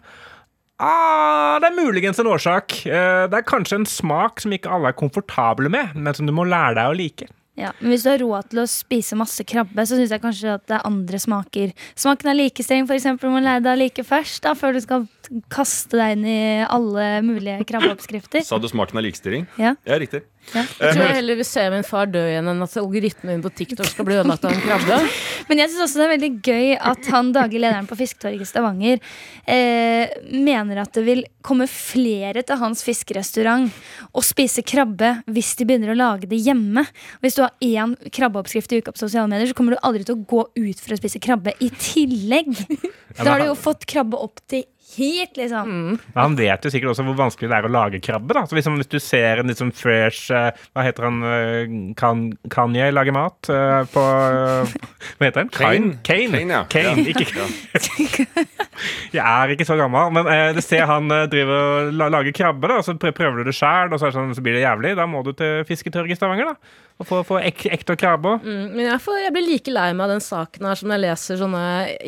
Ah, 0.83 1.61
det 1.63 1.69
er 1.71 1.77
muligens 1.79 2.19
en 2.19 2.27
årsak. 2.27 2.75
Eh, 2.91 3.29
Det 3.31 3.39
er 3.39 3.47
kanskje 3.47 3.79
en 3.79 3.87
smak 3.87 4.43
som 4.43 4.51
ikke 4.51 4.71
alle 4.73 4.91
er 4.91 4.99
komfortable 4.99 5.71
med, 5.71 5.95
men 5.95 6.15
som 6.15 6.27
du 6.27 6.33
må 6.35 6.43
lære 6.49 6.75
deg 6.75 6.91
å 6.91 6.97
like. 6.99 7.29
Ja, 7.55 7.71
men 7.81 7.93
Hvis 7.93 8.03
du 8.03 8.11
har 8.11 8.19
råd 8.19 8.49
til 8.51 8.63
å 8.63 8.67
spise 8.67 9.15
masse 9.15 9.45
krabbe, 9.45 9.85
så 9.85 9.95
syns 9.99 10.11
jeg 10.11 10.23
kanskje 10.23 10.55
at 10.57 10.67
det 10.67 10.79
er 10.79 10.87
andre 10.89 11.19
smaker. 11.21 11.73
Smaken 11.95 12.33
av 12.33 12.41
streng, 12.65 12.87
for 12.89 12.97
eksempel, 12.97 13.31
må 13.31 13.43
lære 13.45 13.63
deg 13.63 13.77
å 13.77 13.79
like 13.79 14.03
først, 14.03 14.43
da, 14.43 14.55
før 14.55 14.73
du 14.73 14.81
skal 14.81 15.07
kaste 15.53 15.99
deg 15.99 16.17
inn 16.17 16.27
i 16.29 16.43
alle 16.67 17.07
mulige 17.25 17.63
krabbeoppskrifter. 17.69 18.45
Sa 18.49 18.59
du 18.61 18.69
smaken 18.71 19.01
av 19.01 19.07
likestilling? 19.07 19.47
Ja. 19.61 19.75
Ja, 19.89 19.99
riktig. 20.01 20.25
Ja. 20.51 20.65
Jeg 20.67 20.97
tror 20.97 21.05
jeg 21.07 21.17
heller 21.21 21.39
vil 21.39 21.47
se 21.47 21.63
min 21.71 21.85
far 21.87 22.09
dø 22.11 22.21
igjen 22.27 22.51
enn 22.51 22.65
at 22.65 22.73
algoritmen 22.81 23.31
min 23.31 23.45
på 23.45 23.53
TikTok 23.61 23.87
skal 23.87 24.07
bli 24.09 24.17
ødelagt 24.19 24.43
av 24.45 24.53
en 24.57 24.65
krabbe. 24.65 24.99
Men 25.49 25.63
jeg 25.63 25.71
syns 25.71 25.85
også 25.87 26.01
det 26.01 26.07
er 26.07 26.13
veldig 26.17 26.31
gøy 26.43 26.73
at 26.91 27.11
han 27.15 27.31
daglig 27.37 27.63
lederen 27.63 27.87
på 27.89 27.99
Fisketorget 28.01 28.43
i 28.43 28.49
Stavanger 28.51 28.99
eh, 29.47 30.17
mener 30.35 30.83
at 30.83 30.93
det 30.99 31.05
vil 31.07 31.23
komme 31.47 31.69
flere 31.71 32.43
til 32.47 32.59
hans 32.59 32.83
fiskerestaurant 32.87 33.71
og 34.11 34.27
spise 34.27 34.67
krabbe 34.67 35.15
hvis 35.31 35.55
de 35.61 35.69
begynner 35.69 35.95
å 35.95 35.99
lage 35.99 36.31
det 36.31 36.43
hjemme. 36.43 36.85
Hvis 37.23 37.39
du 37.39 37.45
har 37.47 37.55
én 37.63 37.95
krabbeoppskrift 38.11 38.75
i 38.75 38.83
uka 38.83 38.95
på 38.95 39.05
sosiale 39.05 39.31
medier, 39.31 39.51
så 39.51 39.59
kommer 39.59 39.77
du 39.77 39.83
aldri 39.87 40.05
til 40.09 40.19
å 40.19 40.27
gå 40.27 40.45
ut 40.59 40.83
for 40.83 40.97
å 40.97 41.01
spise 41.01 41.23
krabbe 41.23 41.55
i 41.63 41.71
tillegg. 41.79 42.53
Da 43.13 43.35
har 43.35 43.43
du 43.43 43.51
jo 43.51 43.57
fått 43.61 43.83
krabbe 43.85 44.17
opp 44.17 44.41
til 44.49 44.63
hit, 44.99 45.37
liksom. 45.39 45.71
Men 46.15 46.21
han 46.21 46.37
vet 46.39 46.65
jo 46.65 46.73
sikkert 46.73 46.93
også 46.93 47.05
hvor 47.07 47.17
vanskelig 47.19 47.51
det 47.51 47.59
er 47.59 47.69
å 47.69 47.73
lage 47.73 48.01
krabbe. 48.05 48.35
da. 48.37 48.45
Så 48.49 48.57
liksom, 48.59 48.77
Hvis 48.81 48.91
du 48.93 48.99
ser 49.03 49.43
en 49.43 49.53
sånn 49.57 49.73
fresh 49.77 50.33
uh, 50.35 50.51
Hva 50.73 50.85
heter 50.87 51.07
han 51.09 51.19
uh, 51.25 51.75
kan, 51.99 52.25
Kanye 52.53 52.91
lager 52.93 53.17
mat 53.17 53.51
uh, 53.53 53.83
på 53.93 54.05
Hva 54.05 55.27
heter 55.27 55.43
han? 55.45 55.53
Kane. 55.55 55.97
Kane, 56.07 56.43
Kane, 56.43 56.59
ja. 56.59 56.63
Kane, 56.73 57.07
Ja. 57.07 57.13
ikke 57.13 58.27
Jeg 59.17 59.23
er 59.23 59.53
ikke 59.53 59.67
så 59.69 59.77
gammel, 59.79 60.13
men 60.17 60.29
uh, 60.29 60.53
du 60.57 60.63
ser 60.65 60.87
han 60.89 61.11
driver 61.31 61.53
og 61.63 61.93
la, 61.97 62.09
lager 62.13 62.35
krabbe, 62.37 62.71
da, 62.71 62.81
så 62.85 62.95
prøver 62.99 63.43
du 63.43 63.51
det 63.51 63.57
sjøl, 63.57 63.93
og 63.93 64.01
så, 64.01 64.09
er 64.09 64.15
det 64.15 64.19
sånn, 64.19 64.33
så 64.37 64.45
blir 64.45 64.57
det 64.57 64.65
jævlig. 64.65 64.95
Da 64.99 65.07
må 65.09 65.21
du 65.27 65.33
til 65.37 65.63
Fisketørget 65.69 66.17
i 66.17 66.19
Stavanger, 66.19 66.53
da. 66.55 66.79
Og 67.01 67.07
få, 67.09 67.23
få 67.27 67.39
ek, 67.43 67.65
ekte 67.73 67.97
krabber. 67.99 68.43
Mm, 68.45 68.75
men 68.77 68.85
jeg, 68.87 68.99
får, 69.03 69.17
jeg 69.25 69.33
blir 69.35 69.47
like 69.49 69.73
lei 69.75 69.89
meg 69.97 70.05
av 70.05 70.13
den 70.15 70.23
saken 70.23 70.67
her 70.69 70.79
som 70.79 70.91
når 70.91 70.99
jeg 70.99 71.05
leser 71.07 71.41
sånne 71.41 71.63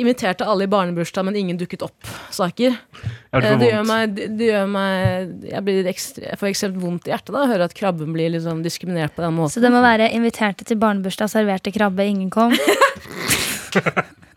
inviterte 0.04 0.46
alle 0.46 0.68
i 0.68 0.70
barnebursdag, 0.70 1.26
men 1.26 1.38
ingen 1.40 1.58
dukket 1.58 1.82
opp-saker. 1.88 2.76
Ja, 2.76 3.40
det 3.40 3.54
Eh, 3.54 3.58
Det 3.58 3.70
gjør 3.72 3.86
meg, 3.88 4.14
det, 4.14 4.46
gjør 4.52 4.68
meg 4.70 5.48
Jeg, 5.50 5.62
blir 5.66 5.88
ekstre, 5.90 6.28
jeg 6.28 6.38
får 6.38 6.50
ekstremt 6.52 6.78
vondt 6.82 7.08
i 7.08 7.14
hjertet 7.14 7.34
da 7.34 7.42
å 7.42 7.50
høre 7.50 7.66
at 7.66 7.74
krabben 7.74 8.12
blir 8.14 8.30
liksom 8.36 8.62
diskriminert 8.62 9.16
på 9.16 9.24
den 9.24 9.34
måten. 9.34 9.56
Så 9.56 9.64
det 9.64 9.72
må 9.74 9.82
være 9.82 10.10
inviterte 10.14 10.66
til 10.68 10.78
barnebursdag, 10.78 11.32
serverte 11.32 11.72
krabbe, 11.74 12.06
ingen 12.06 12.30
kom. 12.30 12.54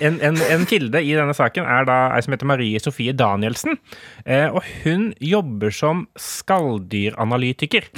En, 0.00 0.20
en, 0.20 0.36
en 0.36 0.66
kilde 0.68 1.02
i 1.02 1.14
denne 1.16 1.34
saken 1.36 1.66
er 1.66 1.86
da 1.88 1.98
ei 2.16 2.22
som 2.24 2.34
heter 2.34 2.48
Marie 2.48 2.80
Sofie 2.82 3.14
Danielsen. 3.16 3.78
Eh, 4.24 4.46
og 4.50 4.62
hun 4.84 5.10
jobber 5.22 5.74
som 5.74 6.06
skalldyranalytiker. 6.20 7.88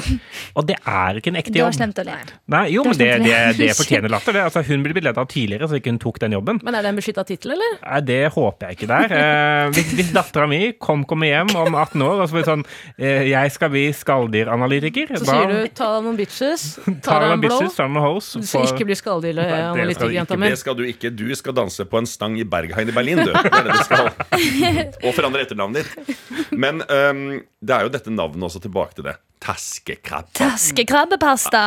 Og 0.59 0.67
det 0.69 0.79
er 0.85 1.21
ikke 1.21 1.33
en 1.33 1.41
ekte 1.41 1.55
Det 1.55 1.61
Du 1.61 1.67
har 1.67 1.77
slemt 1.77 1.99
å 2.01 2.07
le. 2.07 2.17
Nei, 2.55 2.65
jo, 2.75 2.85
men 2.87 2.99
det, 2.99 3.11
det, 3.25 3.37
det 3.59 3.71
fortjener 3.81 4.13
latter. 4.13 4.37
Det. 4.37 4.47
Altså, 4.49 4.65
hun 4.69 4.85
ble 4.87 4.97
ledet 4.99 5.19
av 5.21 5.29
tidligere, 5.31 5.69
så 5.71 5.79
ikke 5.81 5.95
hun 5.95 6.03
tok 6.03 6.21
den 6.25 6.37
jobben. 6.39 6.61
Men 6.67 6.79
er 6.79 6.87
det 6.87 6.93
en 6.95 7.01
beskytta 7.01 7.25
tittel, 7.29 7.55
eller? 7.57 7.79
Nei, 7.83 8.01
det 8.09 8.21
håper 8.35 8.69
jeg 8.71 8.79
ikke 8.79 8.91
der. 8.93 9.17
er. 9.19 9.73
hvis 9.77 9.93
hvis 9.99 10.13
dattera 10.15 10.47
mi 10.51 10.61
kom, 10.79 11.05
kommer 11.09 11.31
hjem 11.31 11.51
om 11.59 11.75
18 11.75 12.03
år 12.05 12.23
og 12.23 12.29
så 12.29 12.37
blir 12.37 12.45
det 12.45 12.51
sånn 12.53 12.65
eh, 12.97 13.29
Jeg 13.31 13.55
skal 13.55 13.73
bli 13.73 13.85
skalldyranalytiker. 13.97 15.15
Så 15.17 15.25
sier 15.29 15.53
du 15.53 15.59
'ta 15.69 15.89
deg 15.95 16.07
noen 16.07 16.19
bitches', 16.19 16.67
ta 17.05 17.19
deg 17.23 17.35
en 17.37 17.43
blå, 17.43 17.59
bitches, 17.59 17.77
ta 17.79 17.87
noen 17.89 18.05
hoes. 18.05 18.31
Du 18.39 18.47
skal 18.47 18.69
ikke 18.69 18.89
bli 18.89 18.99
skalldyranalytiker, 18.99 20.15
jenta 20.15 20.39
mi. 20.41 20.51
Det 20.53 20.61
skal 20.63 20.77
du 20.79 20.85
ikke. 20.89 20.98
Du 21.03 21.27
skal 21.39 21.55
danse 21.57 21.85
på 21.89 22.01
en 22.01 22.09
stang 22.09 22.39
i 22.41 22.45
Berghain 22.49 22.89
i 22.89 22.95
Berlin, 22.95 23.23
du. 23.23 23.33
Det 23.33 23.53
er 23.53 23.69
det 23.69 23.77
du 23.77 23.85
skal. 23.87 24.11
Og 25.07 25.15
forandre 25.17 25.45
etternavnet 25.47 25.87
ditt. 25.87 26.19
Men 26.53 26.83
um, 26.83 27.25
det 27.63 27.75
er 27.75 27.87
jo 27.87 27.93
dette 27.95 28.13
navnet 28.13 28.49
også 28.49 28.63
tilbake 28.65 28.99
til 28.99 29.09
det. 29.11 29.19
Taskekrabbe. 29.39 30.33
Taskekrabbepasta! 30.35 31.63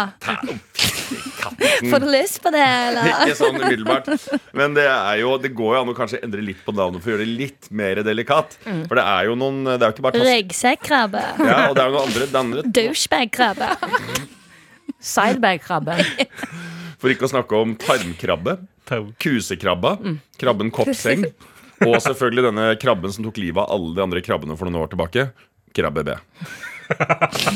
Får 1.90 2.00
du 2.04 2.08
lyst 2.12 2.42
på 2.44 2.52
det, 2.54 2.64
eller? 2.64 3.08
Ikke 3.26 3.38
sånn 3.40 3.58
umiddelbart. 3.62 4.10
Men 4.58 4.76
det 4.76 4.86
er 4.90 5.22
jo 5.22 5.38
Det 5.42 5.54
går 5.56 5.78
jo 5.78 5.84
an 5.86 5.92
å 5.94 5.96
kanskje 5.98 6.20
endre 6.26 6.44
litt 6.46 6.60
på 6.66 6.76
navnet 6.76 7.04
for 7.04 7.12
å 7.12 7.16
gjøre 7.16 7.26
det 7.26 7.38
litt 7.40 7.72
mer 7.72 8.04
delikat. 8.06 8.58
Mm. 8.66 8.84
For 8.90 9.00
det 9.00 9.06
er 9.14 9.30
jo 9.30 9.38
noen 9.40 9.64
Det 9.72 9.80
er 9.80 9.88
jo 9.88 9.96
ikke 9.96 10.06
bare. 10.10 10.26
Ryggsekkrabbe. 10.28 11.24
Ja, 11.40 11.58
og 11.70 11.78
det 11.78 11.86
er 11.86 11.90
jo 11.90 11.96
noen 11.96 12.12
andre, 12.12 12.30
andre 12.44 12.66
Douchebagkrabbe. 12.80 13.72
Sidebagkrabbe. 15.02 15.98
For 17.02 17.10
ikke 17.14 17.26
å 17.26 17.32
snakke 17.32 17.64
om 17.64 17.74
tarmkrabbe. 17.82 18.60
Kusekrabba. 19.22 19.98
Krabben 20.42 20.72
koppseng. 20.74 21.28
Og 21.82 21.98
selvfølgelig 22.04 22.44
denne 22.50 22.66
krabben 22.82 23.14
som 23.14 23.26
tok 23.26 23.40
livet 23.42 23.64
av 23.64 23.72
alle 23.74 23.96
de 23.98 24.04
andre 24.04 24.22
krabbene 24.26 24.58
for 24.58 24.70
noen 24.70 24.84
år 24.84 24.92
tilbake. 24.92 25.30
Krabbe 25.74 26.04
B. 26.06 26.18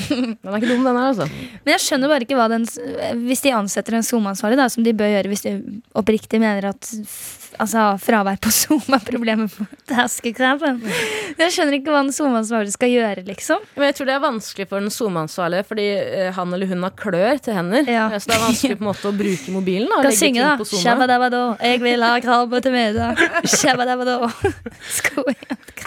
Den 0.09 0.51
er 0.51 0.59
ikke 0.59 0.71
dum, 0.71 0.85
den 0.85 0.99
her, 0.99 1.07
altså. 1.11 1.27
Men 1.65 1.75
jeg 1.75 1.83
skjønner 1.85 2.11
bare 2.11 2.27
ikke 2.27 2.39
hva 2.39 2.49
den 2.51 2.67
Hvis 3.25 3.43
de 3.45 3.55
ansetter 3.55 3.97
en 3.97 4.05
SoMe-ansvarlig, 4.05 4.59
da, 4.59 4.69
som 4.71 4.85
de 4.85 4.95
bør 4.97 5.11
gjøre 5.11 5.31
hvis 5.31 5.45
de 5.47 5.55
oppriktig 5.97 6.41
mener 6.43 6.71
at 6.71 6.91
altså, 7.59 7.83
fravær 8.01 8.39
på 8.41 8.51
SoMe 8.59 8.97
er 8.97 9.03
problemet 9.05 9.51
for 9.53 9.69
taskekrabben. 9.89 10.81
Jeg 11.39 11.53
skjønner 11.53 11.77
ikke 11.79 11.93
hva 11.93 12.01
en 12.05 12.13
SoMe-ansvarlig 12.15 12.73
skal 12.75 12.91
gjøre, 12.91 13.25
liksom. 13.27 13.63
Men 13.77 13.89
jeg 13.89 13.97
tror 13.99 14.09
det 14.09 14.15
er 14.15 14.23
vanskelig 14.23 14.67
for 14.71 14.83
den 14.83 14.93
SoMe-ansvarlige, 14.93 15.67
fordi 15.69 15.87
eh, 15.99 16.31
han 16.35 16.55
eller 16.55 16.71
hun 16.71 16.85
har 16.87 16.95
klør 16.99 17.41
til 17.43 17.57
hender. 17.57 17.89
Ja. 17.89 18.07
Så 18.19 18.31
det 18.31 18.37
er 18.37 18.45
vanskelig 18.45 18.79
på 18.79 18.85
en 18.85 18.91
måte 18.91 19.11
å 19.11 19.15
bruke 19.15 19.55
mobilen. 19.55 19.91
Og 19.95 20.07
legge 20.07 20.19
synge, 20.19 20.43
ting 20.43 20.63
på 20.63 20.69
SoMe. 20.71 20.83
Shabadabado, 20.83 21.43
jeg 21.61 21.83
vil 21.83 22.05
ha 22.05 22.13
krabbe 22.23 22.63
til 22.65 22.75
middag. 22.75 23.23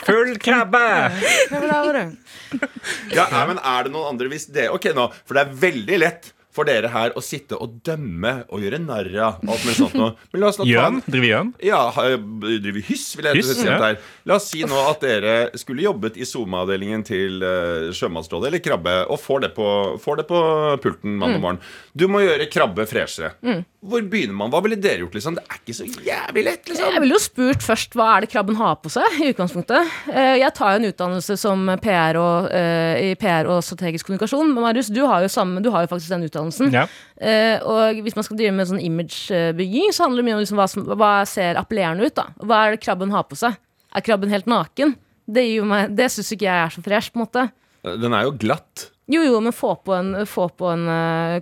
Full 0.09 0.39
krabbe! 0.41 0.85
Ja, 3.13 3.27
nei, 3.39 3.47
men 3.55 3.63
er 3.63 3.87
det 3.87 3.95
noen 3.95 4.13
andre 4.13 4.33
hvis 4.33 4.51
det 4.53 4.69
Ok 4.75 4.91
nå, 4.97 5.09
for 5.25 5.39
det 5.39 5.47
er 5.47 5.57
veldig 5.69 6.03
lett 6.03 6.33
for 6.59 6.67
dere 6.67 6.91
her 6.91 7.15
å 7.17 7.23
sitte 7.23 7.59
og 7.61 7.79
dømme 7.87 8.33
og 8.49 8.65
gjøre 8.65 8.81
narr 8.83 9.11
av 9.23 9.43
alt 9.45 9.65
mulig 9.67 9.77
sånt 9.79 9.95
nå. 9.99 10.09
Men 10.33 10.43
la 10.43 10.51
oss 10.51 10.59
Gjøn? 10.67 11.01
Driver 11.07 11.29
gjøn? 11.29 11.53
Ja, 11.65 11.81
driver 11.95 12.87
hyss, 12.89 13.07
vil 13.19 13.29
jeg 13.31 13.39
Hyss, 13.39 13.53
si 13.61 13.67
ja. 13.69 13.77
at 13.77 13.87
er. 13.87 14.01
La 14.29 14.39
oss 14.41 14.49
si 14.51 14.65
nå 14.67 14.81
at 14.89 15.05
dere 15.05 15.37
skulle 15.61 15.85
jobbet 15.87 16.19
i 16.19 16.27
SoMe-avdelingen 16.29 17.05
til 17.07 17.45
uh, 17.45 17.93
Sjømannsrådet 17.95 18.51
eller 18.51 18.65
Krabbe, 18.65 18.97
og 19.07 19.21
får 19.23 19.47
det 19.47 19.53
på, 19.57 19.69
får 20.03 20.23
det 20.23 20.27
på 20.31 20.43
pulten 20.83 21.19
mandag 21.21 21.45
morgen. 21.45 21.63
Du 21.95 22.09
må 22.11 22.25
gjøre 22.25 22.51
Krabbe 22.51 22.89
freshere. 22.91 23.37
Hvor 23.79 24.03
begynner 24.11 24.35
man? 24.35 24.51
Hva 24.51 24.59
ville 24.65 24.75
dere 24.83 25.05
gjort? 25.05 25.15
liksom? 25.15 25.37
Det 25.39 25.45
er 25.47 25.59
ikke 25.61 25.75
så 25.79 25.85
jævlig 26.03 26.43
lett. 26.49 26.65
liksom 26.67 26.89
Jeg 26.95 27.01
ville 27.05 27.15
jo 27.15 27.21
spurt 27.23 27.63
først 27.63 27.93
hva 27.95 28.09
er 28.17 28.25
det 28.25 28.31
krabben 28.33 28.57
har 28.59 28.75
på 28.83 28.91
seg. 28.91 29.05
i 29.23 29.29
utgangspunktet. 29.31 29.87
Eh, 30.11 30.35
Jeg 30.41 30.53
tar 30.55 30.73
jo 30.75 30.81
en 30.83 30.89
utdannelse 30.93 31.37
som 31.39 31.63
PR 31.81 32.19
og, 32.19 32.49
eh, 32.51 33.13
i 33.13 33.15
PR 33.15 33.47
og 33.47 33.63
strategisk 33.63 34.07
kommunikasjon. 34.09 34.51
Men 34.53 34.65
Marius, 34.67 34.89
du 34.91 35.07
har 35.07 35.23
jo, 35.23 35.29
samme, 35.31 35.63
du 35.63 35.71
har 35.71 35.87
jo 35.87 35.93
faktisk 35.95 36.09
den 36.11 36.27
utdannelsen. 36.27 36.73
Ja. 36.75 36.87
Eh, 37.21 37.61
og 37.63 38.03
hvis 38.03 38.17
man 38.19 38.25
skal 38.27 38.37
drive 38.37 38.53
med 38.59 38.67
sånn 38.67 38.83
imagebygging, 38.83 39.95
så 39.95 40.05
handler 40.09 40.23
det 40.23 40.27
mye 40.27 40.35
om 40.39 40.43
liksom 40.43 40.59
hva, 40.59 40.69
som, 40.69 40.85
hva 40.99 41.13
ser 41.27 41.55
appellerende 41.55 42.05
ut. 42.11 42.15
da. 42.19 42.27
Hva 42.43 42.67
er 42.67 42.71
det 42.77 42.83
krabben 42.83 43.11
har 43.15 43.25
på 43.31 43.39
seg? 43.39 43.57
Er 43.95 44.01
krabben 44.03 44.29
helt 44.35 44.47
naken? 44.51 44.97
Det, 45.31 45.45
gir 45.47 45.63
meg- 45.63 45.95
det 45.95 46.11
syns 46.11 46.33
ikke 46.35 46.49
jeg 46.51 46.67
er 46.67 46.71
så 46.75 46.83
fresh. 46.83 47.13
på 47.13 47.21
en 47.21 47.27
måte. 47.27 47.51
Den 48.03 48.13
er 48.13 48.25
jo 48.27 48.33
glatt. 48.33 48.91
Jo, 49.09 49.23
jo, 49.25 49.39
men 49.41 49.55
få 49.57 49.71
på 49.81 49.95
en, 49.97 50.11
få 50.29 50.49
på 50.53 50.69
en 50.69 50.83
uh, 50.85 51.39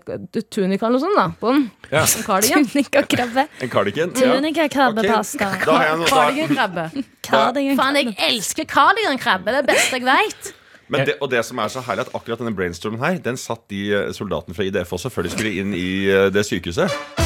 tunika 0.55 0.87
eller 0.87 1.01
noe 1.01 1.03
sånt, 1.03 1.17
da. 1.19 1.25
På 1.41 1.51
den. 1.51 1.65
Ja. 1.91 2.05
En 2.07 2.23
cardigan. 2.23 2.67
Tunika-krabbe. 2.71 3.47
En 3.65 3.73
cardigan. 3.73 4.13
Ja. 4.15 4.37
Tunika-krabbepasta. 4.37 5.49
Ok, 5.51 5.67
Da 5.67 5.75
har 5.81 5.89
jeg 5.89 6.07
Cardigan-krabbe. 6.13 6.87
Cardigan. 7.27 7.81
Faen, 7.83 7.99
jeg 7.99 8.15
elsker 8.31 8.71
cardigan-krabbe. 8.71 9.51
Det 9.51 9.59
er 9.59 9.67
det 9.67 9.75
beste 9.75 9.99
jeg 9.99 10.07
veit. 10.07 10.53
men 10.87 11.07
det, 11.09 11.19
og 11.21 11.31
det 11.33 11.43
som 11.43 11.59
er 11.59 11.75
så 11.75 11.83
herlig, 11.83 12.07
at 12.07 12.15
akkurat 12.15 12.39
denne 12.39 12.55
brainstormen 12.55 13.03
her, 13.03 13.19
den 13.19 13.35
satt 13.41 13.67
de 13.75 13.89
eh, 13.91 14.11
soldatene 14.15 14.55
fra 14.55 14.69
IDF 14.69 14.95
også 14.95 15.11
før 15.11 15.27
de 15.27 15.35
skulle 15.35 15.57
inn 15.59 15.75
i 15.75 15.89
eh, 16.07 16.29
det 16.31 16.47
sykehuset. 16.47 17.26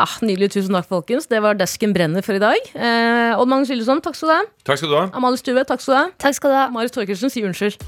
Ah, 0.00 0.16
nydelig. 0.24 0.54
Tusen 0.54 0.72
takk, 0.76 0.88
folkens. 0.88 1.28
Det 1.28 1.42
var 1.44 1.58
Desken 1.60 1.92
brenner 1.92 2.24
for 2.24 2.38
i 2.38 2.40
dag. 2.40 2.72
Eh, 2.72 3.36
Odd 3.36 3.50
Magnus 3.50 3.68
Lillesson, 3.72 4.00
takk 4.00 4.16
skal 4.16 4.30
du 4.30 4.34
ha. 4.38 4.42
Takk 4.64 4.80
skal 4.80 4.92
du 4.92 4.96
ha. 4.96 5.06
Amalie 5.18 5.40
Stue, 5.40 5.64
takk 5.68 5.82
skal 5.84 5.92
du 5.92 5.98
ha. 5.98 6.06
Takk 6.24 6.38
skal 6.38 6.54
du 6.54 6.56
ha. 6.56 6.66
Marius 6.72 6.96
Torkelsen, 6.96 7.32
si 7.32 7.44
unnskyld. 7.44 7.84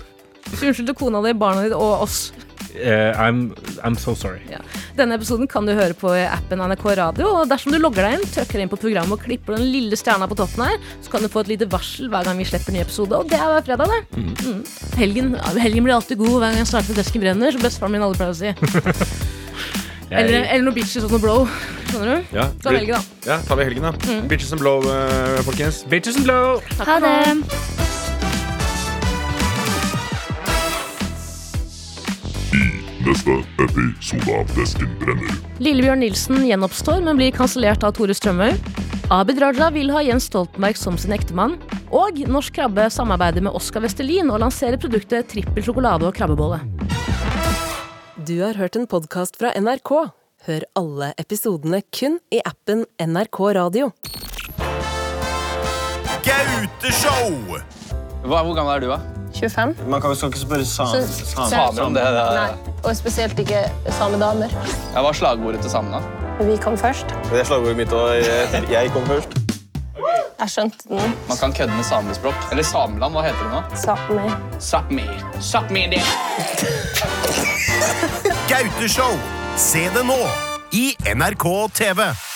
Si 0.52 0.66
unnskyld 0.68 0.90
til 0.90 0.98
kona 0.98 1.22
di, 1.24 1.32
barna 1.38 1.64
dine 1.64 1.78
og 1.78 2.04
oss. 2.04 2.32
Uh, 2.72 3.12
I'm, 3.20 3.52
I'm 3.84 3.96
so 4.00 4.14
sorry. 4.16 4.40
Ja. 4.50 4.60
Denne 4.96 5.16
episoden 5.18 5.48
kan 5.48 5.66
du 5.68 5.74
høre 5.76 5.96
på 5.96 6.12
appen 6.24 6.60
NRK 6.60 6.86
Radio. 7.00 7.32
Og 7.40 7.50
dersom 7.50 7.72
du 7.72 7.80
logger 7.80 8.04
deg 8.04 8.18
inn, 8.18 8.30
trykker 8.32 8.60
inn 8.60 8.72
på 8.72 8.80
programmet 8.80 9.16
og 9.16 9.24
klipper 9.24 9.56
den 9.56 9.68
lille 9.72 9.96
stjerna 9.96 10.28
på 10.28 10.36
toppen 10.40 10.66
her, 10.68 10.80
så 11.04 11.12
kan 11.12 11.24
du 11.24 11.32
få 11.32 11.44
et 11.46 11.52
lite 11.54 11.68
varsel 11.72 12.12
hver 12.12 12.28
gang 12.28 12.40
vi 12.40 12.48
slipper 12.48 12.76
ny 12.76 12.84
episode. 12.84 13.16
Og 13.16 13.28
det 13.32 13.40
er 13.40 13.54
hver 13.56 13.68
fredag, 13.72 13.92
det. 13.92 14.24
Mm. 14.44 14.64
Helgen, 15.00 15.36
helgen 15.60 15.88
blir 15.88 15.96
alltid 15.96 16.20
god 16.20 16.36
hver 16.38 16.50
gang 16.50 16.60
jeg 16.60 16.72
starter 16.74 17.00
Desken 17.00 17.24
brenner, 17.24 17.56
som 17.56 17.64
bestefaren 17.64 17.96
min 17.96 18.04
alle 18.04 18.20
pleier 18.20 18.36
å 18.36 18.40
si. 18.40 19.38
Eller, 20.12 20.44
eller 20.44 20.66
noe 20.66 20.76
bitches 20.76 21.06
og 21.06 21.14
noe 21.14 21.22
blow. 21.22 21.46
Skjønner 21.88 22.20
du? 22.20 22.36
Ja, 22.36 22.48
Ta 22.62 22.72
helgen, 22.74 22.98
da. 22.98 23.30
Ja, 23.30 23.38
tar 23.48 23.56
vi 23.60 23.68
helgen, 23.68 23.86
da. 23.88 24.20
Bitches 24.28 24.52
and 24.52 24.60
blow, 24.60 24.84
eh, 24.84 25.40
folkens. 25.46 25.84
Bitches 25.88 26.20
and 26.20 26.28
blow! 26.28 26.60
Ha 26.84 26.98
det. 27.00 27.18
Neste 33.02 33.34
episode 33.58 34.36
av 34.38 34.50
Desken 34.56 34.90
brenner. 35.00 35.32
Lillebjørn 35.62 36.02
Nilsen 36.04 36.44
gjenoppstår, 36.46 37.00
men 37.02 37.18
blir 37.18 37.32
kansellert 37.34 37.82
av 37.86 37.96
Tore 37.96 38.14
Strømøy. 38.14 38.52
Abid 39.12 39.40
Raja 39.42 39.68
vil 39.74 39.90
ha 39.92 40.00
Jens 40.06 40.28
Stoltenberg 40.30 40.78
som 40.78 40.96
sin 41.00 41.12
ektemann. 41.16 41.58
Og 41.92 42.22
Norsk 42.30 42.54
Krabbe 42.56 42.86
samarbeider 42.92 43.44
med 43.44 43.56
Oskar 43.58 43.82
Vestelin 43.84 44.30
og 44.32 44.40
lanserer 44.44 44.80
produktet 44.80 45.28
trippel 45.32 45.66
sjokolade 45.66 46.06
og 46.08 46.14
krabbebolle. 46.16 46.62
Du 48.32 48.38
har 48.40 48.54
hørt 48.54 48.76
en 48.80 48.86
podkast 48.88 49.34
fra 49.36 49.50
NRK. 49.60 49.90
Hør 50.46 50.62
alle 50.78 51.10
episodene 51.20 51.82
kun 51.92 52.14
i 52.32 52.38
appen 52.48 52.86
NRK 52.96 53.40
Radio. 53.58 53.90
Gauteshow! 56.24 57.34
Hva, 58.24 58.38
hvor 58.46 58.56
gammel 58.56 58.72
er 58.72 58.80
du, 58.80 58.88
da? 58.88 58.96
25. 59.36 59.74
Man 59.84 60.00
kan, 60.00 60.16
skal 60.16 60.32
ikke 60.32 60.40
spørre 60.46 60.64
Så- 60.64 60.88
samer 61.50 61.84
om 61.84 61.92
det. 61.98 62.06
Nei, 62.08 62.48
og 62.80 62.96
spesielt 62.96 63.36
ikke 63.44 63.66
samedamer. 63.98 64.48
Ja, 64.94 65.02
hva 65.04 65.10
er 65.12 65.20
slagordet 65.20 65.60
til 65.66 65.74
samene? 65.76 66.00
Vi 66.40 66.56
kom 66.56 66.80
først. 66.80 67.12
Det 67.28 67.42
er 67.42 67.44
slagordet 67.52 67.76
mitt, 67.84 67.92
og 67.92 68.16
jeg, 68.16 68.64
jeg 68.72 68.94
kom 68.96 69.04
først. 69.12 69.36
Jeg 70.40 70.48
skjønte 70.56 70.88
den. 70.88 71.12
Man 71.28 71.36
kan 71.38 71.52
kødde 71.52 71.76
med 71.76 71.84
samespråk. 71.84 72.48
Eller 72.50 72.64
Sameland, 72.64 73.12
hva 73.14 73.28
heter 73.28 73.44
det 73.44 73.52
nå? 73.52 73.60
Sápmi. 73.84 74.32
Sápmi. 74.58 75.06
Sápmi 75.52 75.84
det. 75.92 76.02
Gauteshow! 78.52 79.16
Se 79.56 79.80
det 79.94 80.02
nå 80.04 80.18
i 80.76 80.92
NRK 81.14 81.46
TV. 81.72 82.31